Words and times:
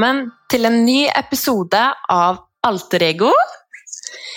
velkommen 0.00 0.30
til 0.48 0.64
en 0.64 0.78
ny 0.86 1.08
episode 1.12 1.80
av 2.08 2.38
Alter 2.64 3.02
Ego. 3.04 3.28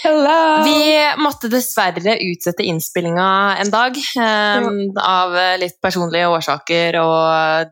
Hello! 0.03 0.63
Vi 0.65 0.97
måtte 1.23 1.47
dessverre 1.47 2.17
utsette 2.19 2.65
innspillinga 2.67 3.27
en 3.61 3.71
dag 3.71 3.95
um, 3.95 4.91
av 4.99 5.37
litt 5.61 5.77
personlige 5.79 6.27
årsaker 6.27 6.97
og 6.99 7.71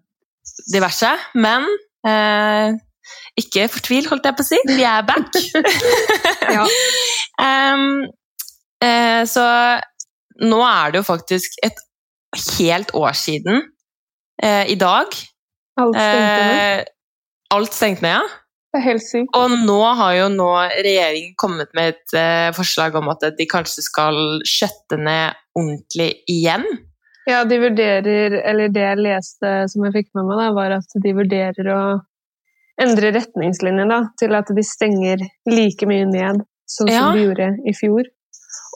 diverse. 0.71 1.09
Men 1.35 1.67
uh, 2.07 2.71
ikke 3.35 3.67
fortvil, 3.73 4.07
holdt 4.07 4.29
jeg 4.29 4.39
på 4.39 4.45
å 4.45 4.49
si. 4.53 4.61
Vi 4.71 4.87
er 4.87 5.03
back. 5.07 5.35
Ja. 6.55 6.63
um, 7.75 8.07
uh, 8.83 9.21
så 9.27 9.43
nå 10.39 10.63
er 10.63 10.91
det 10.95 11.01
jo 11.01 11.09
faktisk 11.11 11.59
et 11.63 11.83
helt 12.55 12.95
år 12.95 13.19
siden 13.19 13.61
uh, 14.43 14.63
i 14.63 14.79
dag. 14.79 15.11
Alt 15.75 15.99
stengte 15.99 16.49
ned. 16.55 16.97
Alt 17.51 17.75
stengt 17.75 18.01
ned, 18.03 18.15
ja. 18.21 18.37
Det 18.71 18.79
er 18.79 18.85
helt 18.85 19.03
sykt. 19.03 19.33
Og 19.35 19.51
nå 19.67 19.79
har 19.99 20.13
jo 20.15 20.27
nå 20.31 20.47
regjeringen 20.79 21.33
kommet 21.39 21.73
med 21.75 21.91
et 21.91 22.13
uh, 22.15 22.53
forslag 22.55 22.95
om 22.95 23.09
at 23.11 23.25
de 23.35 23.47
kanskje 23.51 23.83
skal 23.83 24.15
skjøtte 24.47 24.95
ned 24.95 25.35
ordentlig 25.59 26.13
igjen. 26.31 26.63
Ja, 27.27 27.43
de 27.45 27.57
vurderer, 27.61 28.37
eller 28.47 28.71
det 28.71 28.85
jeg 28.85 29.01
leste 29.03 29.51
som 29.69 29.83
jeg 29.85 29.97
fikk 29.97 30.07
med 30.15 30.29
meg, 30.29 30.39
da, 30.39 30.47
var 30.55 30.77
at 30.79 30.95
de 31.03 31.13
vurderer 31.17 31.67
å 31.75 31.81
endre 32.81 33.11
retningslinjer 33.13 33.91
da, 33.91 33.99
til 34.17 34.33
at 34.39 34.49
de 34.55 34.63
stenger 34.65 35.21
like 35.51 35.85
mye 35.89 36.07
ned, 36.09 36.41
sånn 36.65 36.87
som 36.87 36.95
Ja. 36.95 37.11
de 37.13 37.27
gjorde 37.27 37.49
i 37.67 37.75
fjor. 37.77 38.07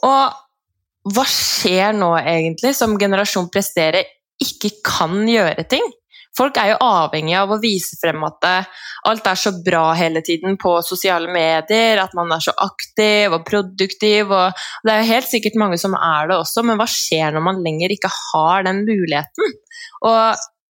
Og 0.06 1.12
hva 1.16 1.24
skjer 1.30 1.96
nå 1.96 2.12
egentlig, 2.20 2.74
som 2.76 2.98
generasjon 3.00 3.48
prestere 3.50 4.04
ikke 4.42 4.76
kan 4.84 5.24
gjøre 5.26 5.64
ting? 5.72 5.88
Folk 6.36 6.58
er 6.60 6.72
jo 6.72 6.80
avhengig 6.84 7.36
av 7.38 7.52
å 7.54 7.60
vise 7.62 7.96
frem 8.00 8.24
at 8.26 8.44
eh, 8.48 8.68
alt 9.08 9.28
er 9.30 9.38
så 9.40 9.52
bra 9.64 9.84
hele 9.96 10.20
tiden 10.26 10.58
på 10.60 10.74
sosiale 10.84 11.30
medier, 11.32 12.00
at 12.02 12.16
man 12.18 12.32
er 12.34 12.44
så 12.44 12.52
aktiv 12.66 13.32
og 13.32 13.46
produktiv. 13.48 14.32
Og 14.34 14.66
det 14.84 14.92
er 14.92 15.02
jo 15.02 15.14
helt 15.14 15.30
sikkert 15.30 15.58
mange 15.60 15.80
som 15.80 15.96
er 15.96 16.30
det 16.30 16.40
også, 16.40 16.64
men 16.66 16.80
hva 16.80 16.88
skjer 16.90 17.32
når 17.32 17.46
man 17.46 17.62
lenger 17.64 17.94
ikke 17.94 18.12
har 18.12 18.66
den 18.68 18.84
muligheten? 18.84 19.56
Og 20.04 20.20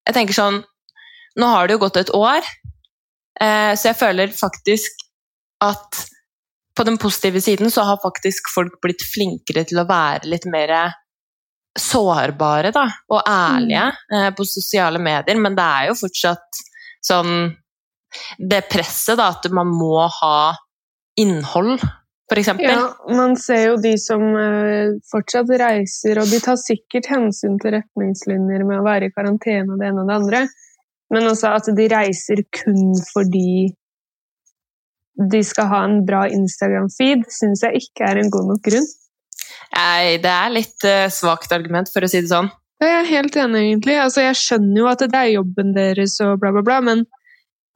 jeg 0.05 0.17
tenker 0.17 0.37
sånn 0.37 0.63
Nå 1.35 1.47
har 1.51 1.67
det 1.67 1.75
jo 1.75 1.79
gått 1.81 1.97
et 1.99 2.09
år, 2.15 2.45
eh, 3.43 3.73
så 3.75 3.89
jeg 3.89 3.97
føler 3.99 4.31
faktisk 4.31 5.01
at 5.65 6.05
på 6.75 6.85
den 6.87 6.95
positive 6.99 7.41
siden 7.43 7.71
så 7.71 7.83
har 7.87 7.99
faktisk 7.99 8.47
folk 8.53 8.77
blitt 8.83 9.03
flinkere 9.03 9.65
til 9.67 9.81
å 9.81 9.87
være 9.89 10.29
litt 10.31 10.47
mer 10.47 10.71
sårbare 11.75 12.71
da, 12.75 12.85
og 13.11 13.27
ærlige 13.27 13.89
eh, 14.13 14.29
på 14.35 14.47
sosiale 14.47 15.01
medier, 15.01 15.37
men 15.41 15.57
det 15.57 15.65
er 15.65 15.91
jo 15.91 15.99
fortsatt 16.05 16.63
sånn 17.05 17.53
Det 18.39 18.61
presset, 18.71 19.17
da, 19.19 19.27
at 19.35 19.43
man 19.51 19.67
må 19.75 20.05
ha 20.07 20.55
innhold, 21.19 21.81
eksempel. 22.31 22.69
Ja, 22.69 22.85
man 23.11 23.35
ser 23.35 23.65
jo 23.65 23.73
de 23.83 23.91
som 23.99 24.23
eh, 24.39 24.95
fortsatt 25.11 25.51
reiser, 25.59 26.21
og 26.21 26.31
de 26.31 26.39
tar 26.39 26.55
sikkert 26.61 27.09
hensyn 27.11 27.59
til 27.59 27.75
retningslinjer 27.75 28.63
med 28.63 28.79
å 28.79 28.85
være 28.87 29.09
i 29.09 29.15
karantene 29.15 29.75
og 29.75 29.81
det 29.83 29.91
ene 29.91 30.05
og 30.05 30.07
det 30.07 30.15
andre, 30.15 30.41
men 31.11 31.27
også 31.27 31.51
at 31.59 31.67
de 31.75 31.89
reiser 31.91 32.45
kun 32.55 32.95
fordi 33.11 33.75
de 35.31 35.41
skal 35.47 35.69
ha 35.71 35.83
en 35.87 36.01
bra 36.07 36.25
Instagram-feed, 36.27 37.27
syns 37.31 37.63
jeg 37.63 37.83
ikke 37.83 38.07
er 38.07 38.19
en 38.19 38.31
god 38.31 38.49
nok 38.53 38.63
grunn. 38.65 38.87
Nei, 39.75 40.17
det 40.23 40.31
er 40.31 40.53
litt 40.53 40.85
uh, 40.87 41.07
svakt 41.11 41.51
argument, 41.55 41.89
for 41.93 42.05
å 42.05 42.09
si 42.11 42.21
det 42.23 42.31
sånn. 42.31 42.49
Jeg 42.83 42.91
er 42.91 43.07
helt 43.07 43.35
enig, 43.39 43.61
egentlig. 43.69 43.95
Altså, 44.03 44.21
jeg 44.25 44.35
skjønner 44.39 44.81
jo 44.81 44.87
at 44.91 45.03
det 45.07 45.15
er 45.19 45.31
jobben 45.37 45.73
deres 45.75 46.17
og 46.25 46.37
bla, 46.41 46.51
bla, 46.55 46.61
bla, 46.67 46.81
men 46.83 47.05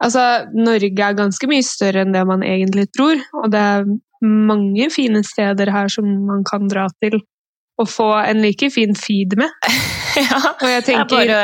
altså, 0.04 0.24
Norge 0.56 0.90
er 1.06 1.16
ganske 1.18 1.48
mye 1.50 1.64
større 1.66 2.04
enn 2.04 2.12
det 2.16 2.24
man 2.28 2.44
egentlig 2.46 2.88
tror, 2.96 3.20
og 3.40 3.50
det 3.54 3.62
er 3.72 3.88
mange 4.20 4.90
fine 4.92 5.22
steder 5.24 5.70
her 5.72 5.88
som 5.88 6.04
man 6.28 6.42
kan 6.44 6.68
dra 6.68 6.86
til 7.00 7.22
og 7.80 7.88
få 7.88 8.10
en 8.20 8.42
like 8.44 8.68
fin 8.74 8.92
feed 8.92 9.38
med. 9.40 9.48
ja, 10.20 10.40
Og 10.60 10.66
jeg 10.68 10.84
tenker 10.84 11.22
jeg 11.24 11.30
bare 11.30 11.38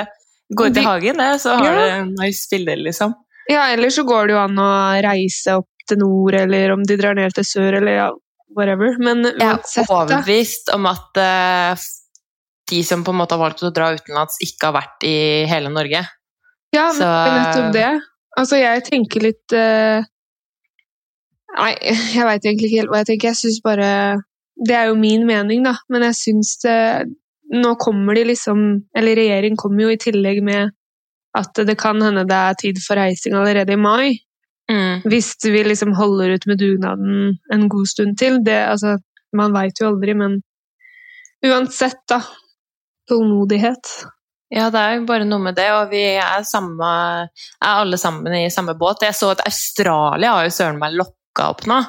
går 0.61 0.69
ut 0.75 0.81
i 0.83 0.85
hagen, 0.85 1.23
jeg, 1.25 1.39
så 1.41 1.55
har 1.57 1.65
Ja. 1.81 1.87
du 2.05 2.11
nice 2.21 2.45
bilder, 2.53 2.77
liksom. 2.85 3.15
ja, 3.49 3.63
Ellers 3.73 3.97
så 3.97 4.05
går 4.05 4.29
det 4.29 4.37
jo 4.37 4.43
an 4.43 4.61
å 4.61 4.69
reise 5.07 5.57
opp 5.63 5.71
til 5.89 6.03
nord, 6.03 6.35
eller 6.37 6.75
om 6.75 6.85
de 6.85 6.99
drar 7.01 7.17
ned 7.17 7.33
til 7.39 7.47
sør, 7.49 7.79
eller 7.81 7.97
ja, 7.97 8.11
whatever. 8.55 8.97
Men 9.03 9.25
Jeg 9.25 9.41
er 9.41 9.57
uansett, 9.57 9.91
overbevist 9.91 10.71
om 10.75 10.87
at 10.91 11.21
uh, 11.21 11.87
de 12.71 12.83
som 12.87 13.05
på 13.07 13.15
en 13.15 13.21
måte 13.23 13.37
har 13.37 13.43
valgt 13.43 13.65
å 13.67 13.73
dra 13.75 13.93
utenlands, 13.97 14.39
ikke 14.45 14.71
har 14.71 14.77
vært 14.81 15.07
i 15.07 15.17
hele 15.51 15.71
Norge. 15.73 16.03
Ja, 16.75 16.91
Så- 16.93 17.07
nettopp 17.07 17.73
det. 17.77 17.91
Altså, 18.37 18.59
jeg 18.61 18.85
tenker 18.85 19.23
litt 19.25 19.55
uh... 19.57 20.05
Nei, 21.57 21.73
jeg 22.13 22.25
veit 22.27 22.45
egentlig 22.45 22.69
ikke 22.69 22.81
helt 22.83 22.91
hva 22.93 22.99
jeg 23.01 23.09
tenker. 23.13 23.31
Jeg 23.33 23.41
syns 23.41 23.63
bare 23.65 23.91
Det 24.67 24.75
er 24.77 24.91
jo 24.91 24.99
min 25.01 25.25
mening, 25.29 25.63
da, 25.65 25.73
men 25.89 26.05
jeg 26.11 26.19
syns 26.19 26.51
det 26.67 26.75
Nå 27.55 27.77
kommer 27.81 28.19
de 28.19 28.27
liksom 28.29 28.65
Eller 28.99 29.17
regjeringen 29.17 29.57
kommer 29.57 29.87
jo 29.87 29.95
i 29.95 30.01
tillegg 30.03 30.43
med 30.45 30.75
at 31.37 31.53
det 31.69 31.77
kan 31.79 32.01
hende 32.03 32.27
det 32.29 32.37
er 32.37 32.55
tid 32.61 32.79
for 32.81 32.97
reising 32.97 33.35
allerede 33.37 33.75
i 33.75 33.81
mai. 33.81 34.15
Mm. 34.73 35.05
Hvis 35.07 35.37
vi 35.45 35.63
liksom 35.65 35.95
holder 35.95 36.35
ut 36.35 36.47
med 36.51 36.59
dugnaden 36.59 37.37
en 37.55 37.69
god 37.71 37.87
stund 37.87 38.19
til. 38.19 38.41
Det, 38.45 38.57
altså, 38.73 38.97
man 39.37 39.55
veit 39.55 39.81
jo 39.81 39.93
aldri, 39.93 40.17
men 40.19 40.41
uansett, 41.47 42.03
da. 42.11 42.23
Tålmodighet. 43.09 43.93
Ja, 44.51 44.69
det 44.71 44.81
er 44.81 44.97
jo 44.97 45.07
bare 45.09 45.27
noe 45.27 45.43
med 45.43 45.57
det, 45.59 45.67
og 45.75 45.91
vi 45.91 46.03
er, 46.17 46.43
samme, 46.47 46.89
er 47.59 47.71
alle 47.83 47.99
sammen 47.99 48.35
i 48.39 48.47
samme 48.51 48.77
båt. 48.79 49.03
Jeg 49.07 49.15
så 49.19 49.33
at 49.35 49.43
Australia 49.47 50.37
har 50.37 50.47
jo 50.47 50.55
søren 50.55 50.79
meg 50.83 50.95
lokka 50.99 51.49
opp 51.51 51.65
nå. 51.71 51.81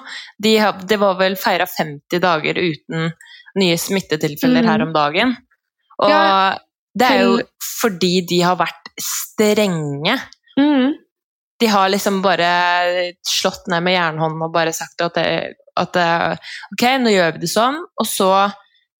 De 0.41 0.55
har, 0.61 0.79
det 0.89 0.97
var 1.01 1.19
vel 1.19 1.38
feira 1.39 1.67
50 1.69 2.21
dager 2.21 2.57
uten 2.57 3.11
nye 3.57 3.77
smittetilfeller 3.81 4.65
mm. 4.65 4.71
her 4.71 4.85
om 4.85 4.95
dagen. 4.95 5.35
Og 6.01 6.13
Ja, 6.13 6.57
det 6.97 7.09
er 7.09 7.23
jo 7.25 7.38
fordi 7.77 8.13
de 8.29 8.41
har 8.45 8.57
vært 8.57 8.89
strenge. 9.01 10.17
Mm. 10.57 10.97
De 11.59 11.69
har 11.72 11.90
liksom 11.90 12.22
bare 12.22 12.50
slått 13.25 13.69
ned 13.72 13.85
med 13.85 13.95
jernhånden 13.97 14.44
og 14.45 14.53
bare 14.53 14.73
sagt 14.75 15.01
at, 15.01 15.18
det, 15.18 15.57
at 15.79 15.94
det, 15.95 16.09
ok, 16.75 16.84
nå 17.01 17.13
gjør 17.16 17.35
vi 17.35 17.44
det 17.45 17.50
sånn, 17.50 17.79
og 17.97 18.09
så 18.09 18.29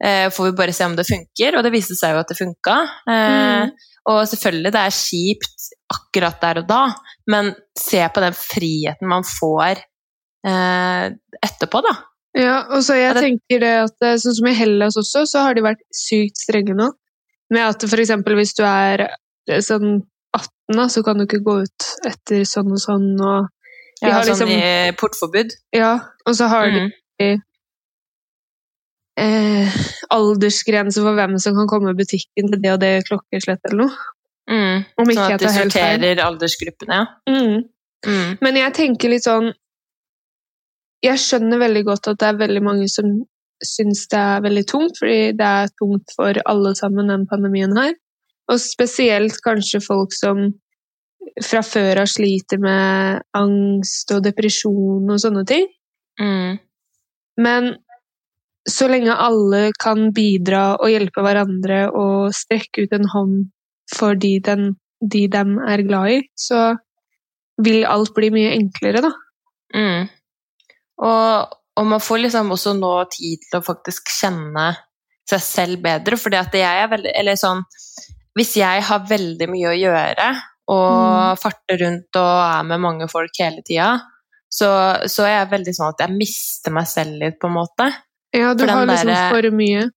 eh, 0.04 0.28
får 0.34 0.50
vi 0.50 0.56
bare 0.58 0.74
se 0.74 0.88
om 0.90 0.96
det 0.98 1.06
funker, 1.10 1.58
og 1.58 1.66
det 1.66 1.74
viste 1.76 1.98
seg 2.00 2.16
jo 2.16 2.24
at 2.24 2.34
det 2.34 2.40
funka. 2.40 2.80
Eh, 3.14 3.46
Mm. 3.68 3.76
Og 4.08 4.22
selvfølgelig, 4.32 4.72
det 4.72 4.82
er 4.88 4.94
kjipt 4.96 5.64
akkurat 5.92 6.38
der 6.40 6.62
og 6.62 6.68
da, 6.70 6.82
men 7.28 7.50
se 7.76 8.00
på 8.14 8.22
den 8.24 8.36
friheten 8.38 9.10
man 9.12 9.26
får 9.28 9.82
eh, 10.48 11.08
etterpå, 11.44 11.82
da. 11.84 11.92
Ja, 12.38 12.58
og 12.72 12.86
så 12.86 12.96
jeg 13.00 13.18
tenker 13.18 13.64
det 13.64 13.74
at 13.82 14.06
eh, 14.06 14.16
sånn 14.22 14.38
som 14.38 14.48
i 14.48 14.56
Hellas 14.56 14.98
også, 15.00 15.26
så 15.28 15.44
har 15.44 15.58
de 15.58 15.66
vært 15.66 15.84
sykt 15.96 16.40
strenge 16.40 16.76
nå. 16.78 16.92
Med 17.52 17.64
at 17.64 17.84
eksempel 17.88 18.38
hvis 18.40 18.56
du 18.58 18.64
er 18.68 19.08
eh, 19.08 19.60
sånn 19.66 20.06
18, 20.38 20.78
da, 20.78 20.88
så 20.94 21.04
kan 21.06 21.18
du 21.20 21.26
ikke 21.28 21.42
gå 21.46 21.58
ut 21.66 21.88
etter 22.08 22.46
sånn 22.48 22.72
og 22.76 22.82
sånn, 22.84 23.08
og 23.20 23.50
de 24.02 24.08
Ja, 24.08 24.14
har 24.20 24.24
sånn 24.28 24.34
liksom 24.48 24.54
i 24.54 24.96
portforbud. 25.00 25.54
Ja, 25.76 25.94
og 26.26 26.36
så 26.38 26.48
har 26.52 26.70
Mm. 26.72 26.92
de 27.20 27.30
eh, 29.18 29.78
aldersgrense 30.14 31.02
for 31.02 31.18
hvem 31.18 31.38
som 31.42 31.56
kan 31.58 31.70
komme 31.72 31.94
i 31.94 31.98
butikken 31.98 32.52
til 32.52 32.62
det 32.62 32.74
og 32.76 32.82
det 32.84 32.92
klokkeslett 33.10 33.66
eller 33.70 33.86
noe. 33.88 33.96
Mm. 34.48 34.84
Om 35.02 35.10
ikke 35.12 35.24
Sånn 35.24 35.34
at 35.36 35.42
de 35.44 35.50
sorterer 35.56 36.22
aldersgruppene, 36.24 37.00
ja. 37.02 37.08
Mm. 37.28 37.64
Mm. 38.08 38.38
Men 38.46 38.60
jeg 38.62 38.74
tenker 38.78 39.10
litt 39.12 39.26
sånn 39.26 39.50
Jeg 41.04 41.20
skjønner 41.22 41.60
veldig 41.62 41.82
godt 41.86 42.08
at 42.10 42.20
det 42.22 42.28
er 42.30 42.38
veldig 42.40 42.62
mange 42.66 42.88
som 42.90 43.10
syns 43.64 44.06
det 44.10 44.18
er 44.18 44.42
veldig 44.46 44.64
tungt, 44.70 44.98
fordi 45.02 45.34
det 45.38 45.46
er 45.46 45.70
tungt 45.78 46.14
for 46.16 46.40
alle 46.46 46.72
sammen, 46.78 47.10
den 47.12 47.26
pandemien 47.30 47.74
her. 47.78 47.94
Og 48.52 48.62
spesielt 48.64 49.42
kanskje 49.44 49.84
folk 49.84 50.14
som 50.16 50.48
fra 51.44 51.62
før 51.66 52.04
av 52.04 52.10
sliter 52.10 52.62
med 52.62 53.26
angst 53.38 54.14
og 54.16 54.24
depresjon 54.26 55.12
og 55.12 55.20
sånne 55.22 55.44
ting. 55.50 55.68
Mm. 56.22 56.58
Men 57.44 57.76
så 58.68 58.88
lenge 58.92 59.14
alle 59.14 59.70
kan 59.80 60.10
bidra 60.16 60.76
og 60.76 60.92
hjelpe 60.92 61.24
hverandre 61.24 61.86
og 61.96 62.34
strekke 62.36 62.88
ut 62.88 62.96
en 62.98 63.08
hånd 63.14 63.38
for 63.94 64.18
de, 64.20 64.34
den, 64.44 64.74
de 65.00 65.28
dem 65.32 65.56
er 65.64 65.86
glad 65.88 66.12
i, 66.12 66.18
så 66.36 66.74
vil 67.64 67.86
alt 67.88 68.12
bli 68.18 68.30
mye 68.34 68.52
enklere, 68.58 69.02
da. 69.06 69.14
Mm. 69.76 70.10
Og, 71.08 71.56
og 71.80 71.88
man 71.88 72.04
får 72.04 72.26
liksom 72.26 72.52
også 72.54 72.76
nå 72.78 72.92
tid 73.14 73.46
til 73.48 73.60
å 73.60 73.66
faktisk 73.66 74.12
kjenne 74.12 74.70
seg 75.28 75.44
selv 75.44 75.82
bedre, 75.84 76.20
fordi 76.20 76.40
at 76.40 76.54
jeg 76.56 76.84
er 76.84 76.92
veldig 76.92 77.12
Eller 77.20 77.40
sånn 77.40 77.64
Hvis 78.38 78.54
jeg 78.60 78.84
har 78.86 79.10
veldig 79.10 79.50
mye 79.50 79.72
å 79.72 79.78
gjøre, 79.78 80.28
og 80.74 81.40
farter 81.42 81.80
rundt 81.82 82.20
og 82.20 82.32
er 82.44 82.66
med 82.68 82.84
mange 82.84 83.08
folk 83.12 83.40
hele 83.40 83.64
tida, 83.66 83.94
så, 84.52 84.70
så 85.10 85.26
er 85.28 85.34
jeg 85.34 85.52
veldig 85.54 85.74
sånn 85.76 85.94
at 85.94 86.04
jeg 86.06 86.16
mister 86.16 86.76
meg 86.76 86.90
selv 86.90 87.18
litt, 87.22 87.38
på 87.40 87.50
en 87.50 87.56
måte. 87.58 87.88
Ja, 88.36 88.54
du 88.58 88.66
har 88.68 88.86
liksom 88.88 89.12
der, 89.12 89.32
for 89.32 89.50
mye. 89.56 89.88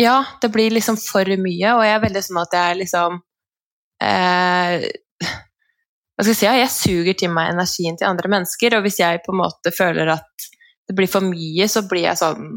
Ja, 0.00 0.16
det 0.40 0.50
blir 0.54 0.72
liksom 0.72 0.96
for 1.00 1.28
mye, 1.40 1.74
og 1.76 1.84
jeg 1.84 1.94
er 1.94 2.04
veldig 2.04 2.24
sånn 2.24 2.40
at 2.40 2.56
jeg 2.56 2.80
liksom 2.80 3.20
eh, 4.04 4.88
hva 6.20 6.24
skal 6.24 6.34
jeg 6.34 6.38
si, 6.38 6.44
ja, 6.44 6.56
jeg 6.60 6.72
suger 6.74 7.16
til 7.16 7.30
meg 7.32 7.54
energien 7.54 7.94
til 7.96 8.08
andre 8.10 8.28
mennesker, 8.28 8.74
og 8.76 8.84
hvis 8.84 8.98
jeg 9.00 9.22
på 9.24 9.32
en 9.32 9.40
måte 9.40 9.72
føler 9.72 10.10
at 10.12 10.48
det 10.88 10.96
blir 10.98 11.08
for 11.08 11.24
mye, 11.24 11.68
så 11.70 11.86
blir 11.88 12.08
jeg 12.08 12.18
sånn 12.18 12.48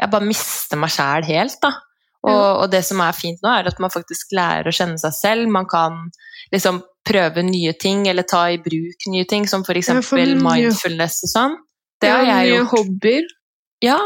Jeg 0.00 0.10
bare 0.10 0.26
mister 0.26 0.80
meg 0.80 0.90
sjæl 0.90 1.26
helt, 1.28 1.58
da. 1.62 1.70
Og, 2.22 2.62
og, 2.62 2.68
det 2.70 2.84
som 2.86 3.00
er 3.02 3.16
fint 3.16 3.40
nå, 3.42 3.50
er 3.50 3.68
at 3.70 3.80
man 3.82 3.90
faktisk 3.90 4.34
lærer 4.36 4.70
å 4.70 4.74
kjenne 4.74 5.00
seg 5.00 5.14
selv. 5.16 5.50
Man 5.50 5.66
kan 5.70 6.04
liksom 6.54 6.80
prøve 7.06 7.42
nye 7.42 7.74
ting, 7.74 8.04
eller 8.10 8.26
ta 8.28 8.44
i 8.52 8.60
bruk 8.62 9.06
nye 9.10 9.26
ting, 9.28 9.48
som 9.50 9.64
f.eks. 9.66 9.90
mindfulness 10.14 11.22
og 11.26 11.32
sånn. 11.32 11.56
Det 12.02 12.10
har 12.10 12.26
jeg 12.26 12.52
gjort. 12.52 12.60
Nye 12.60 12.68
hobbyer. 12.76 13.30
Ja. 13.82 13.98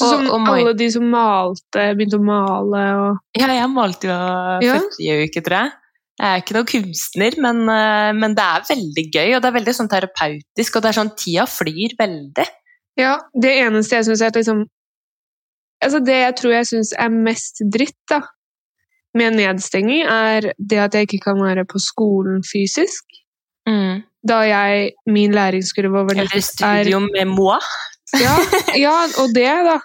Og, 0.00 0.02
som 0.04 0.26
og, 0.28 0.48
alle 0.52 0.74
de 0.76 0.88
som 0.92 1.04
malte, 1.12 1.86
begynte 1.96 2.20
å 2.20 2.24
male 2.24 2.82
og 2.96 3.38
Ja, 3.40 3.48
jeg 3.52 3.68
malte 3.72 4.08
jo 4.08 4.16
ja. 4.64 4.76
forrige 4.80 5.26
uke, 5.26 5.42
tror 5.44 5.58
jeg. 5.58 5.78
Jeg 6.20 6.28
er 6.28 6.42
ikke 6.42 6.54
noen 6.54 6.68
kunstner, 6.68 7.36
men, 7.40 7.62
eh, 7.72 8.10
men, 8.14 8.34
det 8.36 8.44
er 8.44 8.66
veldig 8.68 9.04
gøy, 9.08 9.30
og 9.32 9.40
det 9.42 9.48
er 9.48 9.56
veldig 9.56 9.74
sånn 9.78 9.90
terapeutisk, 9.90 10.76
og 10.76 10.84
det 10.84 10.90
er 10.90 10.98
sånn 11.00 11.12
tida 11.18 11.46
flyr 11.48 11.96
veldig. 11.98 12.46
Ja, 13.00 13.14
det 13.32 13.54
eneste 13.64 13.96
jeg 13.98 14.10
syns 14.10 14.24
er 14.24 14.36
liksom 14.36 14.66
Altså, 15.82 16.00
det 16.04 16.18
jeg 16.20 16.36
tror 16.38 16.54
jeg 16.56 16.70
syns 16.70 16.92
er 16.98 17.12
mest 17.12 17.62
dritt, 17.74 17.98
da, 18.10 18.22
med 19.18 19.36
nedstenging, 19.36 20.06
er 20.08 20.52
det 20.56 20.80
at 20.80 20.94
jeg 20.94 21.08
ikke 21.08 21.24
kan 21.26 21.42
være 21.42 21.66
på 21.68 21.80
skolen 21.82 22.40
fysisk. 22.46 23.04
Mm. 23.68 24.02
Da 24.26 24.42
jeg 24.46 24.92
Min 25.06 25.34
læringskurve 25.34 26.00
over 26.00 26.16
nett 26.18 26.34
er 26.34 26.44
studio 26.46 27.00
med 27.04 27.26
moi. 27.30 27.58
ja, 28.18 28.36
ja, 28.84 28.94
og 29.20 29.34
det, 29.34 29.50
da. 29.68 29.78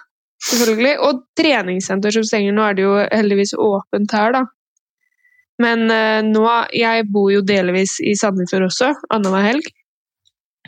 Selvfølgelig. 0.48 0.94
Og 1.02 1.24
treningssenter 1.38 2.14
som 2.14 2.24
stenger. 2.24 2.54
Nå 2.54 2.62
er 2.62 2.78
det 2.78 2.86
jo 2.86 2.94
heldigvis 3.02 3.54
åpent 3.58 4.14
her, 4.14 4.32
da. 4.36 4.44
Men 5.58 5.88
uh, 5.90 6.22
nå 6.22 6.44
Jeg 6.76 7.08
bor 7.12 7.32
jo 7.32 7.42
delvis 7.42 7.96
i 7.98 8.14
Sandefjord 8.14 8.68
også, 8.68 8.92
annenhver 9.10 9.46
helg. 9.48 9.72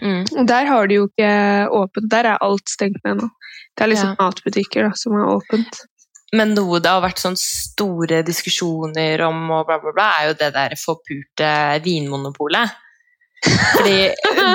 Mm. 0.01 0.25
Og 0.41 0.49
der 0.49 0.67
har 0.67 0.89
de 0.89 0.99
jo 0.99 1.07
ikke 1.09 1.33
åpent. 1.77 2.11
Der 2.11 2.33
er 2.33 2.43
alt 2.43 2.73
stengt 2.73 2.99
ned 3.05 3.21
nå. 3.21 3.29
Det 3.81 3.87
er 3.87 3.95
liksom 3.95 4.11
ja. 4.13 4.17
matbutikker 4.21 4.85
da, 4.85 4.93
som 4.93 5.15
er 5.17 5.31
åpent. 5.33 5.79
Men 6.37 6.53
noe 6.53 6.83
det 6.85 6.91
har 6.93 7.01
vært 7.01 7.23
sånn 7.23 7.39
store 7.41 8.21
diskusjoner 8.27 9.23
om, 9.25 9.39
og 9.57 9.65
bla, 9.71 9.79
bla, 9.81 9.95
bla, 9.97 10.09
er 10.21 10.29
jo 10.29 10.35
det 10.43 10.51
der 10.53 10.75
forpurte 10.77 11.49
vinmonopolet. 11.87 12.77
Fordi 13.41 14.11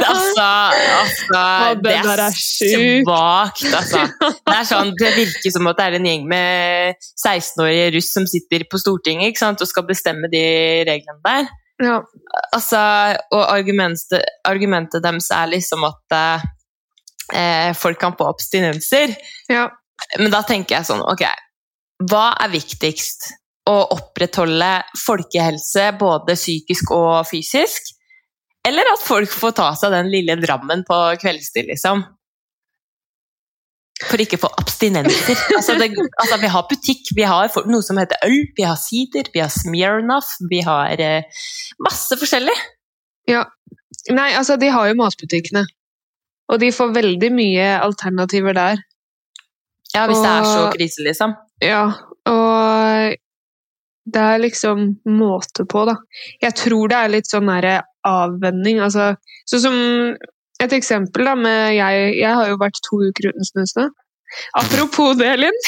altså, 0.06 0.46
altså 0.46 1.40
Det 1.82 1.96
er, 1.98 2.22
er 2.28 2.38
svakt, 2.38 3.66
altså. 3.66 4.04
Det 4.46 4.54
er 4.60 4.68
sånn, 4.70 4.94
det 5.02 5.14
virker 5.18 5.56
som 5.58 5.72
at 5.72 5.82
det 5.82 5.88
er 5.88 5.98
en 5.98 6.06
gjeng 6.12 6.28
med 6.30 7.02
16-årige 7.18 7.96
russ 7.98 8.14
som 8.14 8.30
sitter 8.30 8.68
på 8.70 8.78
Stortinget 8.86 9.34
ikke 9.34 9.42
sant, 9.48 9.66
og 9.66 9.74
skal 9.74 9.90
bestemme 9.90 10.30
de 10.30 10.46
reglene 10.86 11.18
der. 11.26 11.50
Ja. 11.82 11.98
Altså, 12.54 12.78
og 13.34 13.42
argumentet, 13.50 14.22
argumentet 14.46 15.02
deres 15.02 15.34
er 15.34 15.50
liksom 15.58 15.90
at 15.90 16.22
eh, 17.34 17.72
folk 17.78 18.00
kan 18.02 18.16
få 18.18 18.30
abstinenser. 18.34 19.16
Ja. 19.52 19.70
Men 20.20 20.32
da 20.34 20.44
tenker 20.46 20.78
jeg 20.78 20.90
sånn, 20.90 21.04
ok, 21.06 21.26
hva 22.10 22.30
er 22.44 22.54
viktigst? 22.54 23.32
Å 23.66 23.78
opprettholde 23.96 24.84
folkehelse 25.02 25.88
både 25.98 26.36
psykisk 26.38 26.92
og 26.94 27.24
fysisk? 27.26 27.96
Eller 28.66 28.92
at 28.92 29.02
folk 29.02 29.32
får 29.34 29.56
ta 29.58 29.72
seg 29.78 29.94
den 29.94 30.12
lille 30.14 30.36
drammen 30.42 30.84
på 30.86 31.00
kveldstid, 31.22 31.70
liksom. 31.72 32.04
For 34.04 34.20
ikke 34.20 34.38
å 34.40 34.46
få 34.46 34.52
abstinenser. 34.60 35.40
Altså, 35.56 35.78
det, 35.80 35.92
altså, 36.20 36.40
vi 36.42 36.52
har 36.52 36.66
butikk, 36.70 37.12
vi 37.16 37.26
har 37.26 37.50
noe 37.70 37.86
som 37.86 38.00
heter 38.02 38.20
øl, 38.28 38.42
vi 38.58 38.66
har 38.68 38.78
sider, 38.80 39.30
vi 39.34 39.42
har 39.42 39.54
Smirnoff, 39.54 40.36
vi 40.52 40.60
har 40.66 41.02
eh, 41.02 41.46
masse 41.86 42.18
forskjellig. 42.20 42.56
Ja. 43.32 43.46
Nei, 44.12 44.34
altså, 44.38 44.60
de 44.62 44.70
har 44.74 44.92
jo 44.92 44.98
matbutikkene. 45.00 45.64
Og 46.52 46.62
de 46.62 46.72
får 46.74 46.94
veldig 46.96 47.32
mye 47.34 47.70
alternativer 47.82 48.56
der. 48.58 48.82
Ja, 49.96 50.06
hvis 50.10 50.20
og, 50.20 50.26
det 50.26 50.32
er 50.32 50.48
så 50.50 50.66
krise, 50.76 51.06
liksom. 51.06 51.36
Ja, 51.64 51.84
og 52.30 53.16
det 54.06 54.22
er 54.22 54.42
liksom 54.44 54.88
måte 55.10 55.66
på, 55.66 55.86
da. 55.90 55.98
Jeg 56.44 56.58
tror 56.60 56.92
det 56.92 56.98
er 57.00 57.14
litt 57.16 57.30
sånn 57.30 57.50
derre 57.50 57.80
avvenning. 58.06 58.82
Altså, 58.86 59.14
sånn 59.50 59.64
som 59.64 59.78
et 60.62 60.76
eksempel 60.76 61.28
da, 61.28 61.36
med 61.40 61.76
jeg, 61.76 62.10
jeg 62.20 62.34
har 62.38 62.52
jo 62.52 62.60
vært 62.62 62.82
to 62.86 63.02
uker 63.08 63.32
uten 63.32 63.50
snusene. 63.50 63.90
Apropos 64.60 65.16
det, 65.18 65.32
Linn. 65.40 65.62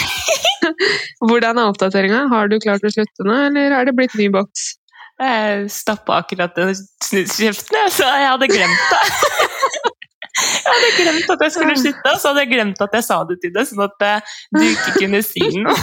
Hvordan 1.27 1.59
er 1.61 1.71
oppdateringa? 1.71 2.25
Har 2.33 2.51
du 2.51 2.57
klart 2.61 2.85
å 2.85 2.91
slutte 2.93 3.25
nå, 3.25 3.37
eller 3.49 3.75
er 3.79 3.87
det 3.87 3.95
blitt 3.97 4.15
ny 4.19 4.29
boks? 4.33 4.73
Jeg 5.17 5.69
stappa 5.73 6.19
akkurat 6.21 6.53
den 6.57 6.75
snuskjeften, 7.05 7.77
så 7.89 8.05
jeg 8.05 8.27
hadde 8.29 8.51
glemt 8.51 8.91
det. 8.91 9.93
Jeg 10.37 10.69
hadde 10.69 10.89
glemt 10.99 11.31
at 11.33 11.43
jeg 11.45 11.53
skulle 11.55 11.75
slutte, 11.79 12.11
og 12.11 12.19
så 12.21 12.29
hadde 12.29 12.43
jeg 12.43 12.51
glemt 12.51 12.81
at 12.85 12.95
jeg 12.97 13.05
sa 13.07 13.17
det 13.29 13.37
til 13.41 13.53
deg, 13.55 13.67
sånn 13.69 13.83
at 13.87 14.05
eh, 14.05 14.33
du 14.53 14.63
ikke 14.67 14.93
kunne 14.99 15.21
si 15.25 15.45
noe. 15.63 15.75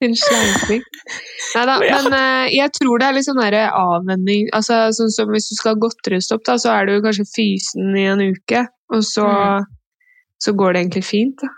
Din 0.00 0.16
sleiping. 0.16 0.84
Nei 1.56 1.64
da, 1.68 1.76
men 2.06 2.16
uh, 2.16 2.46
jeg 2.52 2.72
tror 2.78 3.00
det 3.02 3.08
er 3.08 3.16
litt 3.16 3.28
sånn 3.28 3.42
avvenning. 3.44 4.48
Altså, 4.56 4.82
sånn 4.96 5.12
som 5.14 5.32
Hvis 5.34 5.50
du 5.52 5.56
skal 5.58 5.80
godteristopp, 5.80 6.44
da, 6.48 6.56
så 6.60 6.74
er 6.78 6.88
du 6.88 6.98
kanskje 7.04 7.28
fysen 7.34 7.96
i 7.98 8.06
en 8.10 8.24
uke, 8.32 8.64
og 8.94 9.04
så, 9.06 9.26
mm. 9.28 9.72
så 10.46 10.56
går 10.56 10.76
det 10.76 10.84
egentlig 10.84 11.06
fint. 11.08 11.44
Da. 11.44 11.52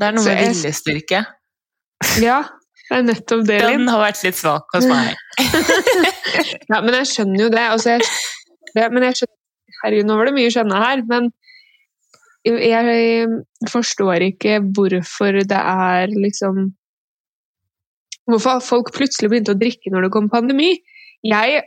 Det 0.00 0.08
er 0.08 0.16
noe 0.16 0.26
med 0.26 0.38
jeg... 0.40 0.54
viljestyrke. 0.54 1.24
Ja, 2.24 2.40
det 2.88 2.98
er 2.98 3.02
nettopp 3.06 3.42
det. 3.46 3.60
Den 3.62 3.90
har 3.90 4.00
vært 4.02 4.22
litt 4.24 4.38
svak 4.38 4.72
hos 4.74 4.86
meg. 4.88 5.14
ja, 6.70 6.80
men 6.80 6.94
jeg 6.98 7.10
skjønner 7.12 7.44
jo 7.44 7.50
det. 7.52 7.66
Altså, 7.76 7.96
jeg, 7.96 8.08
det 8.74 8.86
men 8.94 9.06
jeg 9.10 9.20
skjønner, 9.20 9.39
herregud, 9.84 10.08
nå 10.08 10.18
var 10.18 10.28
det 10.28 10.36
mye 10.36 10.52
skjønne 10.52 10.82
her, 10.84 11.04
men 11.10 11.30
jeg 12.46 13.28
forstår 13.68 14.24
ikke 14.30 14.60
hvorfor 14.72 15.42
det 15.44 15.58
er 15.60 16.12
liksom 16.14 16.70
Hvorfor 18.30 18.60
folk 18.62 18.92
plutselig 18.94 19.26
begynte 19.32 19.56
å 19.56 19.58
drikke 19.58 19.90
når 19.90 20.04
det 20.04 20.10
kom 20.14 20.28
pandemi. 20.30 20.68
Jeg 21.26 21.62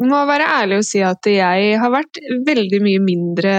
må 0.00 0.22
være 0.24 0.46
ærlig 0.48 0.78
og 0.80 0.86
si 0.88 1.02
at 1.04 1.26
jeg 1.28 1.74
har 1.76 1.92
vært 1.92 2.20
veldig 2.46 2.80
mye 2.80 3.02
mindre 3.04 3.52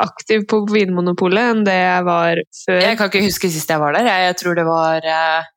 aktiv 0.00 0.46
på 0.48 0.62
Vinmonopolet 0.70 1.52
enn 1.52 1.64
det 1.66 1.76
jeg 1.76 2.06
var 2.06 2.40
før. 2.62 2.80
Jeg 2.80 2.98
kan 2.98 3.10
ikke 3.10 3.24
huske 3.26 3.50
sist 3.52 3.74
jeg 3.74 3.82
var 3.82 3.98
der. 3.98 4.08
Jeg 4.24 4.38
tror 4.40 4.56
det 4.56 4.64
var 4.68 5.04
eh, 5.04 5.50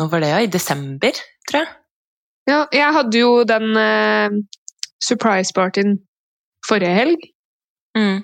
Nå 0.00 0.08
var 0.12 0.24
det 0.24 0.32
ja, 0.32 0.40
i 0.44 0.50
desember, 0.52 1.20
tror 1.48 1.62
jeg. 1.62 1.70
Ja, 2.50 2.58
jeg 2.74 2.94
hadde 2.94 3.20
jo 3.22 3.30
den 3.48 3.70
uh, 3.74 4.34
surprise-partyen 5.02 5.96
forrige 6.66 6.96
helg. 6.96 7.30
Mm. 7.96 8.18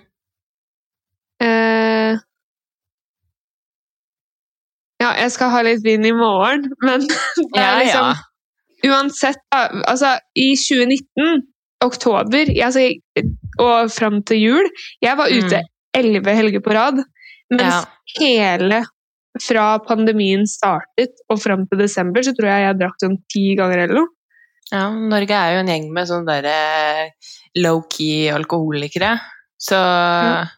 Eh, 1.42 2.20
ja, 5.02 5.10
jeg 5.18 5.32
skal 5.34 5.50
ha 5.54 5.62
litt 5.66 5.82
vin 5.84 6.04
i 6.06 6.14
morgen, 6.14 6.68
men 6.84 7.06
det 7.54 7.62
er 7.62 7.80
liksom 7.82 8.12
ja, 8.12 8.28
Uansett, 8.82 9.38
altså 9.54 10.16
i 10.34 10.56
2019, 10.58 11.44
oktober 11.86 12.48
altså, 12.64 12.82
og 13.62 13.92
fram 13.94 14.20
til 14.26 14.40
jul 14.40 14.66
Jeg 15.02 15.18
var 15.18 15.30
ute 15.30 15.60
mm. 15.62 15.68
elleve 15.98 16.32
mm. 16.32 16.38
helger 16.40 16.64
på 16.64 16.74
rad, 16.74 16.98
mens 17.50 17.62
ja. 17.62 17.84
hele 18.18 18.80
fra 19.40 19.66
pandemien 19.86 20.42
startet 20.50 21.22
og 21.32 21.40
fram 21.40 21.62
til 21.70 21.80
desember, 21.80 22.24
så 22.26 22.34
tror 22.36 22.50
jeg 22.50 22.66
jeg 22.66 22.78
drakk 22.82 22.98
sånn 23.00 23.16
ti 23.32 23.44
ganger 23.58 23.84
eller 23.86 24.02
noe. 24.02 24.10
Ja, 24.72 24.86
Norge 24.92 25.38
er 25.38 25.54
jo 25.54 25.62
en 25.62 25.70
gjeng 25.72 25.88
med 25.94 26.08
sånne 26.10 26.36
der 26.44 27.08
low-key 27.58 28.30
alkoholikere. 28.32 29.16
Så 29.60 29.78
mm. 29.78 30.50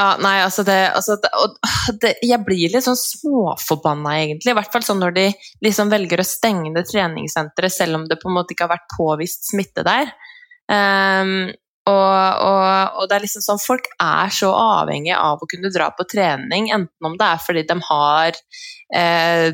Ja, 0.00 0.14
nei, 0.18 0.38
altså 0.40 0.64
det, 0.64 0.78
altså 0.96 1.18
det, 1.20 1.30
det, 2.02 2.12
Jeg 2.24 2.40
blir 2.46 2.72
litt 2.72 2.86
sånn 2.86 2.98
småforbanna, 2.98 4.16
egentlig. 4.22 4.54
I 4.54 4.58
hvert 4.58 4.72
fall 4.72 4.84
sånn 4.86 5.02
når 5.02 5.16
de 5.18 5.26
liksom 5.64 5.92
velger 5.92 6.22
å 6.22 6.26
stenge 6.26 6.72
det 6.76 6.86
treningssenteret, 6.90 7.74
selv 7.74 8.00
om 8.00 8.06
det 8.10 8.18
på 8.22 8.30
en 8.30 8.38
måte 8.38 8.56
ikke 8.56 8.66
har 8.66 8.76
vært 8.78 8.94
påvist 8.96 9.52
smitte 9.52 9.84
der. 9.86 10.14
Um, 10.72 11.52
og, 11.90 12.14
og, 12.46 12.64
og, 12.94 13.06
det 13.10 13.16
er 13.16 13.24
liksom 13.24 13.42
sånn 13.42 13.58
Folk 13.58 13.88
er 14.00 14.30
så 14.30 14.52
avhengige 14.54 15.16
av 15.18 15.40
å 15.42 15.48
kunne 15.50 15.72
dra 15.74 15.88
på 15.96 16.06
trening, 16.06 16.70
enten 16.70 17.08
om 17.08 17.16
det 17.18 17.26
er 17.26 17.42
fordi 17.42 17.64
de 17.66 17.76
har 17.88 18.38
eh, 18.94 19.48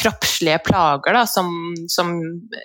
kroppslige 0.00 0.62
plager 0.64 1.18
da, 1.18 1.26
som, 1.28 1.52
som, 1.92 2.14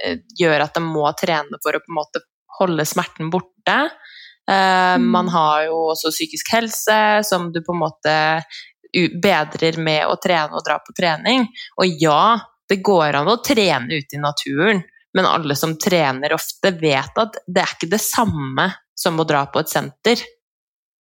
eh, 0.05 0.21
gjør 0.39 0.63
at 0.63 0.79
de 0.79 0.83
må 0.85 1.03
trene 1.19 1.59
for 1.63 1.75
å 1.75 1.83
på 1.83 1.91
en 1.91 1.99
måte 1.99 2.23
holde 2.59 2.85
smerten 2.87 3.31
borte. 3.33 3.77
Uh, 4.49 4.97
mm. 4.97 5.09
Man 5.13 5.29
har 5.33 5.67
jo 5.67 5.89
også 5.93 6.11
psykisk 6.13 6.53
helse, 6.55 6.99
som 7.27 7.51
du 7.53 7.61
på 7.65 7.75
en 7.75 7.83
måte 7.83 8.15
bedrer 9.23 9.77
med 9.77 10.07
å 10.09 10.17
trene 10.21 10.57
og 10.57 10.65
dra 10.65 10.79
på 10.81 10.95
trening. 10.97 11.45
Og 11.77 11.99
ja, 12.01 12.39
det 12.69 12.81
går 12.85 13.19
an 13.19 13.29
å 13.29 13.39
trene 13.45 13.99
ute 13.99 14.17
i 14.17 14.21
naturen, 14.21 14.81
men 15.13 15.29
alle 15.29 15.55
som 15.57 15.77
trener 15.81 16.33
ofte, 16.35 16.73
vet 16.77 17.17
at 17.21 17.39
det 17.47 17.63
er 17.63 17.77
ikke 17.77 17.91
det 17.93 18.01
samme 18.01 18.69
som 18.97 19.19
å 19.19 19.25
dra 19.27 19.45
på 19.49 19.61
et 19.61 19.71
senter. 19.71 20.21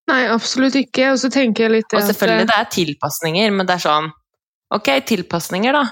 Nei, 0.08 0.22
absolutt 0.32 0.78
ikke. 0.78 1.10
Og 1.12 1.20
så 1.20 1.28
tenker 1.32 1.66
jeg 1.66 1.74
litt 1.74 1.92
Og 1.92 2.04
selvfølgelig, 2.06 2.48
det 2.48 2.56
er 2.56 2.70
tilpasninger, 2.72 3.52
men 3.52 3.68
det 3.68 3.76
er 3.76 3.84
sånn 3.84 4.08
Ok, 4.72 4.88
tilpasninger, 5.08 5.72
da. 5.72 5.82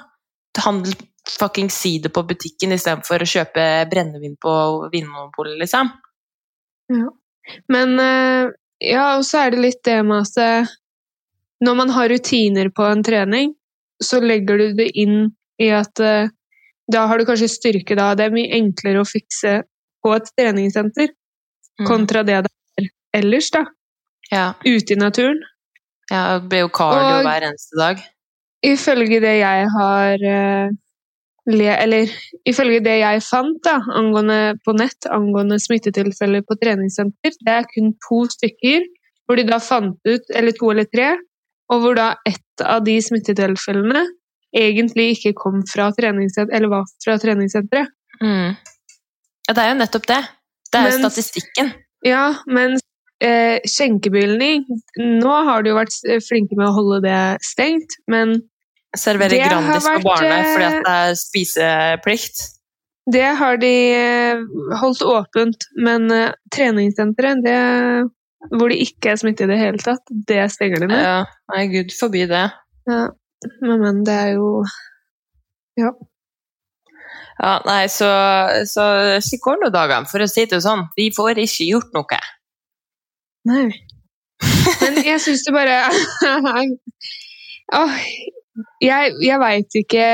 Fucking 1.38 1.71
si 1.71 1.99
det 2.02 2.12
på 2.14 2.23
butikken 2.28 2.73
istedenfor 2.76 3.23
å 3.25 3.28
kjøpe 3.28 3.64
brennevin 3.90 4.37
på 4.42 4.52
Vinmonopolet, 4.92 5.59
liksom. 5.61 5.90
Ja. 6.92 7.09
Men 7.73 7.99
eh, 8.00 8.50
ja, 8.92 9.16
og 9.18 9.25
så 9.26 9.45
er 9.47 9.50
det 9.54 9.62
litt 9.64 9.83
det 9.87 10.00
med 10.06 10.23
at 10.26 10.38
eh, 10.42 10.73
når 11.66 11.75
man 11.78 11.90
har 11.97 12.09
rutiner 12.12 12.71
på 12.75 12.87
en 12.87 13.02
trening, 13.06 13.54
så 14.02 14.21
legger 14.21 14.59
du 14.61 14.73
det 14.78 14.90
inn 14.99 15.30
i 15.62 15.71
at 15.73 15.99
eh, 16.04 16.28
da 16.92 17.06
har 17.11 17.18
du 17.18 17.25
kanskje 17.26 17.49
styrke 17.50 17.97
da. 17.99 18.12
Det 18.14 18.26
er 18.28 18.35
mye 18.35 18.52
enklere 18.61 19.02
å 19.02 19.09
fikse 19.09 19.62
på 20.04 20.16
et 20.18 20.33
treningssenter 20.38 21.12
Mm. 21.76 21.85
kontra 21.90 22.23
det 22.25 22.38
det 22.47 22.50
er 22.80 22.87
ellers, 23.18 23.50
da. 23.52 23.61
Ja. 24.33 24.54
Ute 24.64 24.95
i 24.95 24.97
naturen. 24.97 25.42
ja, 26.09 26.38
det 26.38 26.49
blir 26.49 26.62
jo 26.62 26.68
cardio 26.73 27.18
Og- 27.18 27.26
hver 27.26 27.45
eneste 27.50 27.76
dag. 27.76 27.99
Ifølge 28.64 29.18
det 29.21 29.35
jeg 29.42 29.66
har 29.75 30.25
Eller 31.46 32.10
ifølge 32.48 32.80
det 32.82 32.96
jeg 32.98 33.22
fant 33.22 33.58
da, 33.62 33.76
angående, 33.94 34.56
på 34.66 34.74
nett 34.74 35.06
angående 35.14 35.60
smittetilfeller 35.62 36.42
på 36.42 36.56
treningssenter, 36.58 37.36
det 37.46 37.52
er 37.52 37.68
kun 37.70 37.92
to 38.08 38.24
stykker 38.32 38.86
hvor 39.26 39.38
de 39.38 39.44
da 39.46 39.58
fant 39.62 39.98
ut, 40.06 40.28
eller 40.34 40.54
to 40.54 40.70
eller 40.70 40.86
tre, 40.90 41.12
og 41.70 41.82
hvor 41.82 41.96
da 41.98 42.12
ett 42.26 42.62
av 42.62 42.84
de 42.86 42.96
smittetilfellene 43.02 44.04
egentlig 44.56 45.16
ikke 45.16 45.34
kom 45.38 45.62
fra 45.66 45.88
treningssenteret, 45.94 46.54
eller 46.54 46.70
var 46.70 46.84
fra 47.04 47.16
treningssenteret. 47.22 47.90
Mm. 48.22 48.54
Ja, 49.46 49.54
det 49.54 49.62
er 49.62 49.72
jo 49.72 49.78
nettopp 49.80 50.06
det. 50.10 50.20
Det 50.70 50.78
er 50.78 50.86
jo 50.86 50.98
Mens- 50.98 51.06
statistikken. 51.06 51.72
Ja, 52.06 52.24
mens 52.46 52.82
eh, 53.24 53.58
skjenkebilning 53.66 54.66
Nå 55.00 55.32
har 55.48 55.64
de 55.64 55.72
jo 55.72 55.78
vært 55.78 55.94
flinke 56.26 56.58
med 56.58 56.68
å 56.68 56.74
holde 56.76 57.00
det 57.06 57.20
stengt, 57.44 57.96
men 58.06 58.36
Servere 58.96 59.38
Grandis 59.40 59.84
vært, 59.84 60.02
på 60.02 60.08
barene 60.08 60.36
eh, 60.36 60.52
fordi 60.52 60.66
at 60.66 60.78
det 60.86 60.94
er 60.94 61.16
spiseplikt. 61.20 62.44
Det 63.12 63.26
har 63.38 63.60
de 63.62 63.72
eh, 63.94 64.44
holdt 64.80 65.04
åpent, 65.06 65.68
men 65.78 66.08
eh, 66.14 66.32
treningssenteret, 66.54 67.42
det, 67.44 67.58
hvor 68.54 68.72
det 68.72 68.80
ikke 68.86 69.12
er 69.12 69.20
smitte 69.20 69.46
i 69.46 69.50
det 69.50 69.60
hele 69.60 69.82
tatt, 69.82 70.02
det 70.28 70.40
stenger 70.54 70.82
de 70.82 70.90
ned. 70.90 71.04
Ja, 71.04 71.20
nei, 71.52 71.66
gud 71.74 71.94
forby 71.98 72.26
det. 72.30 72.46
Ja. 72.90 73.06
Men, 73.60 73.82
men 73.82 74.04
det 74.06 74.14
er 74.16 74.30
jo 74.38 74.64
Ja, 75.76 75.90
nei, 77.66 77.82
så, 77.92 78.08
så 78.64 78.86
slik 79.22 79.44
går 79.44 79.60
nå 79.60 79.68
dagene, 79.74 80.08
for 80.08 80.24
å 80.24 80.30
si 80.30 80.46
det 80.48 80.62
sånn. 80.64 80.86
Vi 80.96 81.10
får 81.14 81.42
ikke 81.42 81.68
gjort 81.68 81.92
noe. 81.94 82.20
Nei. 83.46 83.68
Men 84.80 84.98
jeg 85.04 85.20
syns 85.22 85.44
det 85.46 85.52
bare 85.54 85.76
Åh, 87.76 87.94
jeg 88.84 89.16
jeg 89.25 89.42
veit 89.42 89.80
ikke 89.82 90.06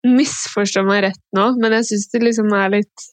Misforstå 0.00 0.80
meg 0.88 1.02
rett 1.04 1.20
nå, 1.36 1.50
men 1.60 1.74
jeg 1.76 1.90
syns 1.90 2.06
det 2.14 2.22
liksom 2.24 2.52
er 2.56 2.70
litt 2.78 3.08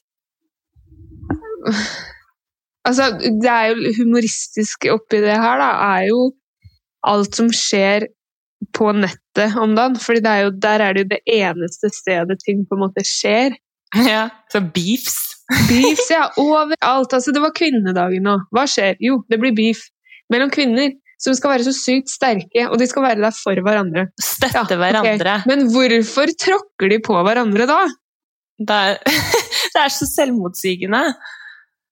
Altså, 2.88 3.10
det 3.20 3.50
er 3.52 3.74
jo 3.74 3.90
humoristisk 3.98 4.86
oppi 4.94 5.20
det 5.20 5.34
her, 5.36 5.60
da, 5.60 5.72
er 5.98 6.06
jo 6.08 6.22
alt 7.04 7.36
som 7.36 7.50
skjer 7.52 8.06
på 8.74 8.90
nettet 8.96 9.56
om 9.60 9.74
dagen. 9.76 9.98
jo, 9.98 10.50
der 10.50 10.80
er 10.80 10.94
det 10.94 11.02
jo 11.04 11.08
det 11.12 11.20
eneste 11.26 11.90
stedet 11.92 12.38
ting 12.44 12.64
på 12.64 12.78
en 12.78 12.86
måte 12.86 13.04
skjer. 13.04 13.58
Ja, 14.08 14.28
så 14.52 14.60
beefs. 14.60 15.16
Beefs, 15.68 16.10
ja, 16.10 16.28
overalt. 16.36 17.12
Altså, 17.12 17.32
det 17.32 17.40
var 17.40 17.54
kvinnedagen 17.56 18.24
nå. 18.24 18.34
Hva 18.52 18.66
skjer? 18.68 18.98
Jo, 19.00 19.22
det 19.28 19.38
blir 19.40 19.54
beef 19.56 19.86
mellom 20.32 20.50
kvinner 20.52 20.92
som 21.18 21.34
skal 21.34 21.56
være 21.56 21.66
så 21.66 21.74
sykt 21.74 22.12
sterke, 22.12 22.68
og 22.68 22.78
de 22.78 22.86
skal 22.86 23.04
være 23.04 23.22
der 23.24 23.34
for 23.34 23.58
hverandre. 23.66 24.06
Støtte 24.22 24.54
Ja, 24.54 24.64
hverandre. 24.68 25.16
hverandre. 25.16 25.34
Men 25.50 25.66
hvorfor 25.72 26.30
tråkker 26.38 26.92
de 26.92 27.00
på 27.02 27.18
hverandre 27.26 27.66
da? 27.70 27.80
Det, 28.58 28.76
er, 28.76 29.18
det 29.74 29.82
er 29.82 29.94
så 29.94 30.06
selvmotsigende. 30.10 31.02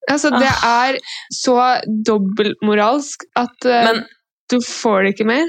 Altså, 0.06 0.30
det 0.30 0.50
er 0.62 1.00
så 1.34 1.58
dobbeltmoralsk 2.06 3.26
at 3.34 3.66
uh, 3.66 3.86
Men 3.88 4.04
du 4.50 4.60
får 4.62 5.02
det 5.02 5.14
ikke 5.16 5.26
mer. 5.26 5.48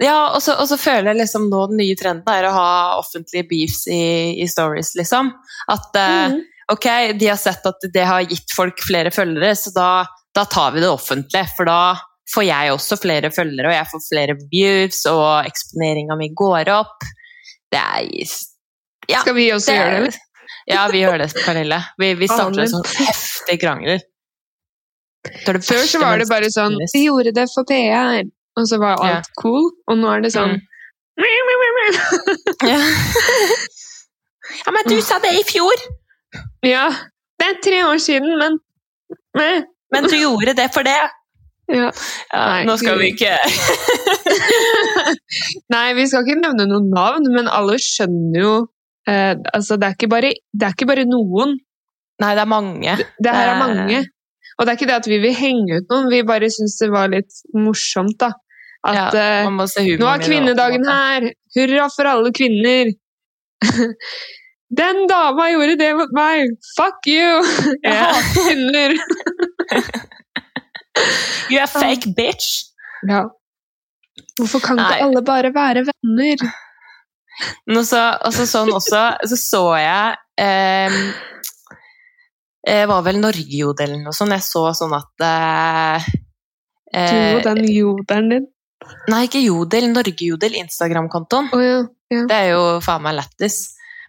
ja, 0.00 0.34
og 0.34 0.42
så, 0.44 0.58
og 0.60 0.68
så 0.68 0.76
føler 0.76 1.12
jeg 1.12 1.22
liksom 1.22 1.48
nå 1.48 1.62
den 1.70 1.80
nye 1.80 1.96
trenden 1.96 2.28
er 2.28 2.48
å 2.48 2.52
ha 2.52 2.70
offentlige 2.98 3.48
beefs 3.48 3.86
i, 3.88 4.02
i 4.44 4.48
stories, 4.48 4.92
liksom. 5.00 5.32
At 5.72 5.88
uh, 5.96 6.02
mm 6.02 6.32
-hmm. 6.32 6.42
ok, 6.76 6.88
de 7.20 7.32
har 7.32 7.40
sett 7.40 7.66
at 7.66 7.88
det 7.94 8.04
har 8.04 8.20
gitt 8.28 8.52
folk 8.56 8.84
flere 8.84 9.10
følgere, 9.10 9.56
så 9.56 9.72
da, 9.72 10.04
da 10.34 10.44
tar 10.44 10.72
vi 10.72 10.84
det 10.84 10.92
offentlig. 10.92 11.46
For 11.56 11.64
da 11.64 11.96
får 12.34 12.44
jeg 12.48 12.72
også 12.72 12.96
flere 13.02 13.30
følgere, 13.34 13.68
og 13.70 13.74
jeg 13.76 13.86
får 13.92 14.02
flere 14.08 14.36
views, 14.52 15.00
og 15.10 15.46
eksponeringa 15.48 16.16
mi 16.18 16.28
går 16.38 16.68
opp. 16.74 17.04
Det 17.72 17.80
er 17.80 18.06
ja, 19.10 19.20
Skal 19.20 19.34
vi 19.34 19.48
også 19.52 19.66
det- 19.72 19.76
gjøre 19.80 19.90
det, 19.90 19.96
eller? 20.02 20.18
Ja, 20.70 20.82
vi 20.92 20.98
gjør 21.02 21.18
det, 21.18 21.28
Pernille. 21.44 21.78
Vi, 21.98 22.14
vi 22.14 22.26
starter 22.30 22.60
en 22.62 22.68
sånn 22.70 22.84
heftig 22.96 23.56
krangel. 23.60 23.98
Før 25.46 25.86
så 25.86 25.98
var 26.02 26.18
det 26.18 26.28
bare 26.30 26.50
sånn. 26.54 26.76
Vi 26.94 27.04
gjorde 27.06 27.32
det 27.34 27.48
for 27.54 27.64
PR, 27.66 28.22
og 28.58 28.66
så 28.70 28.78
var 28.78 28.96
alt 29.02 29.28
cool. 29.40 29.70
Og 29.90 29.98
nå 29.98 30.10
er 30.16 30.20
det 30.22 30.32
sånn 30.34 30.60
Ja. 32.62 32.78
ja, 34.64 34.72
men 34.72 34.88
du 34.88 34.96
sa 35.04 35.18
det 35.22 35.32
i 35.38 35.42
fjor! 35.46 35.82
Ja, 36.64 36.86
det 37.38 37.48
er 37.50 37.58
tre 37.64 37.82
år 37.88 37.98
siden, 38.02 38.38
men 38.38 38.58
men- 39.36 39.66
Men 39.92 40.04
du 40.08 40.16
gjorde 40.16 40.54
det 40.56 40.70
for 40.72 40.82
det! 40.82 41.10
Ja. 41.72 41.88
Ja, 42.32 42.42
nå 42.68 42.74
skal 42.80 42.98
vi 43.00 43.06
ikke 43.14 43.32
Nei, 45.72 45.86
vi 45.96 46.04
skal 46.10 46.22
ikke 46.26 46.40
nevne 46.42 46.66
noen 46.70 46.88
navn, 46.92 47.24
men 47.34 47.46
alle 47.50 47.76
skjønner 47.82 48.40
jo 48.42 48.52
eh, 49.08 49.34
altså 49.56 49.72
det, 49.80 49.88
er 50.04 50.08
bare, 50.12 50.30
det 50.52 50.64
er 50.68 50.72
ikke 50.76 50.90
bare 50.92 51.06
noen, 51.08 51.50
Nei, 52.22 52.32
det 52.36 52.42
er 52.44 52.50
mange. 52.50 52.92
det 53.24 53.32
her 53.34 53.48
er 53.54 53.58
mange. 53.58 53.98
Og 54.58 54.66
det 54.66 54.70
er 54.70 54.76
ikke 54.78 54.90
det 54.92 54.98
at 55.00 55.08
vi 55.10 55.18
vil 55.24 55.34
henge 55.34 55.78
ut 55.80 55.86
noen, 55.90 56.10
vi 56.12 56.20
bare 56.28 56.48
syns 56.52 56.76
det 56.82 56.90
var 56.92 57.08
litt 57.10 57.32
morsomt, 57.56 58.18
da. 58.20 58.28
At 58.86 59.14
Ja, 59.16 59.46
eh, 59.46 59.96
nå 59.98 60.06
er 60.10 60.22
kvinnedagen 60.22 60.84
her! 60.86 61.20
Hurra 61.56 61.86
for 61.94 62.04
alle 62.12 62.30
kvinner! 62.36 62.84
Den 64.72 65.02
dama 65.10 65.50
gjorde 65.52 65.74
det 65.80 65.90
mot 65.98 66.12
meg! 66.16 66.54
Fuck 66.76 67.00
you! 67.10 67.42
Jeg 67.84 67.92
Ja. 67.92 68.12
hater 68.12 68.32
kvinner! 68.38 68.90
You 71.50 71.60
are 71.62 71.70
fake 71.70 72.12
bitch! 72.16 72.68
Ja. 73.08 73.26
Hvorfor 74.38 74.62
kan 74.64 74.78
Nei. 74.78 74.88
ikke 74.92 75.08
alle 75.08 75.22
bare 75.26 75.52
være 75.54 75.84
venner? 75.88 76.46
Nå 77.72 77.80
også, 77.80 78.00
også 78.28 78.46
sånn 78.46 78.70
også, 78.76 79.02
så 79.30 79.38
så 79.40 79.62
jeg 79.80 80.18
eh, 80.38 80.96
Det 82.68 82.82
var 82.90 83.00
vel 83.06 83.18
Norge-jodelen, 83.22 84.04
og 84.06 84.14
sånn. 84.14 84.34
Jeg 84.36 84.44
så 84.46 84.66
sånn 84.76 84.92
at 84.98 85.24
eh, 85.26 86.10
Du 86.92 86.98
og 86.98 87.40
eh, 87.40 87.46
den 87.48 87.64
jodelen 87.72 88.34
din. 88.36 88.50
Nei, 89.10 89.24
ikke 89.28 89.42
Jodel. 89.42 89.88
Norge-jodel, 89.92 90.56
Instagram-kontoen. 90.62 91.50
Oh, 91.54 91.62
ja. 91.62 91.78
ja. 92.12 92.24
Det 92.28 92.38
er 92.38 92.48
jo 92.52 92.62
faen 92.84 93.04
meg 93.04 93.16
lættis. 93.18 93.62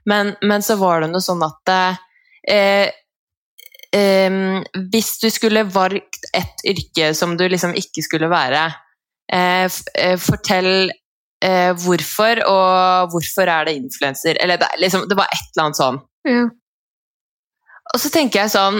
Men, 0.10 0.34
men 0.44 0.66
så 0.66 0.76
var 0.82 1.04
det 1.04 1.12
noe 1.14 1.24
sånn 1.24 1.44
at 1.46 1.74
eh, 1.74 2.90
eh, 3.96 4.40
Hvis 4.94 5.18
du 5.22 5.30
skulle 5.34 5.66
valgt 5.70 6.26
et 6.34 6.66
yrke 6.70 7.14
som 7.18 7.38
du 7.40 7.46
liksom 7.50 7.76
ikke 7.80 8.04
skulle 8.06 8.32
være, 8.32 8.66
uh, 9.34 10.18
fortell 10.22 10.92
uh, 11.46 11.72
hvorfor, 11.84 12.44
og 12.50 13.14
hvorfor 13.14 13.50
er 13.50 13.70
det 13.70 13.78
influenser? 13.80 14.40
Eller 14.42 14.62
det, 14.62 14.70
liksom, 14.82 15.08
det 15.10 15.18
var 15.18 15.32
et 15.32 15.48
eller 15.54 15.68
annet 15.68 15.82
sånn. 15.82 16.04
ja. 16.30 16.44
Og 17.94 18.00
så 18.00 18.10
tenker 18.14 18.40
jeg 18.40 18.54
sånn 18.54 18.78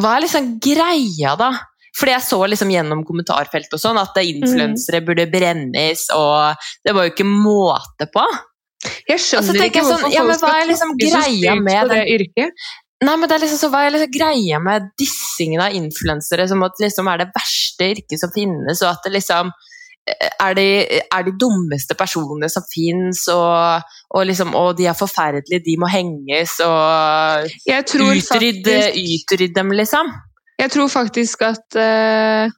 Hva 0.00 0.14
er 0.14 0.22
liksom 0.24 0.46
greia, 0.64 1.34
da? 1.38 1.50
Fordi 1.94 2.14
jeg 2.14 2.26
så 2.26 2.38
liksom 2.50 2.72
gjennom 2.72 3.04
kommentarfeltet 3.06 3.76
og 3.76 3.82
sånn 3.82 4.00
at 4.00 4.16
influensere 4.18 5.02
burde 5.06 5.28
brennes, 5.30 6.08
og 6.10 6.64
det 6.82 6.94
var 6.96 7.06
jo 7.06 7.12
ikke 7.12 7.28
måte 7.28 8.08
på. 8.10 8.24
Jeg 9.06 9.22
skjønner 9.22 9.68
ikke 9.68 9.84
sånn, 9.86 10.02
hvorfor 10.02 10.16
ja, 10.16 10.24
men 10.26 10.40
hva 10.40 10.50
er 10.58 10.66
liksom 10.72 10.96
greia 10.98 11.54
med 11.60 11.92
det 11.92 12.00
yrket. 12.16 12.64
Nei, 13.02 13.14
men 13.18 13.28
det 13.28 13.36
er 13.36 13.42
liksom 13.42 13.58
så, 13.58 13.68
Hva 13.72 13.84
er 13.84 13.94
liksom 13.94 14.12
greia 14.14 14.60
med 14.62 14.90
dissingen 15.00 15.62
av 15.64 15.74
influensere 15.76 16.46
som 16.48 16.62
at 16.66 16.78
liksom 16.80 17.08
er 17.10 17.24
det 17.24 17.32
verste 17.34 17.88
yrket 17.94 18.20
som 18.20 18.32
finnes, 18.34 18.82
og 18.84 18.90
at 18.92 19.06
det 19.06 19.16
liksom 19.16 19.50
eh, 19.50 20.30
er 20.46 20.56
de, 20.58 20.66
er 21.02 21.26
de 21.26 21.34
dummeste 21.40 21.96
personene 21.98 22.48
som 22.52 22.64
fins, 22.70 23.24
og, 23.34 23.90
og, 24.14 24.22
liksom, 24.30 24.54
og 24.58 24.76
de 24.78 24.88
er 24.90 24.98
forferdelige, 24.98 25.64
de 25.66 25.76
må 25.82 25.90
henges, 25.90 26.56
og 26.64 27.50
utrydde, 27.66 28.78
utrydde 28.94 29.52
dem, 29.58 29.74
liksom. 29.74 30.14
jeg 30.62 30.74
tror 30.76 30.94
faktisk 30.94 31.44
at 31.50 31.80
eh, 31.82 32.54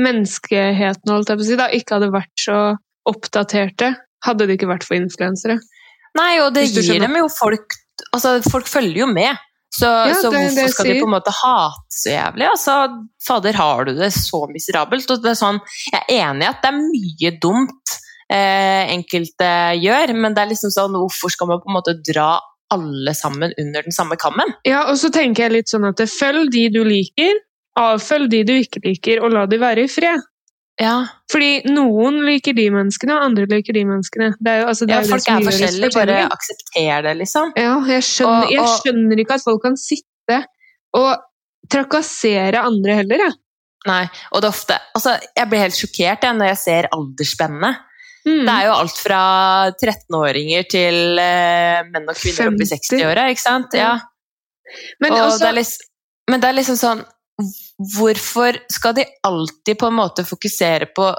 menneskeheten 0.00 1.14
holdt 1.14 1.30
jeg 1.30 1.40
på 1.40 1.46
å 1.46 1.50
si, 1.52 1.60
da, 1.60 1.70
ikke 1.78 1.98
hadde 1.98 2.14
vært 2.18 2.48
så 2.48 2.60
oppdaterte 3.08 3.94
hadde 4.24 4.46
det 4.48 4.58
ikke 4.58 4.70
vært 4.70 4.86
for 4.86 4.98
influensere. 4.98 5.58
Nei, 6.18 6.32
og 6.42 6.52
det 6.56 6.66
gir 6.72 7.00
dem 7.02 7.20
jo 7.20 7.28
folk 7.32 7.78
Altså, 8.16 8.38
folk 8.48 8.64
følger 8.64 9.02
jo 9.02 9.06
med. 9.12 9.36
Så, 9.70 9.86
Ja, 9.86 10.14
så 10.18 10.30
det 10.32 10.40
hvorfor 10.40 10.56
det 10.56 10.70
skal 10.74 10.88
de 10.88 10.98
på 10.98 11.06
en 11.06 11.14
måte 11.14 11.32
hate 11.34 11.94
så 11.94 12.10
jævlig? 12.10 12.46
Altså, 12.50 12.76
fader, 13.26 13.58
har 13.60 13.84
du 13.86 13.92
det 13.94 14.10
så 14.16 14.42
miserabelt? 14.50 15.10
Og 15.14 15.22
det 15.22 15.30
er 15.30 15.38
sånn, 15.38 15.60
jeg 15.92 16.00
er 16.00 16.30
enig 16.30 16.46
i 16.46 16.50
at 16.50 16.62
det 16.64 16.72
er 16.72 16.80
mye 16.80 17.32
dumt 17.42 17.94
eh, 18.32 18.90
enkelte 18.96 19.50
gjør, 19.78 20.14
men 20.18 20.34
det 20.34 20.42
er 20.42 20.52
liksom 20.54 20.74
sånn 20.74 20.98
hvorfor 20.98 21.34
skal 21.34 21.52
man 21.52 21.62
på 21.62 21.70
en 21.70 21.78
måte 21.78 21.96
dra 22.06 22.32
alle 22.70 23.14
sammen 23.18 23.54
under 23.58 23.86
den 23.86 23.94
samme 23.94 24.18
kammen? 24.20 24.54
Ja, 24.66 24.84
og 24.90 24.98
så 24.98 25.10
tenker 25.14 25.46
jeg 25.46 25.56
litt 25.58 25.72
sånn 25.72 25.88
at 25.88 26.02
følg 26.10 26.50
de 26.54 26.66
du 26.74 26.82
liker, 26.86 27.40
avfølg 27.78 28.30
de 28.30 28.44
du 28.46 28.54
ikke 28.58 28.82
liker, 28.84 29.22
og 29.24 29.34
la 29.34 29.46
de 29.50 29.58
være 29.62 29.86
i 29.86 29.90
fred. 29.90 30.26
Ja, 30.80 30.94
Fordi 31.28 31.60
noen 31.68 32.22
liker 32.24 32.54
de 32.56 32.64
menneskene, 32.72 33.12
og 33.18 33.26
andre 33.28 33.44
liker 33.50 33.76
de 33.76 33.82
menneskene. 33.84 34.30
Det 34.40 34.54
jo, 34.62 34.68
altså, 34.70 34.86
det 34.88 34.96
ja 34.96 35.02
folk 35.10 35.26
er 35.28 35.42
forskjellige, 35.44 35.90
bare 35.92 36.22
aksepter 36.32 37.04
det, 37.04 37.12
liksom. 37.20 37.52
Ja, 37.60 37.74
jeg 37.90 38.06
skjønner, 38.06 38.46
Og- 38.46 38.54
jeg 38.54 38.70
skjønner 38.80 39.20
ikke 39.20 39.36
at 39.36 39.44
folk 39.44 39.62
kan 39.66 39.76
sitte 39.76 40.38
og 40.96 41.10
trakassere 41.70 42.64
andre 42.64 42.96
heller, 43.02 43.26
jeg. 43.26 43.36
Nei, 43.86 44.02
og 44.32 44.42
det 44.42 44.48
er 44.48 44.52
ofte 44.52 44.76
Altså, 44.94 45.14
jeg 45.36 45.48
blir 45.48 45.62
helt 45.62 45.76
sjokkert 45.76 46.24
jeg, 46.26 46.36
når 46.36 46.50
jeg 46.50 46.58
ser 46.60 46.88
aldersspennet. 46.92 47.86
Mm. 48.26 48.42
Det 48.44 48.52
er 48.52 48.64
jo 48.66 48.72
alt 48.76 48.98
fra 49.00 49.20
13-åringer 49.80 50.66
til 50.68 51.20
eh, 51.22 51.80
menn 51.88 52.08
og 52.08 52.18
kvinner 52.18 52.50
opp 52.50 52.60
i 52.60 52.68
60-åra, 52.68 53.28
ikke 53.32 53.40
sant? 53.40 53.76
Ja. 53.78 53.94
Men 55.00 55.12
og 55.16 55.30
også, 55.30 55.46
det 55.46 55.54
liksom, 55.60 55.88
men 56.30 56.42
det 56.42 56.50
er 56.50 56.58
liksom 56.58 56.76
sånn 56.76 57.00
Hvorfor 57.96 58.58
skal 58.72 58.96
de 58.98 59.06
alltid 59.26 59.78
på 59.78 59.88
en 59.88 59.98
måte 59.98 60.24
fokusere 60.28 60.90
på 60.96 61.10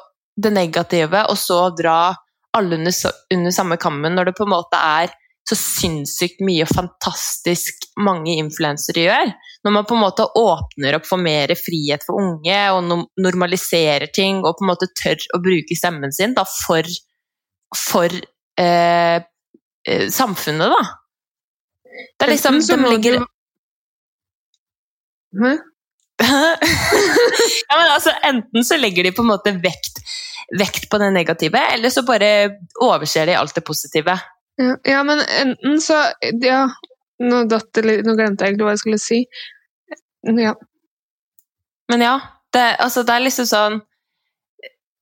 det 0.41 0.51
negative, 0.53 1.25
og 1.29 1.37
så 1.39 1.63
dra 1.75 2.13
alle 2.57 2.77
under, 2.77 2.93
under 3.33 3.55
samme 3.55 3.77
kammen, 3.81 4.15
når 4.15 4.29
det 4.29 4.37
på 4.37 4.47
en 4.47 4.53
måte 4.53 4.77
er 4.77 5.13
så 5.49 5.57
sinnssykt 5.57 6.43
mye 6.45 6.67
fantastisk 6.69 7.87
mange 7.99 8.35
influensere 8.39 9.07
gjør? 9.07 9.33
Når 9.65 9.75
man 9.77 9.87
på 9.89 9.97
en 9.97 10.03
måte 10.03 10.27
åpner 10.37 10.97
opp 10.97 11.07
for 11.09 11.21
mer 11.21 11.53
frihet 11.57 12.05
for 12.05 12.21
unge, 12.21 12.59
og 12.75 13.07
normaliserer 13.21 14.11
ting, 14.13 14.43
og 14.45 14.57
på 14.59 14.65
en 14.65 14.71
måte 14.73 14.91
tør 14.97 15.27
å 15.35 15.41
bruke 15.43 15.77
stemmen 15.77 16.13
sin 16.15 16.37
da, 16.37 16.45
for, 16.45 16.87
for 17.77 18.21
eh, 18.61 19.17
eh, 19.87 20.07
samfunnet, 20.13 20.71
da. 20.71 20.81
Det 21.91 22.25
er 22.25 22.31
liksom 22.31 22.61
de 22.63 22.77
ligger 22.87 23.21
Hæ? 25.31 25.51
ja, 27.69 27.77
men 27.77 27.87
altså, 27.91 28.13
enten 28.27 28.65
så 28.67 28.77
legger 28.77 29.07
de 29.07 29.13
på 29.15 29.23
en 29.25 29.31
måte 29.31 29.53
vekt, 29.63 30.01
vekt 30.59 30.89
på 30.91 30.99
det 31.01 31.11
negative, 31.15 31.61
eller 31.75 31.93
så 31.93 32.03
bare 32.07 32.31
overser 32.83 33.29
de 33.29 33.37
alt 33.39 33.55
det 33.57 33.65
positive. 33.67 34.17
Ja, 34.61 34.75
ja, 34.85 35.03
men 35.07 35.23
enten 35.41 35.79
så 35.81 36.03
Ja, 36.43 36.65
nå, 37.23 37.45
datt 37.49 37.69
det 37.77 37.85
litt, 37.85 38.03
nå 38.05 38.17
glemte 38.17 38.45
jeg 38.45 38.53
egentlig 38.53 38.67
hva 38.67 38.75
jeg 38.75 38.83
skulle 38.83 39.01
si. 39.01 39.21
Ja. 40.37 40.53
Men 41.91 42.03
ja, 42.05 42.17
det, 42.53 42.65
altså, 42.83 43.05
det 43.07 43.15
er 43.15 43.25
liksom 43.25 43.47
sånn 43.49 43.79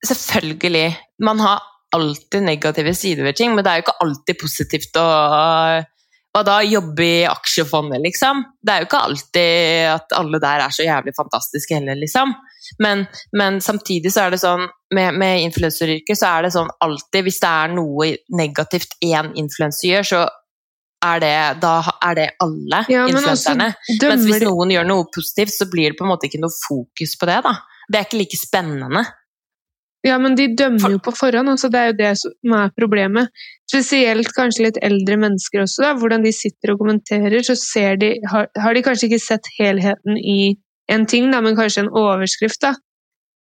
Selvfølgelig, 0.07 0.93
man 1.27 1.41
har 1.43 1.63
alltid 1.91 2.45
negative 2.45 2.93
sider 2.95 3.25
ved 3.27 3.35
ting, 3.35 3.51
men 3.51 3.65
det 3.65 3.71
er 3.71 3.79
jo 3.79 3.83
ikke 3.83 4.01
alltid 4.05 4.37
positivt 4.39 4.99
å 5.01 5.07
og 6.37 6.45
da 6.45 6.59
jobbe 6.61 7.05
i 7.05 7.25
aksjefondet, 7.25 8.01
liksom. 8.03 8.43
Det 8.61 8.73
er 8.73 8.83
jo 8.83 8.87
ikke 8.87 9.03
alltid 9.07 9.87
at 9.95 10.13
alle 10.19 10.39
der 10.41 10.63
er 10.65 10.73
så 10.75 10.85
jævlig 10.85 11.13
fantastiske 11.17 11.79
heller, 11.79 11.97
liksom. 11.97 12.35
Men, 12.85 13.05
men 13.33 13.57
samtidig 13.65 14.11
så 14.13 14.27
er 14.27 14.35
det 14.35 14.41
sånn, 14.43 14.67
med, 14.93 15.17
med 15.17 15.41
influenseryrket 15.47 16.19
så 16.19 16.35
er 16.35 16.45
det 16.45 16.51
sånn 16.53 16.69
alltid, 16.85 17.25
hvis 17.25 17.39
det 17.41 17.53
er 17.63 17.73
noe 17.73 18.11
negativt 18.37 18.93
én 19.05 19.31
influenser 19.41 19.89
gjør, 19.89 20.09
så 20.11 20.21
er 21.09 21.23
det, 21.23 21.33
da 21.63 21.73
er 22.09 22.17
det 22.17 22.27
alle 22.43 22.83
Ja, 22.91 23.05
men 23.07 23.15
influenserne. 23.15 23.71
Dømmer... 23.89 24.13
Mens 24.13 24.27
hvis 24.27 24.45
noen 24.45 24.73
gjør 24.75 24.89
noe 24.89 25.07
positivt, 25.15 25.55
så 25.55 25.69
blir 25.71 25.93
det 25.93 25.99
på 25.99 26.05
en 26.05 26.11
måte 26.11 26.29
ikke 26.29 26.43
noe 26.43 26.53
fokus 26.53 27.15
på 27.17 27.29
det, 27.29 27.39
da. 27.47 27.55
Det 27.89 27.97
er 27.97 28.05
ikke 28.05 28.21
like 28.21 28.37
spennende. 28.37 29.05
Ja, 30.07 30.15
men 30.21 30.37
de 30.39 30.45
dømmer 30.55 30.93
jo 30.93 30.99
på 31.03 31.11
forhånd, 31.11 31.51
altså 31.51 31.67
det 31.71 31.79
er 31.79 31.89
jo 31.89 31.97
det 31.97 32.11
som 32.21 32.53
er 32.55 32.71
problemet. 32.77 33.33
Spesielt 33.67 34.31
kanskje 34.35 34.69
litt 34.69 34.79
eldre 34.85 35.17
mennesker 35.19 35.65
også, 35.65 35.83
da, 35.83 35.93
hvordan 35.99 36.23
de 36.23 36.31
sitter 36.35 36.73
og 36.73 36.79
kommenterer, 36.85 37.35
så 37.43 37.57
ser 37.59 37.99
de, 37.99 38.13
har, 38.31 38.47
har 38.55 38.75
de 38.77 38.83
kanskje 38.85 39.09
ikke 39.09 39.21
sett 39.25 39.49
helheten 39.57 40.15
i 40.15 40.55
en 40.89 41.03
ting, 41.09 41.27
da, 41.33 41.41
men 41.43 41.57
kanskje 41.59 41.83
en 41.83 41.91
overskrift. 41.91 42.61
da. 42.63 42.73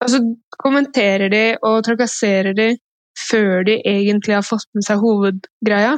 Og 0.02 0.12
så 0.14 0.22
kommenterer 0.58 1.30
de 1.34 1.44
og 1.66 1.84
trakasserer 1.86 2.58
de 2.58 2.72
før 3.18 3.64
de 3.70 3.78
egentlig 3.86 4.36
har 4.38 4.46
fått 4.46 4.68
med 4.78 4.86
seg 4.86 5.02
hovedgreia. 5.02 5.98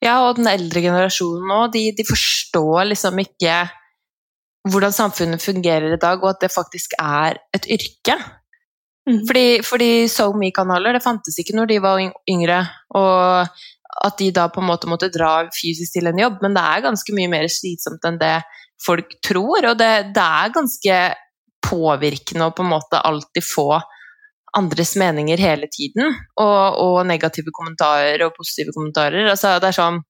Ja, 0.00 0.16
og 0.26 0.38
den 0.38 0.48
eldre 0.48 0.82
generasjonen 0.82 1.46
nå, 1.50 1.60
de, 1.74 1.90
de 1.96 2.06
forstår 2.08 2.90
liksom 2.90 3.18
ikke 3.22 3.56
hvordan 4.70 4.92
samfunnet 4.92 5.42
fungerer 5.42 5.94
i 5.94 6.00
dag, 6.00 6.20
og 6.20 6.34
at 6.34 6.44
det 6.44 6.52
faktisk 6.52 6.94
er 7.00 7.38
et 7.56 7.66
yrke. 7.70 8.16
Mhm. 9.08 9.26
Fordi, 9.28 9.46
fordi 9.64 9.90
SoMe-kanaler, 10.12 10.96
det 10.96 11.04
fantes 11.04 11.38
ikke 11.40 11.56
når 11.56 11.70
de 11.70 11.78
var 11.82 12.00
yngre, 12.28 12.60
og 12.94 13.48
at 14.06 14.18
de 14.20 14.30
da 14.34 14.46
på 14.52 14.60
en 14.62 14.68
måte 14.68 14.88
måtte 14.90 15.10
dra 15.12 15.48
fysisk 15.54 15.96
til 15.96 16.10
en 16.10 16.20
jobb, 16.20 16.40
men 16.44 16.54
det 16.56 16.62
er 16.62 16.84
ganske 16.84 17.14
mye 17.16 17.30
mer 17.32 17.48
slitsomt 17.50 18.04
enn 18.06 18.20
det 18.20 18.36
folk 18.84 19.16
tror, 19.24 19.72
og 19.72 19.78
det, 19.80 19.90
det 20.16 20.24
er 20.24 20.54
ganske 20.54 20.98
påvirkende 21.64 22.48
å 22.48 22.54
på 22.56 22.64
en 22.64 22.72
måte 22.72 23.00
alltid 23.04 23.44
få 23.44 23.80
andres 24.56 24.96
meninger 24.98 25.38
hele 25.38 25.68
tiden, 25.70 26.14
og, 26.40 26.78
og 26.80 26.96
negative 27.06 27.52
kommentarer 27.54 28.24
og 28.26 28.34
positive 28.38 28.74
kommentarer. 28.74 29.28
Altså, 29.30 29.58
det 29.62 29.70
er 29.70 29.78
sånn 29.78 30.00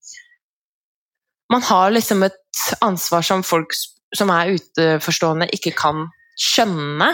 Man 1.51 1.65
har 1.67 1.91
liksom 1.91 2.23
et 2.23 2.61
ansvar 2.87 3.25
som 3.27 3.43
folk 3.43 3.75
som 4.15 4.31
er 4.31 4.53
uteforstående, 4.55 5.49
ikke 5.51 5.73
kan 5.75 6.05
skjønne. 6.39 7.09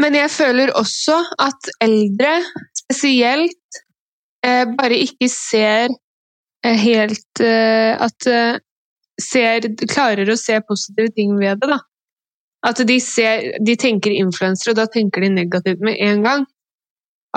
Men 0.00 0.16
jeg 0.16 0.30
føler 0.32 0.72
også 0.78 1.18
at 1.42 1.70
eldre 1.84 2.38
spesielt 2.78 3.80
eh, 4.46 4.64
bare 4.78 4.96
ikke 5.04 5.28
ser 5.32 5.92
eh, 6.64 6.78
helt 6.80 7.42
eh, 7.44 7.92
At 8.00 8.28
eh, 8.30 8.60
ser, 9.20 9.66
klarer 9.90 10.30
å 10.32 10.38
se 10.40 10.56
positive 10.64 11.12
ting 11.16 11.34
ved 11.36 11.60
det, 11.60 11.68
da. 11.74 11.80
At 12.64 12.80
de, 12.88 12.96
ser, 13.00 13.50
de 13.60 13.74
tenker 13.80 14.14
influensere, 14.16 14.72
og 14.72 14.80
da 14.80 14.86
tenker 14.92 15.24
de 15.24 15.30
negativt 15.34 15.84
med 15.84 16.00
en 16.00 16.24
gang. 16.24 16.46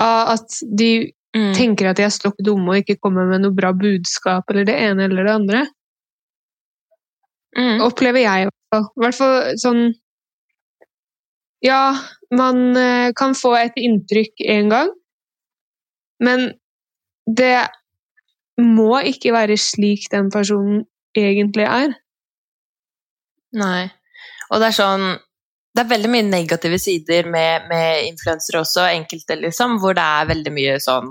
Ah, 0.00 0.34
At 0.36 0.62
de 0.64 1.12
Mm. 1.34 1.50
tenker 1.50 1.88
at 1.90 1.98
de 1.98 2.04
er 2.06 2.12
stokk 2.14 2.36
dumme 2.46 2.70
og 2.70 2.76
ikke 2.78 3.00
kommer 3.02 3.26
med 3.26 3.40
noe 3.42 3.50
bra 3.50 3.72
budskap 3.74 4.46
eller 4.52 4.68
det 4.68 4.76
ene 4.78 5.08
eller 5.08 5.26
det 5.26 5.32
andre. 5.34 5.62
Mm. 7.58 7.80
Opplever 7.82 8.22
jeg, 8.22 8.44
i 8.44 8.46
hvert 8.46 8.70
fall. 8.70 8.84
I 8.86 9.02
hvert 9.02 9.18
fall 9.18 9.58
sånn 9.58 9.80
Ja, 11.64 11.96
man 12.34 12.76
eh, 12.76 13.10
kan 13.16 13.34
få 13.38 13.54
et 13.56 13.78
inntrykk 13.80 14.44
en 14.52 14.72
gang, 14.72 14.90
men 16.20 16.50
det 17.24 17.56
må 18.60 19.00
ikke 19.08 19.32
være 19.34 19.56
slik 19.58 20.10
den 20.12 20.30
personen 20.32 20.84
egentlig 21.16 21.64
er. 21.66 21.94
Nei. 23.56 23.86
Og 24.50 24.60
det 24.60 24.68
er 24.70 24.76
sånn 24.76 25.06
Det 25.74 25.82
er 25.82 25.88
veldig 25.90 26.08
mye 26.10 26.22
negative 26.28 26.76
sider 26.78 27.26
med, 27.26 27.64
med 27.66 28.04
influensere 28.06 28.60
også, 28.60 28.84
enkelte, 28.94 29.34
liksom, 29.40 29.80
hvor 29.82 29.96
det 29.98 30.04
er 30.06 30.28
veldig 30.28 30.52
mye 30.54 30.76
sånn 30.78 31.08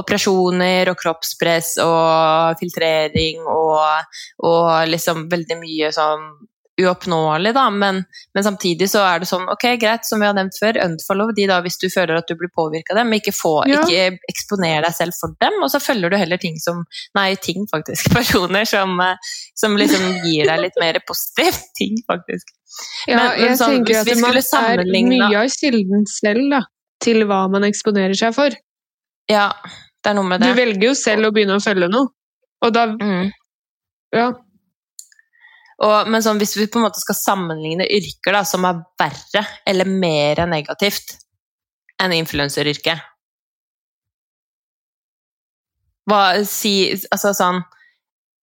operasjoner 0.00 0.88
og 0.88 0.96
kroppspress 1.02 1.74
og 1.84 2.56
filtrering 2.56 3.42
og, 3.44 4.16
og 4.40 4.70
liksom 4.88 5.26
veldig 5.28 5.58
mye 5.60 5.90
sånn 5.92 6.24
uoppnåelig, 6.80 7.54
da, 7.56 7.70
men, 7.72 8.02
men 8.34 8.44
samtidig 8.44 8.88
så 8.92 9.00
er 9.08 9.22
det 9.22 9.28
sånn, 9.30 9.46
ok, 9.48 9.64
greit, 9.80 10.04
som 10.04 10.20
vi 10.20 10.26
har 10.28 10.34
nevnt 10.36 10.58
før, 10.60 10.76
unfollow 10.84 11.30
de 11.36 11.46
da 11.48 11.60
hvis 11.64 11.78
du 11.80 11.86
føler 11.88 12.18
at 12.18 12.28
du 12.28 12.34
blir 12.36 12.50
påvirka 12.52 12.92
av 12.92 13.00
dem, 13.00 13.14
ikke, 13.16 13.32
få, 13.32 13.54
Ja. 13.70 13.80
ikke 13.86 14.18
eksponer 14.28 14.84
deg 14.84 14.92
selv 14.98 15.16
for 15.18 15.32
dem, 15.40 15.56
og 15.64 15.70
så 15.72 15.80
følger 15.80 16.12
du 16.12 16.16
heller 16.20 16.36
ting 16.42 16.58
som, 16.60 16.82
nei, 17.16 17.30
ting 17.40 17.64
faktisk, 17.72 18.10
personer 18.18 18.68
som, 18.68 18.92
eh, 19.00 19.16
som 19.56 19.76
liksom 19.80 20.04
gir 20.26 20.50
deg 20.52 20.60
litt 20.66 20.76
mer 20.82 21.00
positivt, 21.08 21.64
ting 21.80 21.96
faktisk. 22.10 22.52
Ja, 23.08 23.16
Men- 23.16 23.40
men 23.40 23.48
jeg 23.48 23.58
sånn, 23.62 23.74
tenker 23.78 24.00
at 24.02 24.06
det 24.12 24.20
man 24.20 24.36
er 24.36 24.84
mye 25.08 25.42
av 25.46 25.48
kilden 25.56 26.06
selv 26.12 26.50
da, 26.52 26.60
til 27.00 27.24
hva 27.24 27.46
man 27.50 27.64
eksponerer 27.64 28.14
seg 28.18 28.34
for. 28.36 28.50
Ja, 29.32 29.48
det 30.04 30.12
er 30.12 30.14
noe 30.20 30.28
med 30.28 30.40
det. 30.44 30.52
Du 30.52 30.60
velger 30.60 30.90
jo 30.90 30.94
selv 30.94 31.26
å 31.30 31.32
begynne 31.34 31.56
å 31.56 31.62
følge 31.64 31.88
noe, 31.90 32.12
og 32.62 32.72
da 32.76 32.86
Mm. 32.92 33.30
Ja. 34.14 34.32
Og, 35.76 36.08
men 36.08 36.22
sånn, 36.24 36.38
hvis 36.40 36.54
vi 36.56 36.68
på 36.72 36.80
en 36.80 36.86
måte 36.86 37.02
skal 37.02 37.18
sammenligne 37.18 37.84
yrker 37.84 38.32
da, 38.32 38.40
som 38.48 38.64
er 38.64 38.78
verre 39.00 39.42
eller 39.68 39.88
mer 39.90 40.40
negativt 40.48 41.18
enn 42.00 42.14
influenseryrket 42.16 43.02
si 46.46 46.72
Altså 47.12 47.32
sånn 47.34 47.62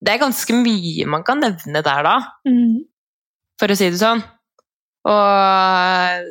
Det 0.03 0.13
er 0.13 0.19
ganske 0.19 0.53
mye 0.57 1.05
man 1.07 1.23
kan 1.23 1.39
nevne 1.39 1.81
der, 1.81 2.03
da, 2.03 2.17
Mm. 2.45 2.83
for 3.57 3.67
å 3.71 3.77
si 3.77 3.89
det 3.89 3.99
sånn. 4.01 4.21
Og 5.05 6.27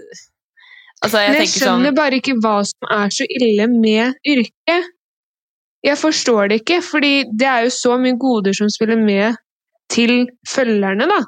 Altså, 1.03 1.19
jeg 1.19 1.35
jeg 1.35 1.49
sånn 1.49 1.81
skjønner 1.81 1.95
bare 1.97 2.21
ikke 2.21 2.37
hva 2.38 2.62
som 2.65 2.87
er 2.91 3.09
så 3.09 3.25
ille 3.29 3.67
med 3.67 4.15
yrket. 4.25 4.85
Jeg 5.83 5.97
forstår 5.99 6.49
det 6.49 6.61
ikke, 6.61 6.83
fordi 6.83 7.25
det 7.35 7.49
er 7.49 7.65
jo 7.65 7.71
så 7.71 7.99
mye 7.99 8.15
goder 8.19 8.53
som 8.53 8.69
spiller 8.69 8.97
med 8.97 9.35
til 9.92 10.26
følgerne, 10.48 11.07
da. 11.11 11.20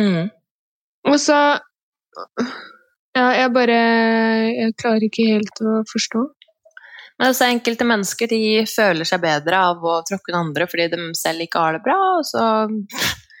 mm, 0.00 0.28
Og 1.10 1.18
så 1.20 1.38
Ja, 3.18 3.28
jeg 3.34 3.52
bare 3.54 3.78
Jeg 4.54 4.74
klarer 4.78 5.06
ikke 5.06 5.26
helt 5.32 5.62
å 5.62 5.80
forstå. 5.90 6.24
Men 7.18 7.32
altså, 7.32 7.48
enkelte 7.50 7.86
mennesker 7.88 8.30
de 8.30 8.42
føler 8.70 9.08
seg 9.08 9.22
bedre 9.24 9.62
av 9.70 9.82
å 9.82 9.96
tråkke 10.06 10.30
den 10.30 10.38
andre 10.38 10.68
fordi 10.70 10.86
de 10.92 11.08
selv 11.18 11.42
ikke 11.42 11.62
har 11.64 11.78
det 11.78 11.82
bra, 11.86 11.98
og 12.20 12.26
så 12.28 12.44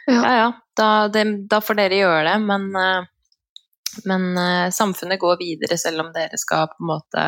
Ja. 0.08 0.22
Ja 0.22 0.32
ja, 0.38 0.48
da, 0.78 0.88
det, 1.12 1.22
da 1.50 1.60
får 1.60 1.76
dere 1.76 1.98
gjøre 2.00 2.22
det, 2.30 2.36
men, 2.40 2.62
eh, 2.80 3.02
men 4.08 4.22
eh, 4.40 4.70
samfunnet 4.72 5.20
går 5.20 5.36
videre 5.36 5.76
selv 5.76 6.00
om 6.06 6.08
dere 6.14 6.38
skal 6.40 6.70
på 6.70 6.80
en 6.80 6.88
måte 6.88 7.24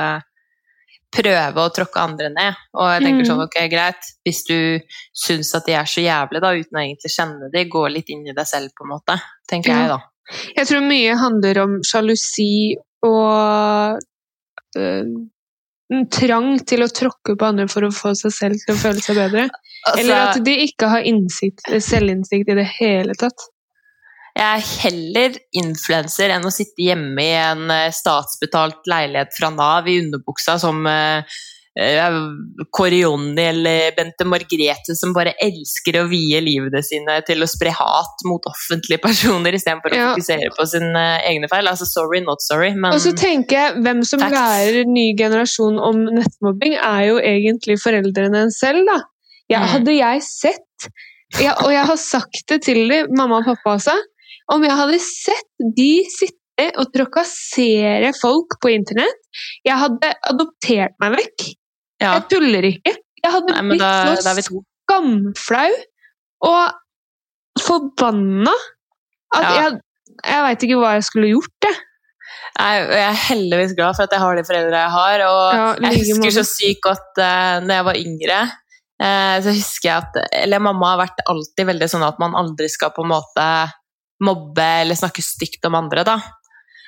prøve 1.11 1.59
å 1.65 1.73
tråkke 1.75 1.99
andre 2.03 2.29
ned. 2.31 2.55
Og 2.79 2.87
jeg 2.93 3.03
tenker 3.03 3.25
Mm. 3.25 3.29
sånn, 3.31 3.43
ok, 3.45 3.57
greit, 3.73 4.11
hvis 4.27 4.45
du 4.47 4.81
syns 5.13 5.55
at 5.55 5.67
de 5.67 5.73
er 5.75 5.85
så 5.91 6.01
jævlige, 6.05 6.41
da, 6.41 6.53
uten 6.55 6.79
å 6.79 6.85
egentlig 6.85 7.11
kjenne 7.17 7.51
de, 7.53 7.65
gå 7.65 7.83
litt 7.91 8.09
inn 8.11 8.27
i 8.29 8.33
deg 8.37 8.47
selv, 8.47 8.71
på 8.79 8.85
en 8.87 8.93
måte, 8.95 9.21
tenker 9.51 9.71
Ja. 9.71 9.79
jeg, 9.81 9.89
da. 9.89 10.01
Jeg 10.57 10.67
tror 10.69 10.81
mye 10.87 11.17
handler 11.19 11.59
om 11.65 11.81
sjalusi 11.83 12.77
og 13.03 13.99
øh, 14.77 15.05
en 15.93 16.07
trang 16.09 16.59
til 16.65 16.85
å 16.85 16.87
tråkke 16.95 17.35
på 17.37 17.47
andre 17.49 17.67
for 17.67 17.83
å 17.83 17.91
få 17.91 18.13
seg 18.15 18.31
selv 18.31 18.61
til 18.65 18.77
å 18.77 18.79
føle 18.79 19.03
seg 19.03 19.17
bedre. 19.17 19.49
Eller 19.99 20.15
Altså, 20.15 20.39
at 20.39 20.45
de 20.45 20.55
ikke 20.69 20.89
har 20.93 21.03
innsikt, 21.03 21.65
selvinnsikt 21.83 22.49
i 22.53 22.55
det 22.55 22.69
hele 22.79 23.15
tatt. 23.19 23.49
Jeg 24.37 24.47
er 24.47 24.67
heller 24.85 25.39
influenser 25.61 26.31
enn 26.37 26.45
å 26.47 26.53
sitte 26.55 26.85
hjemme 26.87 27.23
i 27.25 27.33
en 27.39 27.71
eh, 27.75 27.89
statsbetalt 27.95 28.87
leilighet 28.91 29.35
fra 29.37 29.51
Nav 29.55 29.89
i 29.91 29.99
underbuksa 30.01 30.55
som 30.63 30.87
eh, 30.87 31.23
eh, 31.79 32.17
Kåre 32.75 33.01
Jonny 33.03 33.43
eller 33.51 33.93
Bente 33.97 34.25
Margrethe 34.29 34.95
som 34.99 35.13
bare 35.17 35.35
elsker 35.43 35.99
å 36.01 36.07
vie 36.11 36.41
livene 36.45 36.83
sine 36.87 37.19
til 37.27 37.43
å 37.43 37.49
spre 37.51 37.73
hat 37.77 38.25
mot 38.29 38.47
offentlige 38.51 39.03
personer 39.03 39.57
istedenfor 39.59 39.93
å 39.95 39.99
Ja. 40.01 40.09
fokusere 40.15 40.51
på 40.57 40.67
sine 40.73 41.05
egne 41.29 41.49
feil. 41.53 41.69
Altså 41.71 41.87
sorry, 41.91 42.21
not 42.25 42.41
sorry, 42.47 42.71
men 42.75 42.95
Og 42.97 43.01
så 43.03 43.13
tenker 43.19 43.57
jeg, 43.59 43.83
hvem 43.85 44.05
som 44.07 44.21
Takk. 44.23 44.33
lærer 44.39 44.87
ny 44.89 45.09
generasjon 45.19 45.79
om 45.79 46.05
nettmobbing, 46.17 46.79
er 46.79 47.07
jo 47.11 47.19
egentlig 47.19 47.79
foreldrene 47.83 48.47
en 48.47 48.55
selv, 48.55 48.87
da. 48.87 49.01
Ja, 49.51 49.61
Mm. 49.65 49.69
hadde 49.75 49.93
jeg 49.99 50.23
sett, 50.23 50.89
ja, 51.43 51.55
og 51.65 51.73
jeg 51.75 51.85
har 51.87 51.97
sagt 51.99 52.45
det 52.49 52.63
til 52.63 52.89
dem, 52.89 53.09
mamma 53.19 53.41
og 53.41 53.45
pappa 53.51 53.75
også, 53.77 53.97
om 54.55 54.65
jeg 54.67 54.77
hadde 54.81 54.99
sett 55.05 55.67
de 55.77 55.91
sitte 56.11 56.67
og 56.81 56.91
trakassere 56.93 58.11
folk 58.21 58.59
på 58.61 58.73
internett, 58.75 59.21
jeg 59.65 59.77
hadde 59.81 60.11
adoptert 60.29 60.97
meg 61.01 61.15
vekk. 61.21 61.47
ja. 62.03 62.15
Jeg 62.19 62.27
tuller 62.33 62.67
ikke. 62.69 62.97
Jeg 63.21 63.33
hadde 63.35 63.53
Nei, 63.55 63.63
blitt 63.69 63.83
da, 63.85 64.17
så 64.17 64.43
skamflau 64.49 65.71
og 66.49 67.61
forbanna 67.61 68.53
at 69.37 69.43
Ja. 69.45 69.51
jeg, 69.63 69.81
jeg 70.25 70.43
veit 70.47 70.65
ikke 70.67 70.79
hva 70.81 70.95
jeg 70.97 71.05
skulle 71.07 71.29
gjort, 71.31 71.67
jeg. 71.69 71.77
Jeg, 72.61 72.87
jeg 72.91 73.05
er 73.07 73.19
heldigvis 73.29 73.75
glad 73.79 73.97
for 73.97 74.05
at 74.07 74.13
jeg 74.15 74.21
har 74.23 74.37
de 74.41 74.45
foreldre 74.49 74.81
jeg 74.81 74.93
har, 74.95 75.23
og 75.27 75.43
Ja, 75.55 75.67
jeg 75.91 76.01
husker 76.01 76.23
måte. 76.25 76.35
så 76.35 76.45
sykt 76.49 76.83
godt 76.85 77.21
uh, 77.23 77.61
når 77.65 77.75
jeg 77.77 77.87
var 77.91 78.01
yngre. 78.01 78.39
Uh, 79.01 79.37
så 79.45 79.53
husker 79.57 79.89
jeg 79.89 79.97
at 79.97 80.19
Eller 80.43 80.61
mamma 80.61 80.91
har 80.93 80.99
vært 81.07 81.23
alltid 81.31 81.69
veldig 81.71 81.89
sånn 81.89 82.03
at 82.05 82.19
man 82.21 82.35
aldri 82.37 82.69
skal 82.69 82.93
på 82.93 83.05
en 83.07 83.13
måte 83.15 83.47
mobbe 84.21 84.67
eller 84.83 84.99
snakke 84.99 85.23
stygt 85.25 85.65
om 85.69 85.75
andre, 85.79 86.05
da. 86.05 86.19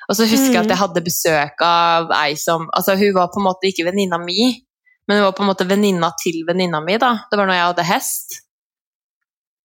Og 0.09 0.17
så 0.17 0.27
husker 0.27 0.53
jeg 0.53 0.63
Mm. 0.63 0.65
at 0.65 0.73
jeg 0.73 0.81
hadde 0.81 1.05
besøk 1.05 1.61
av 1.63 2.11
ei 2.11 2.35
som 2.35 2.67
Altså, 2.75 2.95
hun 2.99 3.13
var 3.15 3.29
på 3.31 3.39
en 3.39 3.47
måte 3.47 3.69
ikke 3.69 3.85
venninna 3.87 4.17
mi, 4.19 4.65
men 5.07 5.17
hun 5.17 5.25
var 5.25 5.35
på 5.37 5.43
en 5.43 5.49
måte 5.49 5.67
venninna 5.67 6.11
til 6.21 6.43
venninna 6.47 6.81
mi, 6.83 6.97
da. 6.97 7.25
Det 7.31 7.37
var 7.39 7.47
når 7.47 7.53
jeg 7.53 7.67
hadde 7.69 7.83
hest. 7.87 8.39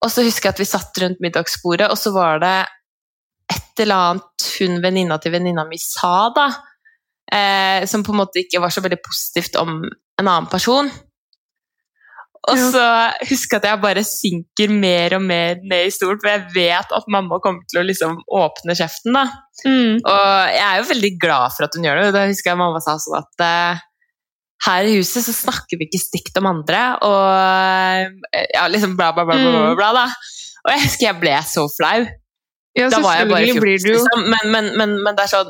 Og 0.04 0.10
så 0.10 0.22
husker 0.22 0.48
jeg 0.48 0.54
at 0.54 0.60
vi 0.62 0.64
satt 0.64 0.98
rundt 1.02 1.20
middagsbordet, 1.20 1.90
og 1.90 1.98
så 1.98 2.12
var 2.14 2.38
det 2.38 2.66
et 3.50 3.82
eller 3.82 3.94
annet 3.94 4.48
hun 4.60 4.80
venninna 4.82 5.18
til 5.18 5.32
venninna 5.32 5.64
mi 5.66 5.78
sa, 5.78 6.30
da, 6.34 6.46
eh, 7.32 7.86
som 7.86 8.04
på 8.04 8.12
en 8.12 8.20
måte 8.22 8.38
ikke 8.44 8.60
var 8.60 8.70
så 8.70 8.80
veldig 8.84 9.00
positivt 9.02 9.56
om 9.56 9.82
en 9.84 10.28
annen 10.28 10.46
person. 10.46 10.90
Og 12.48 12.60
så 12.72 12.82
husker 13.28 13.56
jeg 13.56 13.60
at 13.62 13.66
jeg 13.68 13.80
bare 13.82 14.02
synker 14.06 14.70
mer 14.72 15.16
og 15.18 15.22
mer 15.26 15.58
ned 15.68 15.88
i 15.88 15.92
stolen, 15.92 16.20
for 16.22 16.30
jeg 16.30 16.44
vet 16.54 16.94
at 16.96 17.08
mamma 17.12 17.40
kommer 17.44 17.66
til 17.68 17.80
å 17.82 17.86
liksom 17.88 18.14
åpne 18.38 18.76
kjeften. 18.78 19.16
da. 19.18 19.24
Mm. 19.66 19.98
Og 20.00 20.54
jeg 20.54 20.64
er 20.68 20.78
jo 20.80 20.86
veldig 20.92 21.10
glad 21.20 21.52
for 21.56 21.66
at 21.66 21.74
hun 21.76 21.84
gjør 21.88 22.00
det. 22.02 22.12
Da 22.14 22.22
husker 22.30 22.52
jeg 22.52 22.60
mamma 22.62 22.80
sa 22.84 22.94
sånn 23.02 23.18
at 23.18 23.44
uh, 23.44 23.82
her 24.68 24.88
i 24.88 24.96
huset 24.96 25.26
så 25.26 25.34
snakker 25.34 25.78
vi 25.78 25.86
ikke 25.90 26.00
stygt 26.02 26.38
om 26.40 26.48
andre, 26.50 26.80
og 27.06 27.26
eh, 28.34 28.46
ja, 28.54 28.64
liksom 28.70 28.96
bla, 28.98 29.12
bla, 29.14 29.26
bla, 29.28 29.36
bla, 29.38 29.50
bla, 29.52 29.66
Mm. 29.68 29.76
bla 29.78 29.90
da. 29.94 30.06
Og 30.64 30.72
jeg 30.74 30.82
husker 30.86 31.06
jeg 31.10 31.20
ble 31.20 31.36
så 31.46 31.66
flau. 31.74 32.06
Ja, 32.78 32.88
Da 32.92 32.98
var 33.02 33.16
jeg 33.20 33.28
bare 33.30 33.46
14, 33.50 33.60
du 33.82 33.92
liksom. 33.92 34.24
Men, 34.30 34.50
men, 34.54 34.66
men, 34.78 34.96
men 35.02 35.16
det 35.18 35.24
er 35.24 35.30
sånn 35.32 35.48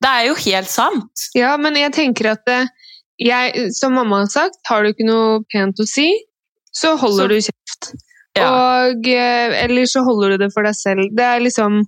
Det 0.00 0.08
er 0.08 0.26
jo 0.30 0.34
helt 0.46 0.70
sant. 0.72 1.24
Ja, 1.36 1.56
men 1.60 1.76
jeg 1.76 1.92
tenker 1.92 2.30
at 2.32 2.48
eh, 2.48 2.68
jeg, 3.20 3.66
som 3.76 3.92
mamma 3.92 4.22
har 4.22 4.30
sagt, 4.32 4.56
har 4.68 4.80
du 4.82 4.88
ikke 4.94 5.04
noe 5.04 5.42
pent 5.52 5.76
å 5.82 5.84
si, 5.88 6.06
så 6.72 6.96
holder 6.98 7.24
Så- 7.24 7.28
du 7.28 7.34
kjeft. 7.48 7.92
Ja. 8.38 8.46
Og, 8.46 9.06
eh, 9.06 9.64
eller 9.64 9.88
så 9.90 10.04
holder 10.06 10.30
du 10.30 10.44
det 10.44 10.52
for 10.54 10.62
deg 10.62 10.74
selv. 10.74 11.08
Det 11.16 11.24
er 11.24 11.40
liksom 11.40 11.82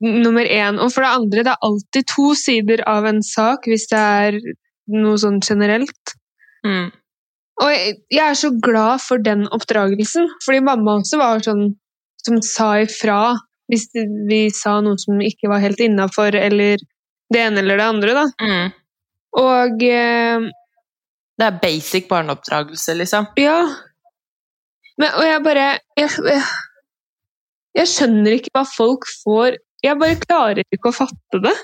nummer 0.00 0.44
én. 0.44 0.78
Og 0.80 0.92
for 0.92 1.02
det 1.02 1.10
andre, 1.10 1.42
det 1.42 1.52
er 1.52 1.62
alltid 1.62 2.06
to 2.06 2.34
sider 2.34 2.82
av 2.86 3.06
en 3.06 3.22
sak 3.22 3.66
hvis 3.66 3.88
det 3.90 3.98
er 3.98 4.38
noe 4.94 5.16
sånn 5.20 5.40
generelt. 5.40 6.14
Mm. 6.64 6.92
Og 7.62 7.70
jeg, 7.70 7.96
jeg 8.10 8.24
er 8.30 8.38
så 8.38 8.50
glad 8.60 9.00
for 9.00 9.18
den 9.22 9.46
oppdragelsen, 9.54 10.28
fordi 10.44 10.62
mamma 10.64 10.98
også 11.00 11.20
var 11.20 11.44
sånn 11.44 11.76
som 12.24 12.40
sa 12.42 12.72
ifra 12.82 13.36
hvis 13.70 13.88
vi 14.28 14.50
sa 14.52 14.80
noe 14.84 14.98
som 15.00 15.20
ikke 15.24 15.48
var 15.48 15.62
helt 15.62 15.80
innafor, 15.80 16.34
eller 16.36 16.76
det 17.32 17.40
ene 17.40 17.62
eller 17.62 17.80
det 17.80 17.86
andre, 17.86 18.16
da. 18.18 18.24
Mm. 18.42 18.72
Og 19.40 19.84
eh, 19.88 20.48
Det 21.38 21.46
er 21.48 21.58
basic 21.62 22.06
barneoppdragelse, 22.10 22.94
liksom. 22.94 23.26
ja 23.40 23.58
Men, 24.98 25.08
Og 25.18 25.24
jeg 25.26 25.40
bare 25.42 25.64
jeg, 25.98 26.10
jeg, 26.30 26.42
jeg 27.80 27.90
skjønner 27.90 28.36
ikke 28.36 28.52
hva 28.54 28.62
folk 28.70 29.08
får 29.24 29.56
Jeg 29.82 29.98
bare 30.00 30.20
klarer 30.22 30.62
ikke 30.64 30.92
å 30.92 30.96
fatte 30.96 31.40
det. 31.44 31.54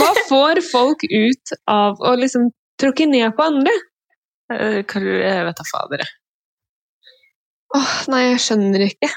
Hva 0.00 0.10
får 0.30 0.60
folk 0.66 1.04
ut 1.06 1.54
av 1.70 2.02
å 2.02 2.16
liksom 2.18 2.50
tråkke 2.80 3.06
ned 3.08 3.32
på 3.36 3.46
andre? 3.46 3.72
Eh, 4.52 4.80
Jeg 4.82 5.46
vet 5.46 5.60
da 5.60 5.66
fader. 5.70 6.02
jeg. 6.02 6.16
Åh, 7.78 7.90
nei, 8.10 8.22
jeg 8.32 8.42
skjønner 8.42 8.82
ikke. 8.88 9.08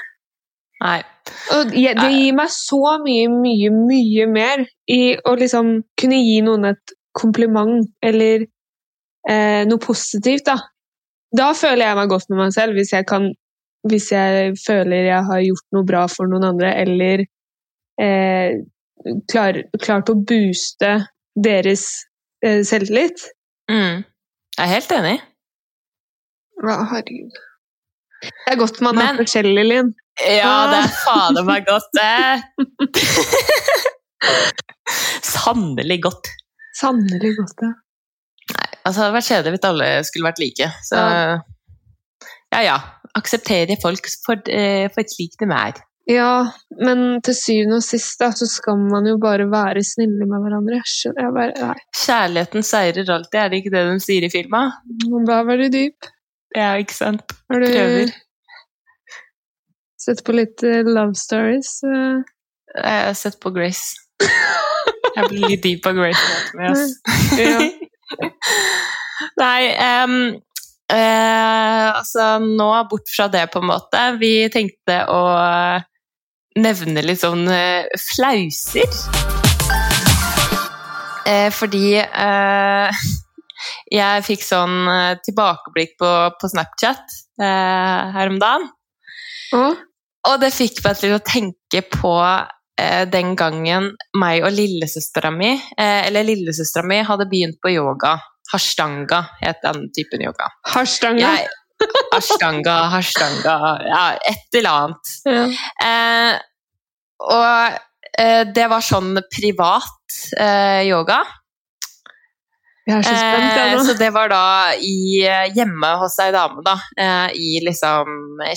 Nei. 0.84 0.98
Og 1.56 1.72
jeg, 1.74 1.96
det 1.98 2.10
gir 2.12 2.34
meg 2.38 2.50
så 2.54 2.80
mye, 3.02 3.26
mye, 3.32 3.70
mye 3.74 4.26
mer 4.30 4.64
i 4.90 5.16
å 5.26 5.34
liksom 5.40 5.74
kunne 6.00 6.20
gi 6.22 6.38
noen 6.46 6.68
et 6.70 6.94
kompliment 7.18 7.88
eller 8.04 8.46
eh, 9.28 9.62
noe 9.68 9.82
positivt, 9.82 10.46
da. 10.48 10.58
Da 11.34 11.50
føler 11.58 11.88
jeg 11.88 11.98
meg 11.98 12.12
godt 12.12 12.30
med 12.30 12.40
meg 12.44 12.54
selv, 12.54 12.78
hvis 12.78 12.92
jeg, 12.94 13.06
kan, 13.10 13.30
hvis 13.90 14.10
jeg 14.12 14.54
føler 14.62 15.08
jeg 15.08 15.22
har 15.30 15.42
gjort 15.42 15.66
noe 15.74 15.88
bra 15.88 16.04
for 16.10 16.30
noen 16.30 16.46
andre, 16.52 16.70
eller 16.84 17.24
eh, 18.00 18.60
klar, 19.30 19.58
klart 19.82 20.12
å 20.12 20.18
booste 20.20 20.92
deres 21.34 21.88
eh, 22.44 22.62
selvtillit. 22.66 23.26
Mm. 23.70 24.04
Jeg 24.54 24.62
er 24.62 24.72
helt 24.76 24.94
enig. 24.94 25.16
Ja, 26.62 26.78
herregud. 26.92 27.42
Det 28.24 28.54
er 28.54 28.60
godt 28.60 28.78
man 28.84 29.00
er 29.02 29.18
forskjellig, 29.18 29.64
Linn. 29.68 29.92
Ja, 30.22 30.52
det 30.70 30.78
er 30.84 30.92
fader 31.02 31.44
meg 31.44 31.66
godt, 31.66 31.90
det. 31.98 32.38
Sannelig 35.34 35.98
godt. 36.06 36.30
Sannelig 36.78 37.34
godt, 37.40 37.56
det. 37.60 37.72
Altså, 38.84 38.98
det 39.00 39.04
hadde 39.06 39.16
vært 39.16 39.30
kjedelig 39.30 39.52
hvis 39.56 39.66
alle 39.70 39.88
skulle 40.04 40.28
vært 40.28 40.42
like. 40.44 40.70
Så 40.84 41.00
ja 42.54 42.60
ja. 42.68 42.76
Akseptere 43.14 43.76
folk 43.82 44.06
for, 44.26 44.40
eh, 44.50 44.88
for 44.94 45.06
slik 45.06 45.36
de 45.40 45.46
er. 45.54 45.76
Ja, 46.10 46.50
men 46.82 47.20
til 47.24 47.32
syvende 47.38 47.78
og 47.78 47.84
sist 47.86 48.18
da, 48.20 48.28
så 48.36 48.44
skal 48.50 48.76
man 48.76 49.06
jo 49.08 49.14
bare 49.22 49.46
være 49.48 49.80
snille 49.86 50.26
med 50.28 50.42
hverandre. 50.44 50.80
Bare, 51.32 51.76
Kjærligheten 51.96 52.66
seirer 52.66 53.08
alltid, 53.14 53.38
er 53.40 53.48
det 53.52 53.60
ikke 53.62 53.72
det 53.72 53.84
de 53.88 53.94
sier 54.04 54.26
i 54.26 54.30
filma? 54.34 54.64
Man 55.06 55.24
blir 55.28 55.46
veldig 55.48 55.70
dyp. 55.72 56.10
Ja, 56.54 56.74
ikke 56.82 56.94
sant? 56.98 57.22
Har 57.50 57.62
du 57.62 57.66
Prøver. 57.70 58.12
sett 60.04 60.20
på 60.26 60.34
litt 60.36 60.62
eh, 60.66 60.82
love 60.84 61.14
stories? 61.16 61.70
eh? 61.88 62.20
Jeg 62.74 63.06
har 63.08 63.16
sett 63.16 63.38
på 63.40 63.54
Grace. 63.54 63.94
Jeg 65.14 65.30
blir 65.30 65.48
litt 65.54 65.62
dyp 65.64 65.86
av 65.86 65.96
Grace 66.02 66.28
Med, 66.58 66.74
altså. 66.74 67.40
Ja. 67.40 67.58
Nei, 69.40 69.72
um, 70.04 70.16
uh, 70.92 71.88
altså 71.94 72.38
nå 72.42 72.68
bort 72.90 73.08
fra 73.10 73.28
det, 73.32 73.46
på 73.52 73.62
en 73.62 73.70
måte. 73.70 74.02
Vi 74.20 74.34
tenkte 74.52 75.00
å 75.10 75.22
nevne 76.60 77.04
litt 77.04 77.22
sånn 77.22 77.46
uh, 77.48 77.86
flauser. 78.14 78.90
Uh, 81.24 81.48
fordi 81.56 81.86
jeg 83.94 84.24
fikk 84.26 84.42
sånn 84.44 84.84
tilbakeblikk 85.24 85.94
på, 86.00 86.10
på 86.36 86.48
Snapchat 86.52 87.14
her 87.40 88.28
om 88.28 88.36
dagen. 88.42 88.66
Mm. 89.54 89.78
Og 90.28 90.36
det 90.42 90.50
fikk 90.52 90.82
meg 90.84 90.98
til 91.00 91.14
å 91.16 91.22
tenke 91.24 91.80
på 91.94 92.12
den 92.76 93.36
gangen 93.38 93.92
meg 94.18 94.42
og 94.42 94.50
lillesøstera 94.54 95.30
mi, 95.30 95.52
eh, 95.54 96.06
eller 96.08 96.26
lillesøstera 96.26 96.88
mi, 96.90 97.02
hadde 97.06 97.28
begynt 97.30 97.60
på 97.62 97.70
yoga. 97.70 98.16
Hashtanga 98.52 99.20
het 99.40 99.62
den 99.62 99.86
typen 99.94 100.24
yoga. 100.26 100.48
Hashtanga? 100.74 101.30
Jeg, 101.38 101.48
ashtanga, 102.14 102.76
hashtanga, 102.92 103.54
ja, 103.88 104.02
et 104.30 104.58
eller 104.58 104.82
annet. 104.82 105.14
Ja. 105.24 105.46
Eh, 105.86 106.34
og 107.24 107.78
eh, 108.18 108.42
det 108.54 108.66
var 108.70 108.84
sånn 108.84 109.16
privat 109.32 110.20
eh, 110.38 110.84
yoga. 110.88 111.22
Jeg 112.84 112.98
er 112.98 113.04
så 113.06 113.14
spent, 113.16 113.54
jeg 113.56 113.68
Eh, 113.70 113.76
nå. 113.78 113.84
så 113.86 113.94
det 113.96 114.10
var 114.12 114.28
da 114.28 114.72
i, 114.76 115.24
eh, 115.24 115.46
hjemme 115.56 115.90
hos 116.02 116.18
ei 116.20 116.30
dame, 116.32 116.60
da. 116.66 116.74
eh, 116.98 117.30
I 117.32 117.60
liksom 117.64 118.10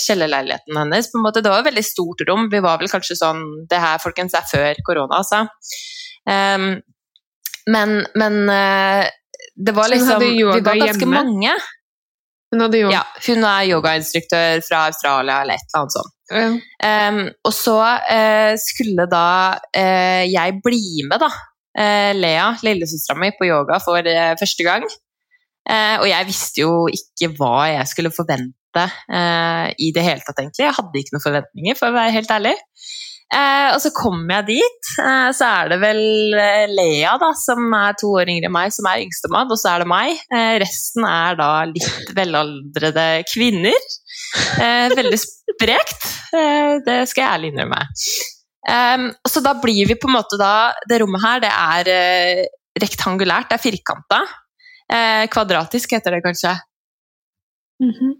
kjellerleiligheten 0.03 0.75
hennes. 0.75 1.07
På 1.11 1.19
en 1.19 1.23
måte, 1.23 1.41
det 1.41 1.49
var 1.49 1.59
et 1.63 1.69
veldig 1.69 1.85
stort 1.85 2.25
rom. 2.27 2.49
Vi 2.51 2.59
var 2.59 2.77
vel 2.77 2.91
kanskje 2.91 3.15
sånn 3.15 3.67
Det 3.69 3.79
her, 3.79 3.97
folkens, 4.03 4.33
er 4.35 4.43
før 4.51 4.75
korona, 4.83 5.21
altså. 5.23 5.47
Um, 6.27 6.81
men 7.67 8.05
men 8.15 8.47
det 9.55 9.73
var 9.75 9.87
liksom 9.89 10.19
Vi 10.19 10.43
var 10.43 10.59
ganske 10.61 10.99
hjemme? 10.99 11.23
mange. 11.23 11.55
Hun 12.51 12.91
Ja, 12.91 13.03
hun 13.27 13.43
er 13.43 13.67
yogainstruktør 13.67 14.61
fra 14.63 14.85
Australia 14.87 15.41
eller 15.41 15.53
et 15.55 15.67
eller 15.67 15.81
annet 15.81 15.95
sånt. 15.95 16.13
Ja. 16.31 17.09
Um, 17.09 17.29
og 17.43 17.53
så 17.55 17.77
uh, 17.79 18.53
skulle 18.59 19.07
da 19.11 19.55
uh, 19.75 20.23
jeg 20.27 20.59
bli 20.63 21.03
med, 21.07 21.19
da. 21.19 21.29
Eh, 21.77 22.13
Lea, 22.17 22.51
lillesøstera 22.65 23.19
mi, 23.21 23.33
på 23.37 23.49
yoga 23.49 23.79
for 23.83 24.01
eh, 24.01 24.33
første 24.39 24.65
gang. 24.65 24.87
Eh, 25.67 25.97
og 25.99 26.07
jeg 26.09 26.29
visste 26.29 26.63
jo 26.63 26.71
ikke 26.89 27.33
hva 27.37 27.67
jeg 27.73 27.91
skulle 27.91 28.13
forvente 28.15 28.53
i 28.77 29.87
det 29.95 30.03
hele 30.05 30.21
tatt, 30.21 30.37
egentlig. 30.37 30.67
Jeg 30.67 30.75
hadde 30.77 30.99
ikke 30.99 31.15
noen 31.15 31.23
forventninger, 31.23 31.77
for 31.79 31.89
å 31.89 31.95
være 31.95 32.13
helt 32.13 32.33
ærlig. 32.35 32.51
Eh, 33.27 33.69
og 33.73 33.81
så 33.83 33.89
kommer 33.91 34.37
jeg 34.37 34.61
dit, 34.61 34.89
eh, 35.03 35.29
så 35.35 35.49
er 35.49 35.71
det 35.73 35.79
vel 35.81 35.99
Lea, 36.71 37.15
da, 37.19 37.33
som 37.35 37.65
er 37.75 37.97
to 37.99 38.13
år 38.21 38.29
yngre 38.31 38.47
enn 38.47 38.55
meg, 38.55 38.71
som 38.75 38.87
er 38.87 39.01
yngstemann, 39.03 39.51
og 39.51 39.59
så 39.59 39.73
er 39.73 39.83
det 39.83 39.89
meg. 39.91 40.21
Eh, 40.31 40.53
resten 40.63 41.07
er 41.09 41.35
da 41.39 41.49
litt 41.67 42.13
velaldrede 42.15 43.07
kvinner. 43.33 43.91
Veldig 44.93 45.19
sprekt, 45.19 46.07
det 46.85 46.97
skal 47.09 47.21
jeg 47.21 47.29
ærlig 47.31 47.51
innrømme. 47.53 47.83
Um, 48.67 49.09
så 49.23 49.39
da 49.43 49.53
blir 49.61 49.87
vi 49.87 49.95
på 49.95 50.09
en 50.09 50.17
måte 50.17 50.35
da 50.35 50.73
Det 50.89 50.97
rommet 50.99 51.23
her, 51.23 51.39
det 51.39 51.51
er 51.53 51.89
uh, 51.93 52.41
rektangulært, 52.83 53.47
det 53.51 53.55
er 53.55 53.63
firkanta. 53.63 54.21
Uh, 54.91 55.23
kvadratisk 55.31 55.95
heter 55.95 56.17
det 56.17 56.23
kanskje. 56.25 56.55
Mhm. 57.83 58.15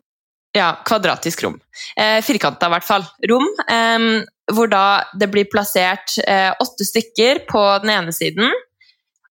Ja, 0.56 0.72
kvadratisk 0.88 1.44
rom. 1.44 1.60
Uh, 2.00 2.20
firkanta, 2.26 2.70
i 2.70 2.76
hvert 2.78 2.88
fall. 2.88 3.06
Rom. 3.30 3.46
um, 3.68 4.26
hvor 4.54 4.70
da 4.72 5.04
det 5.20 5.30
blir 5.32 5.48
plassert 5.52 6.18
eh, 6.24 6.52
åtte 6.60 6.88
stykker 6.88 7.44
på 7.50 7.64
den 7.84 7.92
ene 7.98 8.16
siden. 8.16 8.52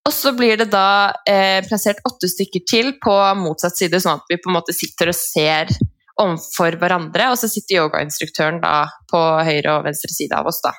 Og 0.07 0.15
så 0.15 0.33
blir 0.37 0.59
det 0.61 0.69
da 0.71 1.13
eh, 1.29 1.65
plassert 1.67 2.03
åtte 2.07 2.29
stykker 2.31 2.63
til 2.69 2.93
på 3.03 3.15
motsatt 3.41 3.79
side, 3.79 4.01
sånn 4.03 4.21
at 4.21 4.29
vi 4.31 4.39
på 4.39 4.53
en 4.53 4.59
måte 4.59 4.77
sitter 4.77 5.11
og 5.11 5.19
ser 5.19 5.73
overfor 6.21 6.77
hverandre. 6.81 7.31
Og 7.33 7.41
så 7.41 7.51
sitter 7.51 7.81
yogainstruktøren 7.81 8.61
da 8.63 8.85
på 9.11 9.23
høyre 9.49 9.79
og 9.79 9.89
venstre 9.89 10.13
side 10.13 10.37
av 10.37 10.53
oss, 10.53 10.61
da. 10.65 10.75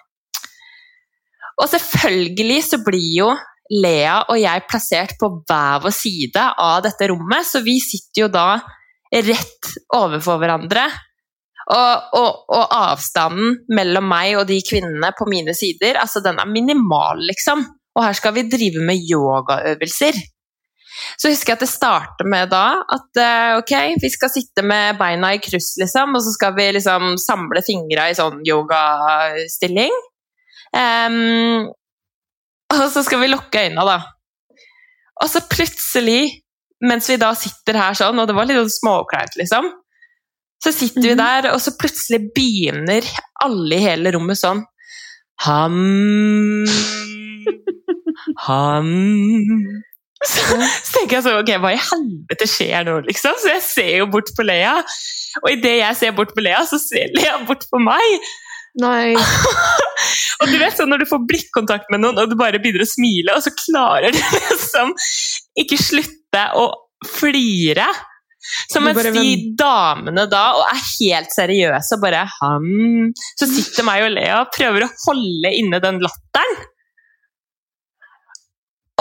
Og 1.58 1.70
selvfølgelig 1.72 2.60
så 2.67 2.82
blir 2.86 3.13
jo 3.17 3.30
Lea 3.67 4.22
og 4.32 4.38
jeg 4.39 4.63
plassert 4.70 5.17
på 5.20 5.30
hver 5.41 5.82
vår 5.84 5.96
side 5.96 6.43
av 6.63 6.80
dette 6.86 7.10
rommet, 7.12 7.48
så 7.48 7.60
vi 7.65 7.78
sitter 7.84 8.24
jo 8.24 8.30
da 8.32 8.48
rett 9.28 9.74
overfor 9.96 10.39
hverandre. 10.41 10.86
Og, 11.67 12.13
og, 12.15 12.46
og 12.56 12.72
avstanden 12.72 13.58
mellom 13.76 14.06
meg 14.08 14.38
og 14.39 14.46
de 14.48 14.62
kvinnene 14.63 15.10
på 15.17 15.28
mine 15.28 15.52
sider, 15.58 16.00
altså 16.00 16.22
den 16.24 16.39
er 16.39 16.48
minimal, 16.48 17.20
liksom. 17.28 17.65
Og 17.98 18.06
her 18.06 18.15
skal 18.15 18.38
vi 18.38 18.46
drive 18.48 18.86
med 18.88 19.04
yogaøvelser. 19.04 20.15
Så 21.20 21.30
husker 21.30 21.52
jeg 21.52 21.60
at 21.60 21.65
det 21.65 21.70
starter 21.70 22.30
med 22.30 22.50
da 22.50 22.80
at 22.96 23.20
eh, 23.22 23.58
ok, 23.60 23.74
vi 24.02 24.10
skal 24.13 24.32
sitte 24.32 24.63
med 24.65 24.98
beina 24.98 25.34
i 25.36 25.41
kryss, 25.43 25.74
liksom, 25.82 26.15
og 26.15 26.24
så 26.24 26.34
skal 26.34 26.56
vi 26.58 26.70
liksom 26.78 27.17
samle 27.22 27.62
fingra 27.65 28.08
i 28.10 28.15
sånn 28.17 28.39
yogastilling. 28.48 29.93
Em, 30.76 31.68
og 32.74 32.86
så 32.92 33.04
skal 33.06 33.22
vi 33.24 33.28
lukke 33.32 33.64
øynene, 33.68 33.86
da. 33.88 33.98
Og 35.24 35.30
så 35.32 35.42
plutselig, 35.50 36.42
mens 36.84 37.08
vi 37.10 37.16
da 37.22 37.32
sitter 37.34 37.80
her 37.80 37.94
sånn, 37.98 38.20
og 38.20 38.28
det 38.30 38.36
var 38.38 38.46
litt 38.50 38.60
sånn 38.60 38.74
småkleint, 38.76 39.38
liksom, 39.40 39.70
så 40.64 40.72
sitter 40.74 41.02
vi 41.02 41.14
Mhm. 41.14 41.18
der, 41.22 41.52
og 41.54 41.62
så 41.62 41.72
plutselig 41.78 42.32
begynner 42.36 43.06
alle 43.46 43.76
i 43.78 43.84
hele 43.84 44.12
rommet 44.16 44.38
sånn 44.40 44.64
Ham 45.46 45.76
Ham 48.48 48.90
så, 50.26 50.42
så 50.58 50.96
tenker 50.98 51.20
jeg 51.20 51.24
sånn, 51.28 51.38
ok, 51.44 51.52
hva 51.62 51.72
i 51.76 51.82
helvete 51.82 52.48
skjer 52.50 52.88
nå, 52.88 52.96
liksom? 53.06 53.36
Så 53.38 53.52
jeg 53.54 53.62
ser 53.62 53.92
jo 54.00 54.08
bort 54.10 54.32
på 54.36 54.44
Lea, 54.48 54.80
og 55.44 55.50
idet 55.54 55.76
jeg 55.78 55.96
ser 56.00 56.16
bort 56.18 56.34
på 56.34 56.42
Lea, 56.42 56.64
så 56.66 56.80
ser 56.82 57.14
Lea 57.14 57.36
bort 57.46 57.68
på 57.70 57.78
meg. 57.84 58.26
Nei. 58.82 59.16
Og 60.42 60.52
du 60.52 60.58
vet 60.62 60.76
sånn 60.78 60.92
når 60.92 61.02
du 61.02 61.10
får 61.10 61.24
blikkontakt 61.30 61.90
med 61.94 62.04
noen, 62.04 62.20
og 62.22 62.30
du 62.30 62.36
bare 62.38 62.60
begynner 62.62 62.86
å 62.86 62.90
smile, 62.90 63.34
og 63.34 63.42
så 63.42 63.54
klarer 63.58 64.13
du 64.13 64.20
liksom 64.36 64.94
ikke 65.58 65.80
slutte 65.82 66.44
å 66.62 66.68
flire. 67.18 67.88
Så 68.72 68.80
mens 68.80 68.96
bare 68.96 69.12
de 69.12 69.56
damene 69.60 70.24
da 70.30 70.44
og 70.56 70.63
er 70.70 70.80
helt 70.80 71.34
seriøse 71.36 71.98
og 71.98 72.04
bare 72.06 72.22
ham, 72.38 72.68
Så 73.36 73.48
sitter 73.50 73.84
meg 73.84 74.06
og 74.06 74.13
Lea 74.13 74.38
og 74.40 74.54
prøver 74.56 74.86
å 74.86 74.92
holde 75.08 75.52
inne 75.58 75.82
den 75.84 76.00
latteren. 76.06 76.62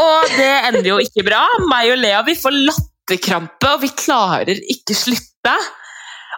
Og 0.02 0.32
det 0.36 0.50
ender 0.68 0.90
jo 0.90 0.96
ikke 1.00 1.24
bra. 1.24 1.44
Meg 1.70 1.92
og 1.94 2.00
Lea 2.02 2.24
vi 2.26 2.34
får 2.36 2.56
latterkrampe, 2.56 3.70
og 3.76 3.84
vi 3.84 3.92
klarer 3.96 4.64
ikke 4.74 4.96
slutte. 4.98 5.54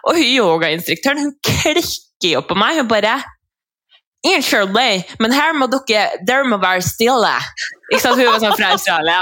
Og 0.09 0.19
yogainstruktøren 0.21 1.25
hun 1.25 1.33
klikker 1.43 2.08
jo 2.27 2.41
på 2.45 2.57
meg 2.59 2.81
og 2.83 2.89
bare 2.91 3.19
Unnskyld 4.19 4.73
meg, 4.75 5.07
men 5.23 5.31
her 5.31 5.53
må 5.55 5.69
dere 5.71 6.17
dere 6.27 6.43
må 6.43 6.57
være 6.59 6.81
stille. 6.83 7.31
Ikke 7.87 8.01
sant? 8.03 8.19
Hun 8.19 8.27
var 8.27 8.41
sånn 8.43 8.57
fra 8.59 8.73
Australia. 8.75 9.21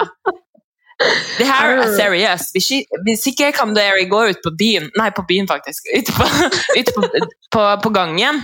Det 1.38 1.46
her 1.46 1.76
er 1.76 1.92
seriøst. 1.94 2.56
Hvis 2.56 2.70
ikke, 2.74 3.02
hvis 3.06 3.26
ikke 3.30 3.52
kan 3.60 3.76
dere 3.78 4.08
gå 4.10 4.24
ut 4.32 4.40
på 4.42 4.52
byen 4.58 4.90
Nei, 4.98 5.12
på 5.14 5.22
byen, 5.30 5.46
faktisk. 5.46 5.86
Ute 5.94 6.16
på, 6.18 6.26
ut 6.80 6.90
på, 6.96 7.28
på, 7.54 7.66
på 7.84 7.94
gangen. 7.94 8.42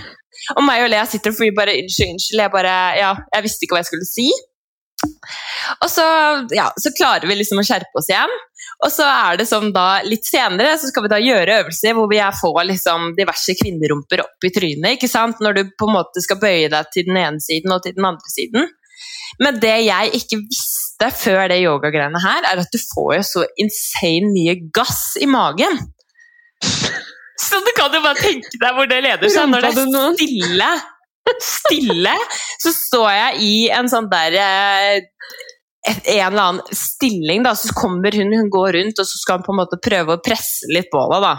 Og 0.54 0.62
meg 0.62 0.84
og 0.84 0.92
Lea 0.92 1.02
sitter 1.10 1.34
og 1.34 1.40
flyr 1.40 1.56
bare 1.58 1.74
unnskyld, 1.80 2.14
unnskyld. 2.14 2.44
Jeg 2.44 2.54
bare 2.54 2.76
Ja, 3.00 3.12
jeg 3.34 3.48
visste 3.48 3.66
ikke 3.66 3.74
hva 3.74 3.82
jeg 3.82 3.90
skulle 3.90 4.06
si. 4.06 4.28
Og 5.82 5.90
så, 5.90 6.06
ja, 6.54 6.68
så 6.80 6.94
klarer 6.94 7.26
vi 7.28 7.36
liksom 7.40 7.58
å 7.58 7.66
skjerpe 7.66 7.98
oss 7.98 8.10
igjen. 8.12 8.38
Og 8.84 8.92
så 8.92 9.06
er 9.08 9.38
det 9.40 9.46
sånn 9.48 9.70
da, 9.72 10.02
litt 10.04 10.26
senere 10.28 10.74
så 10.76 10.90
skal 10.90 11.06
vi 11.06 11.12
da 11.14 11.20
gjøre 11.22 11.60
øvelser 11.62 11.96
hvor 11.96 12.08
vi 12.10 12.20
får 12.40 12.58
liksom 12.68 13.12
diverse 13.16 13.56
kvinnerumper 13.56 14.24
opp 14.26 14.44
i 14.44 14.52
trynet. 14.52 14.98
ikke 14.98 15.08
sant? 15.08 15.40
Når 15.40 15.56
du 15.56 15.62
på 15.78 15.88
en 15.88 15.96
måte 15.96 16.22
skal 16.24 16.40
bøye 16.42 16.68
deg 16.72 16.90
til 16.92 17.08
den 17.08 17.20
ene 17.22 17.40
siden 17.40 17.72
og 17.72 17.80
til 17.84 17.96
den 17.96 18.08
andre 18.10 18.34
siden. 18.34 18.68
Men 19.40 19.58
det 19.62 19.76
jeg 19.86 20.12
ikke 20.20 20.38
visste 20.44 21.08
før 21.16 21.48
det 21.50 21.62
yogagreiene 21.64 22.20
her, 22.22 22.44
er 22.52 22.60
at 22.62 22.70
du 22.70 22.78
får 22.82 23.16
jo 23.16 23.24
så 23.30 23.46
insane 23.60 24.30
mye 24.30 24.58
gass 24.76 25.16
i 25.20 25.28
magen. 25.30 25.80
Så 27.40 27.58
du 27.64 27.72
kan 27.76 27.94
jo 27.94 28.02
bare 28.04 28.20
tenke 28.20 28.60
deg 28.60 28.76
hvor 28.76 28.90
det 28.90 29.00
leder 29.04 29.32
seg. 29.32 29.48
Når 29.50 29.64
det 29.64 29.72
er 29.72 29.88
stille, 30.14 30.70
stille, 31.48 32.14
så 32.62 32.72
står 32.76 33.10
jeg 33.16 33.42
i 33.48 33.54
en 33.74 33.90
sånn 33.90 34.06
der 34.12 34.38
eh, 34.38 35.02
en 35.84 36.00
eller 36.04 36.42
annen 36.42 36.76
stilling, 36.76 37.42
da, 37.44 37.54
så 37.56 37.72
kommer 37.76 38.14
hun, 38.16 38.32
hun 38.32 38.50
går 38.52 38.72
rundt, 38.78 39.00
og 39.00 39.08
så 39.08 39.20
skal 39.20 39.40
hun 39.40 39.46
på 39.46 39.52
en 39.52 39.60
måte 39.60 39.80
prøve 39.84 40.16
å 40.16 40.22
presse 40.24 40.70
litt 40.72 40.88
på 40.92 41.02
deg, 41.12 41.26
da. 41.26 41.34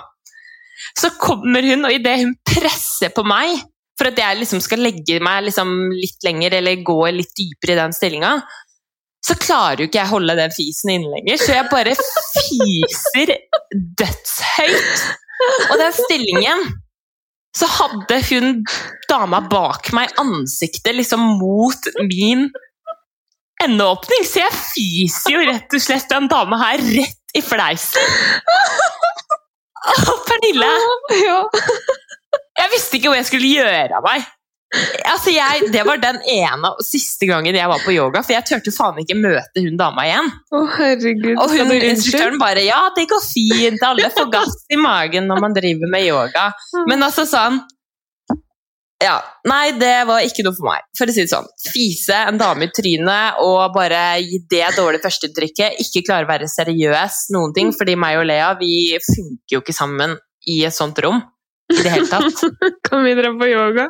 Så 0.99 1.09
kommer 1.21 1.65
hun, 1.65 1.87
og 1.87 1.95
idet 1.95 2.19
hun 2.21 2.35
presser 2.45 3.13
på 3.15 3.25
meg, 3.27 3.57
for 3.95 4.11
at 4.11 4.19
jeg 4.19 4.41
liksom 4.41 4.61
skal 4.61 4.83
legge 4.83 5.21
meg 5.23 5.47
liksom 5.47 5.71
litt 5.95 6.27
lenger, 6.27 6.59
eller 6.59 6.85
gå 6.85 6.99
litt 7.15 7.33
dypere 7.37 7.75
i 7.75 7.79
den 7.79 7.95
stillinga, 7.95 8.35
så 9.25 9.37
klarer 9.41 9.81
jo 9.81 9.89
ikke 9.89 10.01
jeg 10.03 10.11
holde 10.11 10.35
den 10.37 10.53
fisen 10.53 10.91
inne 10.93 11.13
lenger, 11.15 11.39
så 11.41 11.55
jeg 11.55 11.69
bare 11.71 11.95
fiser 11.97 13.31
dødshøyt. 13.73 15.05
Og 15.71 15.79
den 15.81 15.95
stillingen 15.95 16.67
så 17.55 17.67
hadde 17.71 18.19
hun 18.29 18.61
dama 19.09 19.39
bak 19.49 19.89
meg 19.95 20.13
ansiktet 20.21 20.95
liksom 20.97 21.23
mot 21.39 21.89
min 22.11 22.49
endeåpning, 23.63 24.25
så 24.27 24.43
jeg 24.43 24.57
fiser 24.59 25.35
jo 25.35 25.43
rett 25.47 25.77
og 25.77 25.83
slett 25.83 26.09
den 26.11 26.27
dama 26.31 26.59
her 26.65 26.83
rett 26.83 27.35
i 27.35 27.43
fleisen. 27.43 28.15
Og 29.95 30.23
Pernille! 30.27 30.71
Ja. 31.21 31.41
Jeg 32.55 32.71
visste 32.71 32.97
ikke 32.97 33.11
hvor 33.11 33.19
jeg 33.19 33.27
skulle 33.27 33.51
gjøre 33.51 33.99
av 33.99 34.05
meg. 34.05 34.25
Altså 35.07 35.31
jeg, 35.31 35.69
det 35.71 35.83
var 35.87 35.99
den 36.01 36.17
ene 36.27 36.71
og 36.73 36.81
siste 36.83 37.27
gangen 37.29 37.55
jeg 37.55 37.69
var 37.69 37.83
på 37.85 37.93
yoga, 37.95 38.23
for 38.25 38.35
jeg 38.35 38.43
turte 38.49 38.73
faen 38.75 38.97
ikke 39.03 39.15
møte 39.19 39.63
hun 39.63 39.77
dama 39.79 40.03
igjen. 40.07 40.31
Å, 40.51 40.63
herregud. 40.73 41.37
Og 41.43 41.53
hun 41.53 41.71
instruktøren 41.77 42.41
bare 42.41 42.65
Ja, 42.65 42.81
det 42.95 43.05
går 43.11 43.23
fint, 43.23 43.85
alle 43.85 44.09
får 44.15 44.31
gass 44.33 44.65
i 44.73 44.79
magen 44.81 45.29
når 45.31 45.43
man 45.45 45.55
driver 45.55 45.91
med 45.91 46.07
yoga. 46.09 46.49
Men 46.89 47.05
altså 47.07 47.27
sånn 47.29 47.61
Ja, 49.03 49.17
Nei, 49.45 49.75
det 49.75 50.05
var 50.07 50.23
ikke 50.23 50.45
noe 50.45 50.55
for 50.55 50.69
meg, 50.69 50.85
for 50.97 51.11
å 51.11 51.13
si 51.13 51.25
det 51.25 51.31
sånn. 51.31 51.47
Fise 51.67 52.15
en 52.29 52.39
dame 52.39 52.69
i 52.69 52.71
trynet 52.73 53.41
og 53.43 53.75
bare 53.75 54.21
gi 54.23 54.39
det 54.49 54.69
dårlige 54.77 55.03
førsteinntrykket. 55.03 55.81
Ikke 55.83 56.05
klare 56.07 56.25
å 56.25 56.29
være 56.29 56.47
seriøs, 56.49 57.25
noen 57.35 57.53
ting. 57.55 57.73
Fordi 57.75 57.97
meg 57.99 58.21
og 58.21 58.27
Lea 58.29 58.53
vi 58.61 58.73
funker 59.03 59.57
jo 59.57 59.61
ikke 59.63 59.75
sammen 59.75 60.15
i 60.49 60.61
et 60.65 60.75
sånt 60.75 61.01
rom. 61.03 61.19
I 61.73 61.81
det 61.81 61.91
hele 61.91 62.07
tatt. 62.07 62.43
kan 62.87 63.03
vi 63.03 63.13
dra 63.17 63.31
på 63.35 63.49
yoga? 63.49 63.89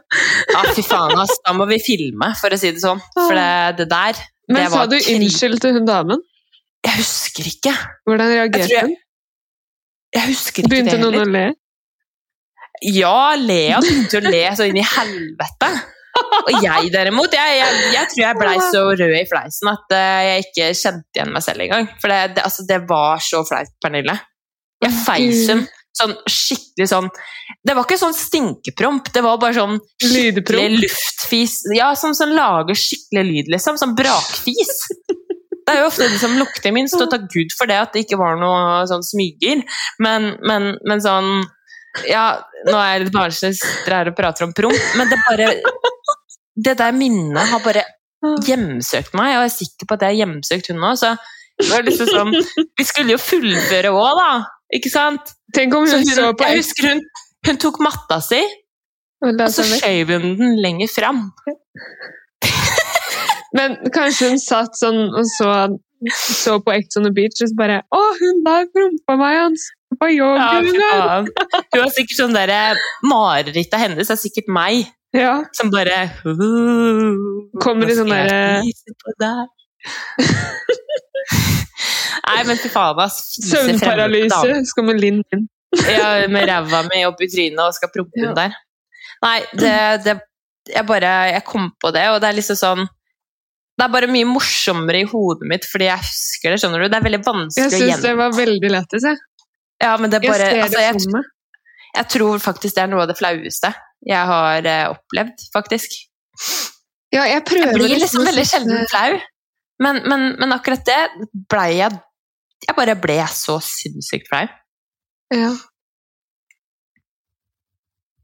Ja, 0.54 0.64
fy 0.74 0.84
faen, 0.86 1.16
ass. 1.22 1.38
Da 1.46 1.54
må 1.56 1.68
vi 1.70 1.80
filme, 1.84 2.32
for 2.40 2.56
å 2.56 2.60
si 2.60 2.72
det 2.74 2.82
sånn. 2.84 3.02
For 3.14 3.36
det, 3.36 3.82
det 3.82 3.90
der 3.92 4.22
Men 4.50 4.64
det 4.64 4.70
sa 4.74 4.86
du 4.90 4.96
unnskyld 4.98 5.62
til 5.62 5.76
hun 5.78 5.90
damen? 5.90 6.24
Jeg 6.86 7.02
husker 7.02 7.50
ikke. 7.50 7.74
Hvordan 8.08 8.32
reagerte 8.32 8.72
hun? 8.72 8.96
jeg-? 8.96 9.02
Jeg 10.16 10.32
husker 10.32 10.64
ikke 10.64 10.72
Begynte 10.72 10.96
det 10.96 11.04
noen 11.04 11.22
å 11.22 11.30
le? 11.30 11.46
Ja, 12.82 13.36
Lea 13.40 13.80
begynte 13.84 14.20
å 14.20 14.26
le 14.26 14.44
så 14.58 14.66
inn 14.68 14.80
i 14.82 14.86
helvete. 14.86 15.70
Og 16.16 16.52
jeg 16.64 16.92
derimot, 16.94 17.34
jeg, 17.36 17.56
jeg, 17.60 17.80
jeg 17.92 18.10
tror 18.12 18.22
jeg 18.24 18.38
blei 18.40 18.56
så 18.72 18.84
rød 18.88 19.16
i 19.18 19.26
fleisen 19.28 19.68
at 19.72 19.96
eh, 19.98 20.20
jeg 20.30 20.46
ikke 20.46 20.68
kjente 20.80 21.20
igjen 21.20 21.34
meg 21.36 21.44
selv 21.44 21.66
engang. 21.66 21.90
For 22.00 22.12
det, 22.12 22.20
det, 22.38 22.44
altså, 22.48 22.64
det 22.70 22.78
var 22.88 23.20
så 23.24 23.42
flaut, 23.48 23.74
Pernille. 23.84 24.16
Jeg 24.84 24.96
feis 25.06 25.42
Mm. 25.46 25.64
hun 25.64 25.66
sånn 25.96 26.12
skikkelig 26.28 26.86
sånn 26.92 27.06
Det 27.64 27.72
var 27.72 27.86
ikke 27.86 27.98
sånn 28.02 28.16
stinkepromp, 28.16 29.06
det 29.16 29.22
var 29.24 29.38
bare 29.40 29.56
sånn 29.56 29.78
skikkelig 30.04 30.82
luftfis. 30.84 31.54
Ja, 31.76 31.94
sånn 31.96 32.16
som 32.18 32.34
lager 32.36 32.76
skikkelig 32.76 33.24
lyd, 33.30 33.52
liksom. 33.54 33.78
Sånn 33.80 33.96
brakfis. 33.98 34.74
Det 35.66 35.74
er 35.74 35.80
jo 35.82 35.88
ofte 35.90 36.10
de 36.12 36.20
som 36.22 36.36
lukter 36.38 36.74
minst, 36.76 36.94
og 37.00 37.10
takk 37.10 37.24
Gud 37.34 37.54
for 37.58 37.66
det 37.72 37.78
at 37.82 37.96
det 37.96 38.04
ikke 38.06 38.20
var 38.22 38.36
noe 38.38 38.84
sånn 38.90 39.02
smyger. 39.08 39.64
Men, 40.04 40.36
men, 40.46 40.76
men 40.86 41.02
sånn 41.02 41.32
Ja, 42.10 42.26
nå 42.68 42.76
er 42.76 42.90
jeg 42.92 43.06
litt 43.06 43.16
barnslig, 43.16 43.54
sitter 43.60 43.98
her 44.00 44.12
og 44.12 44.18
prater 44.18 44.48
om 44.48 44.54
promp, 44.58 44.88
men 45.00 45.12
det 45.12 45.20
bare 45.28 45.52
Det 46.56 46.76
der 46.80 46.96
minnet 46.96 47.52
har 47.52 47.62
bare 47.64 47.84
hjemsøkt 48.48 49.14
meg, 49.18 49.36
og 49.36 49.44
jeg 49.44 49.50
er 49.50 49.54
sikker 49.54 49.88
på 49.88 49.98
at 49.98 50.06
jeg 50.06 50.14
har 50.14 50.20
hjemsøkt 50.24 50.70
hun 50.72 50.86
òg, 50.88 51.00
så 51.02 51.16
det 51.62 51.70
var 51.72 51.86
liksom 51.88 52.12
sånn 52.12 52.36
Vi 52.80 52.86
skulle 52.88 53.16
jo 53.16 53.22
fullføre 53.22 53.92
òg, 53.96 54.20
da. 54.20 54.30
Ikke 54.76 54.92
sant? 54.92 55.36
Tenk 55.56 55.76
om 55.78 55.88
Så 55.88 56.00
hun 56.02 56.10
så 56.10 56.30
på 56.36 56.48
jeg 56.50 56.64
husker 56.64 56.90
hun, 56.90 57.04
hun 57.48 57.60
tok 57.62 57.80
matta 57.86 58.20
si, 58.24 58.42
og 59.24 59.36
og 59.36 59.52
så 59.54 59.64
seg 59.68 59.84
skjøv 59.84 60.16
hun 60.16 60.26
den 60.40 60.56
lenger 60.64 60.92
fram. 60.92 61.22
Men 63.56 63.78
kanskje 63.96 64.34
hun 64.34 64.42
satt 64.42 64.76
sånn 64.80 65.06
og 65.14 65.24
så, 65.38 65.52
så 66.14 66.58
på 66.64 66.72
Ex 66.76 66.98
on 67.00 67.04
the 67.08 67.12
Beach 67.16 67.42
og 67.44 67.50
så 67.52 67.56
bare 67.58 67.80
Å, 67.94 68.02
hun 68.20 68.44
der 68.46 68.68
prompa 68.74 69.16
meg, 69.20 69.38
han 69.42 69.56
på 70.00 70.10
yoga! 70.12 70.36
Ja, 70.36 70.60
hun 70.60 70.76
er!» 70.76 70.92
faen. 70.92 71.30
Hun 71.74 71.82
har 71.86 71.92
sikkert 71.96 72.18
sånn 72.20 72.36
derre 72.36 72.60
Marerittet 73.08 73.80
hennes 73.80 74.10
er 74.12 74.20
sikkert 74.20 74.48
meg, 74.52 74.86
Ja. 75.16 75.38
som 75.56 75.70
bare 75.72 76.10
Kommer 77.64 77.88
i 77.90 77.96
sånn 77.96 78.12
derre-. 78.12 78.64
Nei, 82.26 82.42
men 82.48 82.58
fy 82.58 82.70
faen, 82.74 83.00
ass. 83.04 83.20
Søvnparalyse. 83.46 84.62
Skal 84.70 84.88
med 84.88 85.00
Linn 85.02 85.22
inn. 85.36 85.48
Ja, 85.92 86.28
med 86.32 86.48
ræva 86.50 86.84
mi 86.88 87.02
opp 87.08 87.20
i 87.24 87.28
trynet 87.32 87.60
og 87.62 87.74
skal 87.76 87.92
prompe 87.94 88.22
Ja. 88.24 88.34
der. 88.38 88.56
Nei, 89.26 89.40
det, 89.60 89.74
det 90.06 90.14
Jeg 90.74 90.86
bare 90.88 91.10
Jeg 91.32 91.44
kom 91.46 91.72
på 91.82 91.92
det, 91.94 92.08
og 92.10 92.22
det 92.22 92.30
er 92.30 92.38
liksom 92.40 92.58
sånn 92.60 92.88
Det 93.76 93.84
er 93.84 93.92
bare 93.92 94.08
mye 94.08 94.28
morsommere 94.30 95.02
i 95.04 95.08
hodet 95.10 95.48
mitt 95.52 95.66
fordi 95.68 95.90
jeg 95.90 96.00
husker 96.00 96.54
det, 96.54 96.60
skjønner 96.62 96.84
du. 96.84 96.88
Det 96.88 97.00
er 97.00 97.08
veldig 97.08 97.20
Jeg 97.20 97.28
vanskelig 97.28 97.66
å 97.66 97.74
syns 97.74 97.90
gjen... 97.90 98.04
det 98.06 98.14
var 98.22 98.36
veldig 98.38 98.72
lættis, 98.72 99.08
jeg. 99.10 99.24
Ja, 99.84 99.96
men 100.00 100.14
det 100.14 100.22
er 100.22 100.26
Jeg 100.26 100.36
ser 100.40 100.54
det 100.54 100.62
altså, 100.64 100.84
jeg, 100.86 101.26
jeg 101.98 102.08
tror 102.14 102.40
faktisk 102.44 102.78
det 102.78 102.86
er 102.86 102.92
noe 102.94 103.04
av 103.04 103.12
det 103.12 103.18
flaueste 103.20 103.74
jeg 104.06 104.30
har 104.30 104.68
eh, 104.70 104.88
opplevd, 104.94 105.46
faktisk. 105.54 105.96
Ja, 107.16 107.26
jeg 107.26 107.44
prøver 107.48 107.72
Jeg 107.72 107.78
blir 107.80 107.90
liksom 107.90 108.04
liksom 108.04 108.28
veldig 108.28 108.46
sjelden 108.48 108.90
flau. 108.92 109.20
Men, 109.84 110.02
men, 110.08 110.26
men 110.40 110.56
akkurat 110.56 110.86
det 110.88 111.28
blei 111.52 111.82
jeg 111.82 111.98
Jeg 112.64 112.76
bare 112.78 112.96
ble 112.96 113.18
så 113.34 113.58
sinnssykt 113.64 114.30
flau. 114.32 114.46
Ja. 115.36 115.52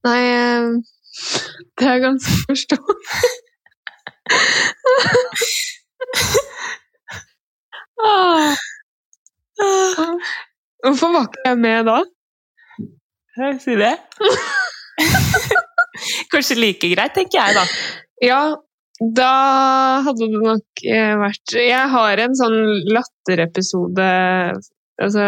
Nei 0.08 0.20
eh, 0.32 0.70
Det 1.78 1.90
er 1.92 2.04
ganske 2.08 2.38
forståelig. 2.48 3.32
Hvorfor 10.82 11.14
var 11.14 11.24
ikke 11.28 11.46
jeg 11.46 11.58
med 11.62 11.86
da? 11.90 11.98
Si 13.62 13.76
det. 13.80 13.94
Kanskje 16.32 16.56
like 16.60 16.88
greit, 16.94 17.14
tenker 17.16 17.38
jeg 17.40 17.56
da. 17.58 17.64
Ja, 18.22 18.42
da 19.02 19.32
hadde 20.06 20.28
det 20.30 20.42
nok 20.44 20.84
eh, 20.86 21.16
vært 21.18 21.54
Jeg 21.58 21.86
har 21.90 22.20
en 22.22 22.36
sånn 22.38 22.60
latterepisode 22.94 24.10
Altså 25.02 25.24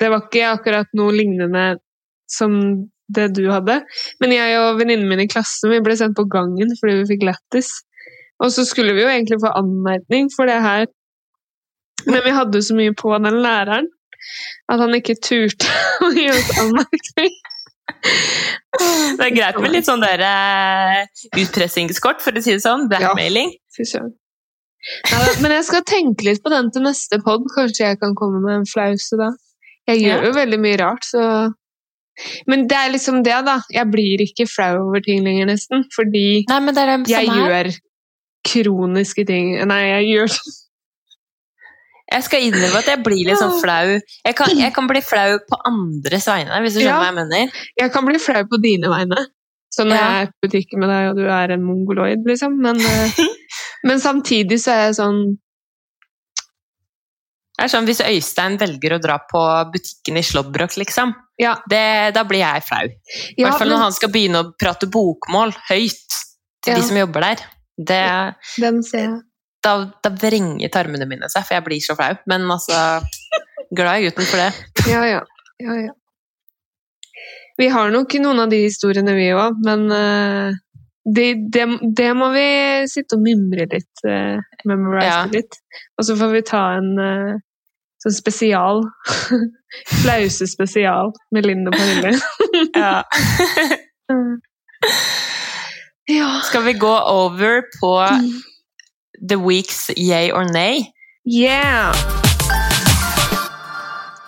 Det 0.00 0.08
var 0.10 0.24
ikke 0.24 0.48
akkurat 0.48 0.90
noe 0.98 1.14
lignende 1.14 1.76
som 2.26 2.56
det 3.12 3.30
du 3.36 3.44
hadde. 3.50 3.80
Men 4.22 4.34
jeg 4.34 4.58
og 4.60 4.78
venninnen 4.80 5.08
min 5.10 5.24
i 5.24 5.28
klassen 5.30 5.72
vi 5.72 5.82
ble 5.84 5.96
sendt 5.98 6.16
på 6.18 6.26
gangen 6.30 6.72
fordi 6.80 7.00
vi 7.00 7.08
fikk 7.14 7.26
lættis. 7.30 7.70
Og 8.42 8.52
så 8.52 8.64
skulle 8.66 8.94
vi 8.96 9.04
jo 9.04 9.10
egentlig 9.10 9.40
få 9.42 9.52
anmerkning 9.56 10.30
for 10.34 10.50
det 10.50 10.58
her, 10.64 10.88
men 12.04 12.24
vi 12.24 12.32
hadde 12.34 12.62
så 12.62 12.74
mye 12.76 12.92
på 12.98 13.12
den 13.16 13.38
læreren 13.44 13.86
at 14.72 14.80
han 14.80 14.96
ikke 14.96 15.16
turte 15.22 15.68
å 16.04 16.10
gi 16.14 16.28
oss 16.32 16.50
anmerkning. 16.62 17.34
Det 18.74 19.22
er 19.22 19.34
greit 19.36 19.58
med 19.60 19.70
litt 19.70 19.86
sånn 19.86 20.02
der 20.02 20.22
eh, 20.24 21.02
utpressingskort, 21.38 22.22
for 22.24 22.34
å 22.34 22.42
si 22.42 22.56
det 22.56 22.62
sånn. 22.64 22.88
Blackmailing. 22.90 23.52
Ja, 23.76 24.00
ja, 25.12 25.18
men 25.40 25.52
jeg 25.54 25.66
skal 25.68 25.84
tenke 25.86 26.26
litt 26.26 26.42
på 26.44 26.50
den 26.52 26.72
til 26.74 26.84
neste 26.84 27.20
pod. 27.24 27.44
Kanskje 27.54 27.92
jeg 27.92 28.00
kan 28.00 28.16
komme 28.18 28.40
med 28.42 28.58
en 28.58 28.66
flause 28.68 29.20
da. 29.20 29.30
Jeg 29.88 30.02
gjør 30.02 30.26
jo 30.26 30.32
veldig 30.36 30.58
mye 30.64 30.80
rart, 30.80 31.06
så 31.06 31.22
Men 32.46 32.66
det 32.70 32.76
er 32.78 32.92
liksom 32.94 33.22
det, 33.26 33.36
da. 33.46 33.58
Jeg 33.74 33.90
blir 33.90 34.22
ikke 34.24 34.46
flau 34.50 34.88
over 34.88 35.02
ting 35.04 35.24
lenger, 35.26 35.48
nesten. 35.50 35.84
Fordi 35.94 36.44
Nei, 36.48 36.60
men 36.60 36.74
det 36.76 36.84
det 36.86 37.14
jeg 37.14 37.26
gjør 37.32 37.72
kroniske 38.44 39.24
ting. 39.26 39.54
Nei, 39.66 39.80
jeg 39.88 40.10
gjør 40.12 40.36
Jeg 42.14 42.22
skal 42.26 42.44
innrømme 42.46 42.78
at 42.78 42.88
jeg 42.92 43.00
blir 43.02 43.26
litt 43.26 43.40
sånn 43.40 43.56
flau. 43.62 43.94
Jeg 44.28 44.36
kan, 44.38 44.50
jeg 44.54 44.72
kan 44.76 44.86
bli 44.86 45.00
flau 45.02 45.38
på 45.48 45.58
andres 45.66 46.28
vegne, 46.30 46.60
hvis 46.62 46.76
du 46.76 46.80
skjønner 46.82 46.92
Ja. 46.92 46.98
hva 47.00 47.08
jeg 47.08 47.16
mener. 47.16 47.62
Jeg 47.80 47.92
kan 47.94 48.04
bli 48.06 48.20
flau 48.22 48.42
på 48.50 48.60
dine 48.62 48.90
vegne. 48.92 49.24
Så 49.74 49.82
når 49.88 49.96
Ja. 49.96 50.02
jeg 50.04 50.20
er 50.20 50.28
i 50.28 50.46
butikken 50.46 50.78
med 50.84 50.88
deg, 50.92 51.08
og 51.10 51.16
du 51.16 51.24
er 51.26 51.50
en 51.50 51.64
mongoloid, 51.64 52.22
liksom. 52.28 52.60
Men, 52.60 52.76
eh, 52.78 53.10
men 53.88 53.98
samtidig 53.98 54.60
så 54.62 54.70
er 54.76 54.82
jeg 54.86 54.94
sånn 55.00 55.38
Det 57.54 57.64
er 57.64 57.70
sånn, 57.70 57.86
Hvis 57.86 58.00
Øystein 58.02 58.56
velger 58.58 58.96
å 58.96 59.00
dra 59.02 59.18
på 59.30 59.40
butikken 59.72 60.16
i 60.18 60.22
Slåbrok, 60.26 60.74
liksom, 60.80 61.12
Ja. 61.38 61.54
det, 61.70 62.14
da 62.14 62.24
blir 62.24 62.40
jeg 62.42 62.62
flau. 62.66 62.84
I 62.86 63.34
Ja, 63.38 63.48
hvert 63.48 63.58
fall 63.60 63.68
men 63.68 63.76
når 63.78 63.82
han 63.84 63.92
skal 63.92 64.10
begynne 64.10 64.40
å 64.42 64.52
prate 64.58 64.86
bokmål 64.90 65.54
høyt 65.70 66.16
til 66.64 66.74
Ja. 66.74 66.80
de 66.80 66.82
som 66.82 66.96
jobber 66.96 67.20
der. 67.20 67.36
Det, 67.78 68.34
den 68.60 68.82
ser 68.82 68.98
jeg. 68.98 69.20
da, 69.62 69.90
da 70.02 70.10
vrenger 70.10 70.68
tarmene 70.70 71.06
mine 71.08 71.28
seg, 71.30 71.44
for 71.46 71.54
jeg 71.54 71.64
blir 71.64 71.80
så 71.80 71.96
flau. 71.96 72.16
Men 72.26 72.42
altså 72.50 73.02
Glad 73.74 74.02
i 74.02 74.04
gutten 74.10 74.26
for 74.28 74.36
det. 74.36 74.52
Ja, 74.86 75.02
ja. 75.08 75.20
ja, 75.58 75.74
ja. 75.86 75.92
Vi 77.58 77.68
har 77.70 77.90
nok 77.90 78.12
noen 78.18 78.40
av 78.44 78.50
de 78.50 78.60
historiene, 78.66 79.14
vi 79.14 79.30
òg, 79.34 79.56
men 79.64 79.86
eh, 79.94 80.54
det, 81.04 81.26
det, 81.52 81.64
det 81.96 82.10
må 82.16 82.30
vi 82.32 82.46
sitte 82.88 83.18
og 83.18 83.24
mimre 83.24 83.66
litt, 83.70 84.04
uh, 84.08 84.40
memorise 84.64 85.08
Ja. 85.08 85.24
litt. 85.32 85.58
Og 85.98 86.06
så 86.08 86.16
får 86.16 86.32
vi 86.32 86.42
ta 86.48 86.62
en 86.78 86.94
uh, 86.96 87.34
sånn 88.04 88.16
spesial. 88.16 88.82
Flause-spesial 90.02 91.12
med 91.34 91.46
Linn 91.48 91.66
og 91.68 91.76
Pernille. 91.76 92.16
Ja. 92.74 93.02
ja. 96.10 96.28
Skal 96.48 96.64
vi 96.64 96.72
gå 96.78 96.92
over 97.10 97.62
på 97.80 97.92
the 99.28 99.36
week's 99.38 99.90
yay 99.96 100.30
or 100.30 100.44
nay? 100.44 100.90
Yeah! 101.24 101.94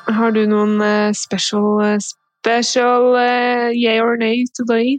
Har 0.07 0.31
du 0.33 0.47
noen 0.49 0.81
uh, 0.81 1.13
special, 1.13 1.81
eh, 1.85 1.99
special 2.01 3.17
eh, 3.21 3.71
yay 3.75 3.99
or 4.01 4.17
nay 4.17 4.45
today? 4.55 4.99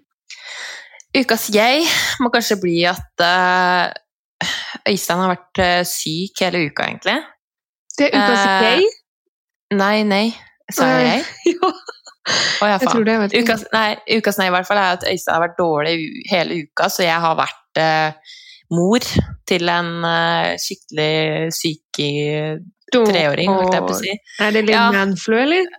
Ukas 1.15 1.47
jeg 1.53 1.85
må 2.21 2.29
kanskje 2.33 2.57
bli 2.61 2.81
at 2.89 3.23
uh, 3.23 3.87
Øystein 4.87 5.21
har 5.23 5.31
vært 5.33 5.61
uh, 5.63 5.81
syk 5.87 6.43
hele 6.43 6.65
uka, 6.67 6.87
egentlig. 6.91 7.17
Det 7.97 8.09
er 8.09 8.17
ukas 8.17 8.41
uh, 8.43 8.65
jeg? 8.67 8.89
Nei, 9.77 10.01
nei. 10.07 10.25
Sa 10.73 10.89
jeg 10.97 11.07
jeg? 11.07 11.53
Ja, 12.27 12.67
ja, 12.67 12.75
jeg 12.81 12.89
tror 12.91 13.05
det. 13.07 13.13
Jeg 13.13 13.19
vet 13.21 13.33
ikke. 13.37 13.43
Ukas, 13.53 13.61
nei, 13.71 14.17
ukas 14.17 14.37
nei 14.41 14.49
i 14.49 14.51
hvert 14.51 14.67
fall 14.67 14.79
er 14.81 14.97
at 14.97 15.05
Øystein 15.07 15.37
har 15.37 15.43
vært 15.45 15.53
dårlig 15.61 15.93
hele 16.27 16.57
uka, 16.65 16.89
så 16.91 17.05
jeg 17.05 17.21
har 17.23 17.37
vært 17.39 17.79
uh, 17.79 18.33
mor 18.75 19.05
til 19.47 19.71
en 19.71 19.93
skikkelig 20.59 21.53
syk 21.55 22.01
treåring, 22.91 23.47
holdt 23.47 23.77
jeg 23.77 23.85
på 23.85 23.95
å 23.95 23.99
si. 24.01 24.15
Er 24.43 24.51
det 24.51 24.65
litt 24.67 24.75
Ja. 24.75 24.89
manflu, 24.91 25.37
eller? 25.39 25.71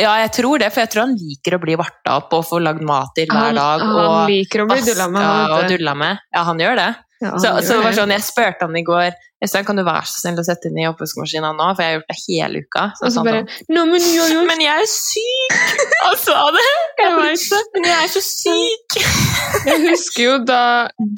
Ja, 0.00 0.14
jeg 0.22 0.32
tror 0.32 0.58
det, 0.62 0.70
for 0.72 0.80
jeg 0.80 0.90
tror 0.92 1.04
han 1.04 1.16
liker 1.20 1.58
å 1.58 1.60
bli 1.62 1.74
varta 1.76 2.14
opp 2.22 2.32
og 2.32 2.46
få 2.48 2.58
lagd 2.64 2.80
mat 2.86 3.12
til 3.16 3.28
hver 3.28 3.52
dag. 3.54 3.82
han 3.82 3.98
og 4.00 4.30
liker 4.30 4.64
å 4.64 4.68
bli 4.70 4.80
dulla 4.86 5.08
med. 5.12 5.22
han, 5.22 5.52
og 5.52 5.66
dulla 5.68 5.94
med. 5.94 6.22
Ja, 6.32 6.44
han 6.48 6.62
gjør 6.62 6.78
det. 6.80 6.90
Ja, 7.22 7.36
Så, 7.38 7.50
gjør 7.52 7.60
så 7.62 7.74
det 7.76 7.82
var 7.84 7.92
sånn, 7.94 8.10
Jeg 8.16 8.24
spurte 8.26 8.66
han 8.66 8.74
i 8.74 8.82
går 8.82 9.12
Øystein, 9.44 9.66
kan 9.66 9.78
du 9.78 9.82
være 9.86 10.06
så 10.10 10.16
snill 10.24 10.40
å 10.40 10.44
sette 10.46 10.70
den 10.70 10.80
i 10.82 10.86
oppvaskmaskinen 10.88 11.54
nå, 11.58 11.68
for 11.76 11.82
jeg 11.82 11.92
har 11.92 12.00
gjort 12.00 12.10
det 12.10 12.16
hele 12.22 12.62
uka. 12.64 12.82
Så 12.98 13.04
Og 13.06 13.12
så 13.14 13.22
bare 13.26 13.42
sånn, 13.42 13.76
Nå, 13.76 13.84
men 13.90 14.02
jeg, 14.02 14.32
jo. 14.32 14.40
Men 14.48 14.62
jeg 14.62 14.82
er 14.82 14.90
syk! 14.90 15.54
Han 16.06 16.16
sa 16.18 16.40
det! 16.56 16.64
jeg 17.02 17.14
veit 17.18 17.46
det. 17.52 17.62
Men 17.76 17.88
jeg 17.90 17.96
er 18.00 18.10
så 18.16 18.22
syk! 18.26 18.98
Jeg 19.68 19.80
husker 19.84 20.22
jo 20.24 20.36
da 20.48 20.62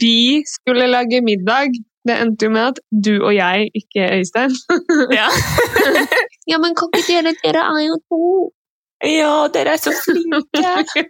vi 0.01 0.43
skulle 0.49 0.89
lage 0.91 1.21
middag. 1.25 1.77
Det 2.05 2.17
endte 2.21 2.49
jo 2.49 2.53
med 2.53 2.75
at 2.75 2.81
du 2.91 3.13
og 3.25 3.31
jeg, 3.33 3.71
ikke 3.81 4.09
Øystein 4.19 4.53
Ja. 5.15 5.31
Ja, 6.51 6.59
men 6.61 6.75
kan 6.77 6.91
ikke 6.93 7.23
dere 7.23 7.33
Dere 7.41 7.63
er 7.73 7.87
jo 7.87 7.97
to. 8.13 8.51
Ja, 9.09 9.49
dere 9.53 9.77
er 9.77 9.83
så 9.83 9.93
flinke! 10.05 11.05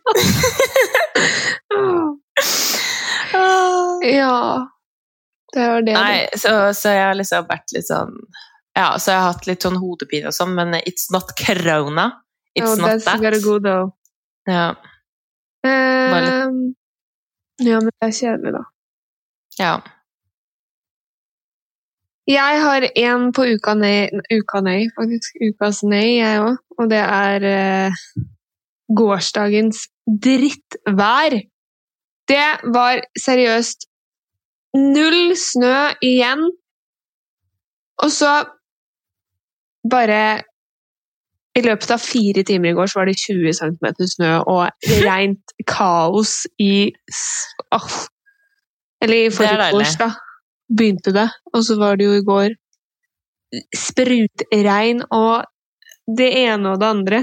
Ja. 4.04 4.68
Det 5.54 5.68
var 5.68 5.82
det. 5.82 5.92
Nei, 5.92 6.28
så, 6.36 6.74
så 6.74 6.92
jeg 6.92 7.06
har 7.06 7.16
liksom 7.16 7.46
vært 7.48 7.72
litt 7.76 7.88
sånn 7.88 8.12
Ja, 8.74 8.98
så 8.98 9.14
jeg 9.14 9.22
har 9.22 9.32
hatt 9.32 9.48
litt 9.48 9.64
sånn 9.64 9.78
hodepine 9.80 10.30
og 10.30 10.36
sånn, 10.36 10.54
men 10.56 10.76
it's 10.82 11.08
not 11.14 11.32
corona. 11.38 12.10
It's 12.54 12.68
oh, 12.68 12.78
not 12.78 13.04
that. 13.06 13.22
very 13.22 13.40
good, 13.42 13.64
though. 13.66 13.94
Ja. 14.50 14.74
Ehm, 15.66 16.74
ja, 17.62 17.80
men 17.80 17.90
det 17.90 18.08
er 18.08 18.16
kjedelig, 18.18 18.54
da. 18.56 18.64
ja. 19.58 19.74
Jeg 22.24 22.60
har 22.62 22.86
en 22.96 23.32
på 23.36 23.44
uka 23.52 23.74
nei, 23.76 24.08
uka 24.32 24.62
nei 24.64 24.86
faktisk. 24.96 25.36
Ukas 25.44 25.82
nei, 25.84 26.20
jeg 26.22 26.40
òg. 26.40 26.56
Og 26.80 26.88
det 26.90 27.02
er 27.02 27.44
eh, 27.48 27.98
gårsdagens 28.88 29.84
drittvær. 30.24 31.36
Det 32.28 32.48
var 32.72 33.04
seriøst 33.20 33.86
null 34.80 35.36
snø 35.36 35.76
igjen. 36.00 36.48
Og 38.02 38.10
så 38.10 38.32
bare 39.90 40.42
I 41.54 41.60
løpet 41.62 41.92
av 41.94 42.00
fire 42.02 42.42
timer 42.42 42.72
i 42.72 42.74
går 42.74 42.88
så 42.90 42.98
var 42.98 43.06
det 43.06 43.20
20 43.20 43.52
cm 43.60 43.84
snø 44.16 44.30
og 44.50 44.88
rent 45.04 45.52
kaos 45.70 46.48
i 46.58 46.88
oh. 47.70 47.92
Eller 49.04 49.28
i 49.28 49.30
forgårs, 49.30 49.94
da 50.00 50.08
begynte 50.68 51.14
det. 51.14 51.28
Og 51.52 51.64
så 51.66 51.78
var 51.80 51.98
det 51.98 52.08
jo 52.08 52.18
i 52.18 52.26
går 52.26 52.54
sprutregn 53.76 55.04
og 55.14 55.44
det 56.18 56.30
ene 56.44 56.74
og 56.74 56.80
det 56.82 56.90
andre. 56.90 57.20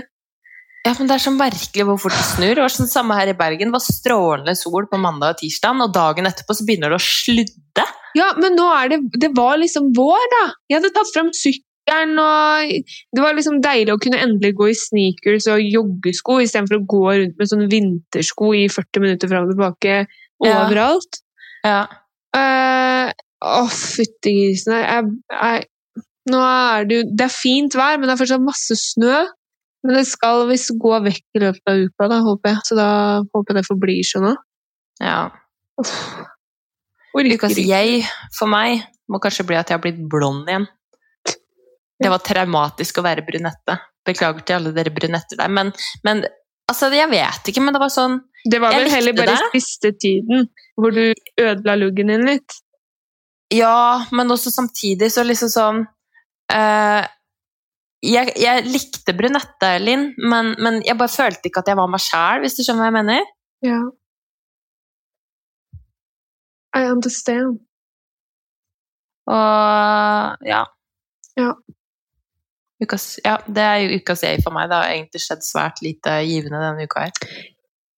Ja, 0.81 0.95
men 0.97 1.07
Det 1.07 1.15
er 1.15 1.21
så 1.21 1.33
merkelig 1.35 1.85
hvor 1.85 1.99
fort 2.01 2.15
det 2.17 2.25
snur. 2.25 2.55
Det 2.57 2.63
var 2.63 2.73
sånn 2.73 2.89
samme 2.89 3.17
her 3.19 3.29
i 3.29 3.37
Bergen. 3.37 3.69
Det 3.69 3.77
var 3.77 3.83
strålende 3.85 4.55
sol 4.57 4.87
på 4.89 4.97
mandag 4.97 5.35
og 5.35 5.41
tirsdag, 5.43 5.83
og 5.85 5.93
dagen 5.93 6.29
etterpå 6.29 6.55
så 6.57 6.65
begynner 6.65 6.89
det 6.89 6.97
å 6.97 7.05
sludde. 7.05 7.85
Ja, 8.17 8.31
men 8.41 8.57
nå 8.57 8.65
er 8.75 8.89
det 8.91 8.97
Det 9.21 9.29
var 9.37 9.59
liksom 9.61 9.91
vår, 9.95 10.23
da! 10.33 10.45
Jeg 10.67 10.79
hadde 10.79 10.93
tatt 10.95 11.13
fram 11.13 11.29
sykkelen, 11.37 12.17
og 12.17 12.73
det 13.13 13.23
var 13.23 13.37
liksom 13.37 13.61
deilig 13.61 13.93
å 13.93 14.01
kunne 14.01 14.23
endelig 14.25 14.55
gå 14.57 14.71
i 14.71 14.77
sneakers 14.77 15.47
og 15.53 15.61
joggesko 15.61 16.41
istedenfor 16.41 16.79
å 16.79 16.87
gå 16.95 17.05
rundt 17.11 17.37
med 17.37 17.51
sånne 17.53 17.69
vintersko 17.71 18.51
i 18.57 18.65
40 18.73 19.05
minutter 19.05 19.31
fram 19.31 19.45
og 19.45 19.53
tilbake 19.53 19.97
overalt. 20.41 21.21
Ja. 21.61 21.83
Eh, 21.83 21.97
Å, 23.41 23.65
fytti 23.73 24.33
grisen. 24.37 24.75
Jeg, 24.77 25.11
jeg, 25.33 26.03
nå 26.29 26.41
er 26.45 26.87
det 26.87 26.97
jo 26.99 27.05
Det 27.17 27.25
er 27.25 27.33
fint 27.33 27.77
vær, 27.77 27.97
men 27.97 28.09
det 28.09 28.15
er 28.15 28.21
fortsatt 28.21 28.43
masse 28.45 28.77
snø. 28.77 29.21
Men 29.81 29.97
det 29.97 30.03
skal 30.05 30.43
visst 30.51 30.75
gå 30.77 30.91
vekk 31.07 31.39
i 31.39 31.41
løpet 31.41 31.71
av 31.71 31.79
uka, 31.81 32.09
da, 32.11 32.19
håper 32.21 32.51
jeg. 32.53 32.65
Så 32.69 32.77
da 32.77 32.89
håper 33.23 33.55
jeg 33.55 33.57
det 33.57 33.67
forblir 33.69 34.03
sånn 34.05 34.27
òg. 34.33 34.43
ja. 35.01 35.21
Uff. 35.81 35.95
Ukas 37.11 37.57
jeg 37.57 38.03
for 38.37 38.47
meg 38.47 38.85
må 39.11 39.19
kanskje 39.19 39.43
bli 39.49 39.57
at 39.59 39.67
jeg 39.71 39.75
har 39.75 39.81
blitt 39.83 39.99
blond 40.11 40.47
igjen. 40.47 40.67
Det 42.01 42.09
var 42.09 42.21
traumatisk 42.23 43.01
å 43.01 43.03
være 43.05 43.25
brunette. 43.27 43.75
Beklager 44.07 44.45
til 44.45 44.57
alle 44.57 44.71
dere 44.73 44.93
brunetter 44.93 45.37
der, 45.37 45.51
men, 45.53 45.73
men 46.05 46.23
altså, 46.71 46.87
jeg 46.95 47.09
vet 47.11 47.51
ikke, 47.51 47.61
men 47.61 47.75
det 47.75 47.81
var 47.83 47.91
sånn 47.93 48.15
Det 48.49 48.61
var 48.63 48.73
vel 48.73 48.89
heller 48.89 49.13
bare 49.17 49.35
det. 49.35 49.49
siste 49.59 49.91
tiden 50.01 50.47
hvor 50.79 50.95
du 50.95 51.11
ødela 51.11 51.75
luggen 51.77 52.09
din 52.13 52.25
litt. 52.25 52.55
Ja, 53.51 54.05
men 54.15 54.31
også 54.31 54.51
samtidig 54.53 55.11
så 55.11 55.25
liksom 55.27 55.51
sånn 55.51 55.81
eh, 56.53 57.07
jeg, 58.01 58.31
jeg 58.39 58.65
likte 58.65 59.13
brunette, 59.13 59.71
Linn, 59.83 60.11
men, 60.17 60.55
men 60.61 60.79
jeg 60.85 60.97
bare 60.97 61.13
følte 61.13 61.49
ikke 61.49 61.61
at 61.61 61.69
jeg 61.69 61.77
var 61.77 61.89
meg 61.91 62.01
sjæl, 62.01 62.41
hvis 62.41 62.55
du 62.57 62.63
skjønner 62.63 62.81
hva 62.81 62.89
jeg 62.89 62.97
mener? 62.97 63.27
Ja. 63.65 63.81
I 66.79 66.87
understand. 66.89 67.59
Og 69.29 70.47
ja. 70.47 70.63
Ja. 71.37 71.51
Ukas, 72.81 73.19
ja, 73.21 73.35
det 73.45 73.61
er 73.61 73.77
jo 73.83 73.99
ukas 73.99 74.23
jeg 74.25 74.41
for 74.41 74.55
meg. 74.55 74.71
Det 74.71 74.79
har 74.79 74.95
egentlig 74.95 75.21
skjedd 75.21 75.45
svært 75.45 75.83
lite 75.85 76.15
givende 76.25 76.63
denne 76.63 76.87
uka 76.89 77.05
her. 77.05 77.35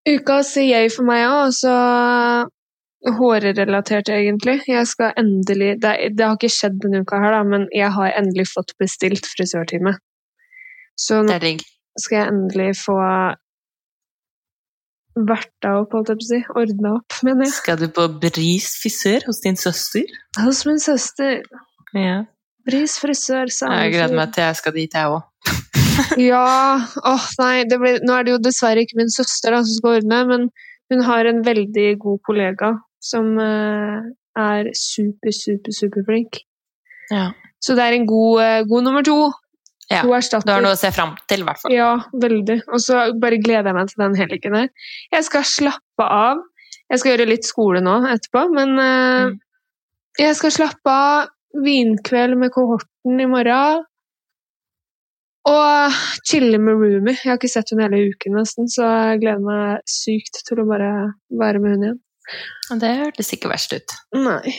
Uka 0.04 0.41
sier 0.43 0.84
jeg 0.84 0.91
for 0.91 1.08
meg 1.08 1.24
òg, 1.30 1.38
og 1.47 1.56
så 1.56 1.76
hårrelatert, 3.04 4.10
egentlig. 4.10 4.62
Jeg 4.68 4.88
skal 4.88 5.14
endelig 5.20 5.76
det, 5.84 5.93
det 6.16 6.26
har 6.26 6.38
ikke 6.38 6.51
skjedd 6.51 6.80
denne 6.84 7.04
uka, 7.04 7.20
her 7.20 7.36
da, 7.36 7.43
men 7.47 7.68
jeg 7.76 7.91
har 7.95 8.16
endelig 8.20 8.47
fått 8.54 8.76
bestilt 8.80 9.28
frisørtime. 9.28 9.97
Så 10.99 11.24
nå 11.26 11.39
skal 11.99 12.18
jeg 12.18 12.30
endelig 12.32 12.70
få 12.80 12.97
verta 15.14 15.76
opp, 15.82 15.93
holdt 15.93 16.14
jeg 16.14 16.20
på 16.20 16.26
å 16.26 16.30
si. 16.30 16.39
Ordna 16.64 16.93
opp, 16.99 17.20
mener 17.26 17.47
jeg. 17.47 17.56
Skal 17.58 17.82
du 17.82 17.88
på 17.93 18.08
Bris 18.24 18.72
frisør 18.82 19.28
hos 19.28 19.43
din 19.43 19.60
søster? 19.60 20.08
Hos 20.39 20.64
min 20.70 20.82
søster. 20.82 21.43
Ja. 21.93 22.24
Bris 22.66 22.95
frisør, 23.01 23.51
Jeg 23.51 23.91
gleder 23.91 24.16
meg 24.16 24.32
til 24.34 24.47
jeg 24.47 24.56
skal 24.62 24.76
dit, 24.78 24.95
jeg 24.95 25.12
òg. 25.12 25.22
Ja, 26.32 26.80
åh 27.06 27.26
nei, 27.41 27.66
det 27.70 27.78
blir, 27.82 27.99
nå 28.08 28.16
er 28.16 28.26
det 28.26 28.34
jo 28.34 28.41
dessverre 28.41 28.86
ikke 28.86 28.97
min 29.01 29.12
søster 29.14 29.54
da, 29.54 29.62
som 29.66 29.78
skal 29.78 29.99
ordne, 29.99 30.22
men 30.30 30.47
hun 30.93 31.06
har 31.06 31.30
en 31.30 31.43
veldig 31.45 31.88
god 32.01 32.22
kollega 32.26 32.74
som 33.04 33.34
eh, 33.41 34.10
er 34.39 34.70
super, 34.78 35.34
super, 35.36 35.76
superflink. 35.76 36.41
Ja. 37.12 37.30
Så 37.64 37.76
det 37.78 37.84
er 37.86 37.97
en 37.97 38.08
god, 38.10 38.41
eh, 38.43 38.62
god 38.70 38.88
nummer 38.88 39.06
to. 39.06 39.18
Ja, 39.91 39.99
Du 40.01 40.10
har 40.49 40.64
noe 40.64 40.74
å 40.74 40.80
se 40.80 40.89
fram 40.95 41.12
til, 41.30 41.43
i 41.43 41.45
hvert 41.45 41.60
fall. 41.62 41.74
Ja, 41.76 41.89
veldig. 42.18 42.62
Og 42.72 42.80
så 42.82 43.04
bare 43.20 43.38
gleder 43.43 43.70
jeg 43.70 43.76
meg 43.78 43.89
til 43.91 44.01
den 44.01 44.16
helgen 44.18 44.56
her. 44.58 44.70
Jeg 45.14 45.26
skal 45.28 45.43
slappe 45.45 46.08
av. 46.08 46.39
Jeg 46.89 47.01
skal 47.01 47.12
gjøre 47.14 47.28
litt 47.30 47.45
skole 47.45 47.82
nå 47.84 47.97
etterpå, 48.10 48.47
men 48.56 48.74
uh, 48.80 49.28
Mm. 49.28 49.36
jeg 50.20 50.36
skal 50.39 50.54
slappe 50.56 50.89
av. 50.93 51.28
Vinkveld 51.54 52.39
med 52.41 52.49
kohorten 52.56 53.20
i 53.22 53.28
morgen. 53.30 53.84
Og 55.45 55.99
chille 56.26 56.58
med 56.58 56.80
roomie. 56.80 57.14
Jeg 57.20 57.30
har 57.30 57.38
ikke 57.38 57.51
sett 57.51 57.70
henne 57.74 57.86
hele 57.89 58.14
uken 58.14 58.38
nesten, 58.39 58.70
så 58.72 58.88
jeg 59.12 59.20
gleder 59.26 59.43
meg 59.43 59.84
sykt 59.91 60.39
til 60.47 60.64
å 60.64 60.68
bare 60.70 60.89
være 61.30 61.60
med 61.62 61.76
henne 61.76 61.89
igjen. 61.91 61.99
Det 62.80 62.96
hørtes 63.02 63.34
ikke 63.36 63.50
verst 63.52 63.74
ut. 63.76 63.94
Nei. 64.16 64.56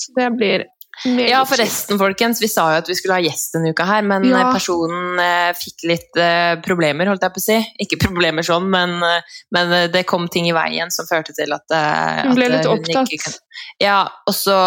Så 0.00 0.12
det 0.16 0.28
blir 0.36 0.66
Ja, 1.06 1.44
forresten, 1.48 1.96
folkens. 2.00 2.40
Vi 2.42 2.48
sa 2.50 2.64
jo 2.74 2.78
at 2.82 2.88
vi 2.90 2.96
skulle 2.98 3.14
ha 3.16 3.22
gjest 3.24 3.54
denne 3.54 3.70
uka 3.72 3.84
her, 3.88 4.02
men 4.04 4.24
Ja. 4.26 4.40
eh, 4.42 4.52
personen 4.52 5.20
eh, 5.22 5.52
fikk 5.56 5.84
litt 5.88 6.16
eh, 6.20 6.56
problemer, 6.60 7.06
holdt 7.08 7.22
jeg 7.24 7.32
på 7.36 7.40
å 7.40 7.44
si. 7.44 7.58
Ikke 7.84 7.96
problemer 8.02 8.42
sånn, 8.44 8.66
men, 8.68 8.96
eh, 9.06 9.22
men 9.54 9.72
eh, 9.72 9.86
det 9.88 10.02
kom 10.10 10.26
ting 10.28 10.48
i 10.50 10.52
veien 10.52 10.90
som 10.92 11.06
førte 11.08 11.32
til 11.32 11.52
at, 11.56 11.64
eh, 11.72 12.22
Hun 12.26 12.34
ble 12.36 12.50
at, 12.50 12.56
litt 12.58 12.66
opptatt. 12.68 13.14
ikke 13.16 13.32
Ja, 13.80 14.02
og 14.26 14.34
så 14.34 14.58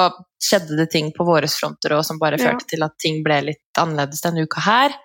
skjedde 0.41 0.77
det 0.79 0.89
ting 0.91 1.11
på 1.13 1.25
våre 1.27 1.45
fronter 1.51 1.93
også, 1.99 2.13
som 2.13 2.19
bare 2.19 2.39
Ja. 2.39 2.49
førte 2.49 2.65
til 2.71 2.81
at 2.83 2.97
ting 2.97 3.21
ble 3.23 3.41
litt 3.51 3.77
annerledes 3.77 4.21
denne 4.23 4.47
uka 4.47 4.61
her. 4.61 4.95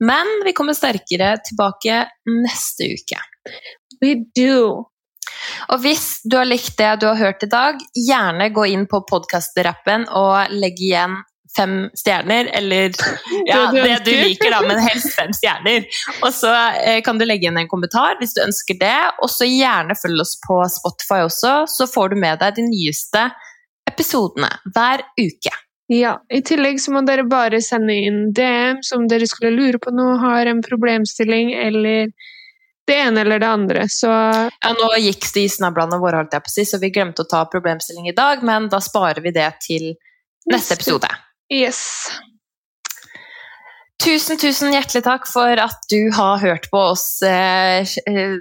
Men 0.00 0.26
vi 0.44 0.52
kommer 0.52 0.74
sterkere 0.74 1.38
tilbake 1.44 2.08
neste 2.26 2.90
uke. 2.92 3.20
We 4.02 4.16
do. 4.34 4.84
Og 5.74 5.84
hvis 5.84 6.22
du 6.24 6.38
har 6.38 6.48
likt 6.48 6.76
det 6.80 6.90
du 7.02 7.08
har 7.10 7.20
hørt 7.20 7.44
i 7.46 7.50
dag, 7.50 7.78
gjerne 7.96 8.50
gå 8.54 8.66
inn 8.72 8.88
på 8.90 9.04
podkast-rappen 9.10 10.08
og 10.12 10.52
legg 10.54 10.80
igjen 10.80 11.20
fem 11.56 11.74
stjerner, 11.94 12.48
eller 12.52 12.92
ja, 13.50 13.70
Det 13.72 13.98
du 14.04 14.10
liker, 14.10 14.50
da, 14.50 14.60
men 14.66 14.80
helst 14.82 15.14
fem 15.14 15.32
stjerner. 15.38 15.86
Og 16.22 16.30
så 16.34 16.52
eh, 16.82 17.00
kan 17.06 17.18
du 17.18 17.26
legge 17.26 17.46
igjen 17.46 17.60
en 17.60 17.70
kommentar 17.70 18.18
hvis 18.20 18.34
du 18.36 18.42
ønsker 18.44 18.78
det, 18.80 18.96
og 19.22 19.30
så 19.32 19.48
gjerne 19.48 19.96
følg 19.98 20.24
oss 20.24 20.36
på 20.46 20.60
Spotify 20.78 21.24
også, 21.26 21.56
så 21.70 21.88
får 21.90 22.14
du 22.14 22.22
med 22.26 22.42
deg 22.42 22.58
de 22.58 22.66
nyeste 22.68 23.28
episodene 23.90 24.50
hver 24.74 25.04
uke. 25.20 25.52
Ja, 25.92 26.14
I 26.32 26.40
tillegg 26.40 26.78
så 26.80 26.94
må 26.94 27.02
dere 27.04 27.26
bare 27.28 27.60
sende 27.60 27.92
inn 28.06 28.30
DM 28.34 28.80
som 28.86 29.04
dere 29.08 29.28
skulle 29.28 29.52
lure 29.52 29.80
på 29.82 29.92
noe, 29.92 30.16
har 30.22 30.48
en 30.48 30.62
problemstilling 30.64 31.52
eller 31.60 32.08
det 32.86 32.96
ene 33.00 33.20
eller 33.24 33.38
det 33.40 33.48
andre. 33.48 33.86
Så 33.88 34.08
Ja, 34.10 34.72
nå 34.76 34.90
gikk 35.00 35.24
det 35.34 35.44
i 35.46 35.48
snablene 35.48 35.96
våre, 36.02 36.16
holdt 36.22 36.32
jeg 36.36 36.44
på 36.44 36.50
å 36.52 36.54
si, 36.56 36.64
så 36.68 36.78
vi 36.82 36.90
glemte 36.92 37.22
å 37.24 37.28
ta 37.30 37.44
problemstilling 37.50 38.08
i 38.10 38.14
dag, 38.16 38.42
men 38.44 38.68
da 38.72 38.80
sparer 38.84 39.20
vi 39.24 39.30
det 39.32 39.48
til 39.64 39.94
neste 40.50 40.74
episode. 40.76 41.08
yes. 41.52 41.80
Tusen, 44.04 44.36
tusen 44.36 44.72
hjertelig 44.74 45.00
takk 45.06 45.24
for 45.30 45.56
at 45.62 45.86
du 45.88 46.10
har 46.12 46.36
hørt 46.42 46.66
på 46.72 46.76
oss 46.90 47.22
eh, 47.24 47.86
eh, 48.10 48.34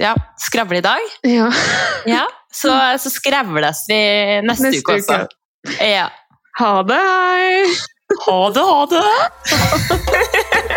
ja, 0.00 0.14
skravle 0.40 0.78
i 0.78 0.84
dag. 0.86 1.02
Ja. 1.26 1.50
Ja, 2.06 2.22
så, 2.54 2.70
så 3.02 3.10
skravles 3.10 3.84
vi 3.90 3.98
neste, 4.46 4.70
Neste 4.70 4.80
uke 4.80 4.94
også. 5.00 5.18
uke. 5.26 5.76
Ja. 5.84 6.06
Ha 6.60 6.72
det! 6.88 7.02
Hei! 7.02 7.74
Ha 8.24 8.38
det, 8.54 8.62
ha 8.70 8.86
det! 8.94 9.04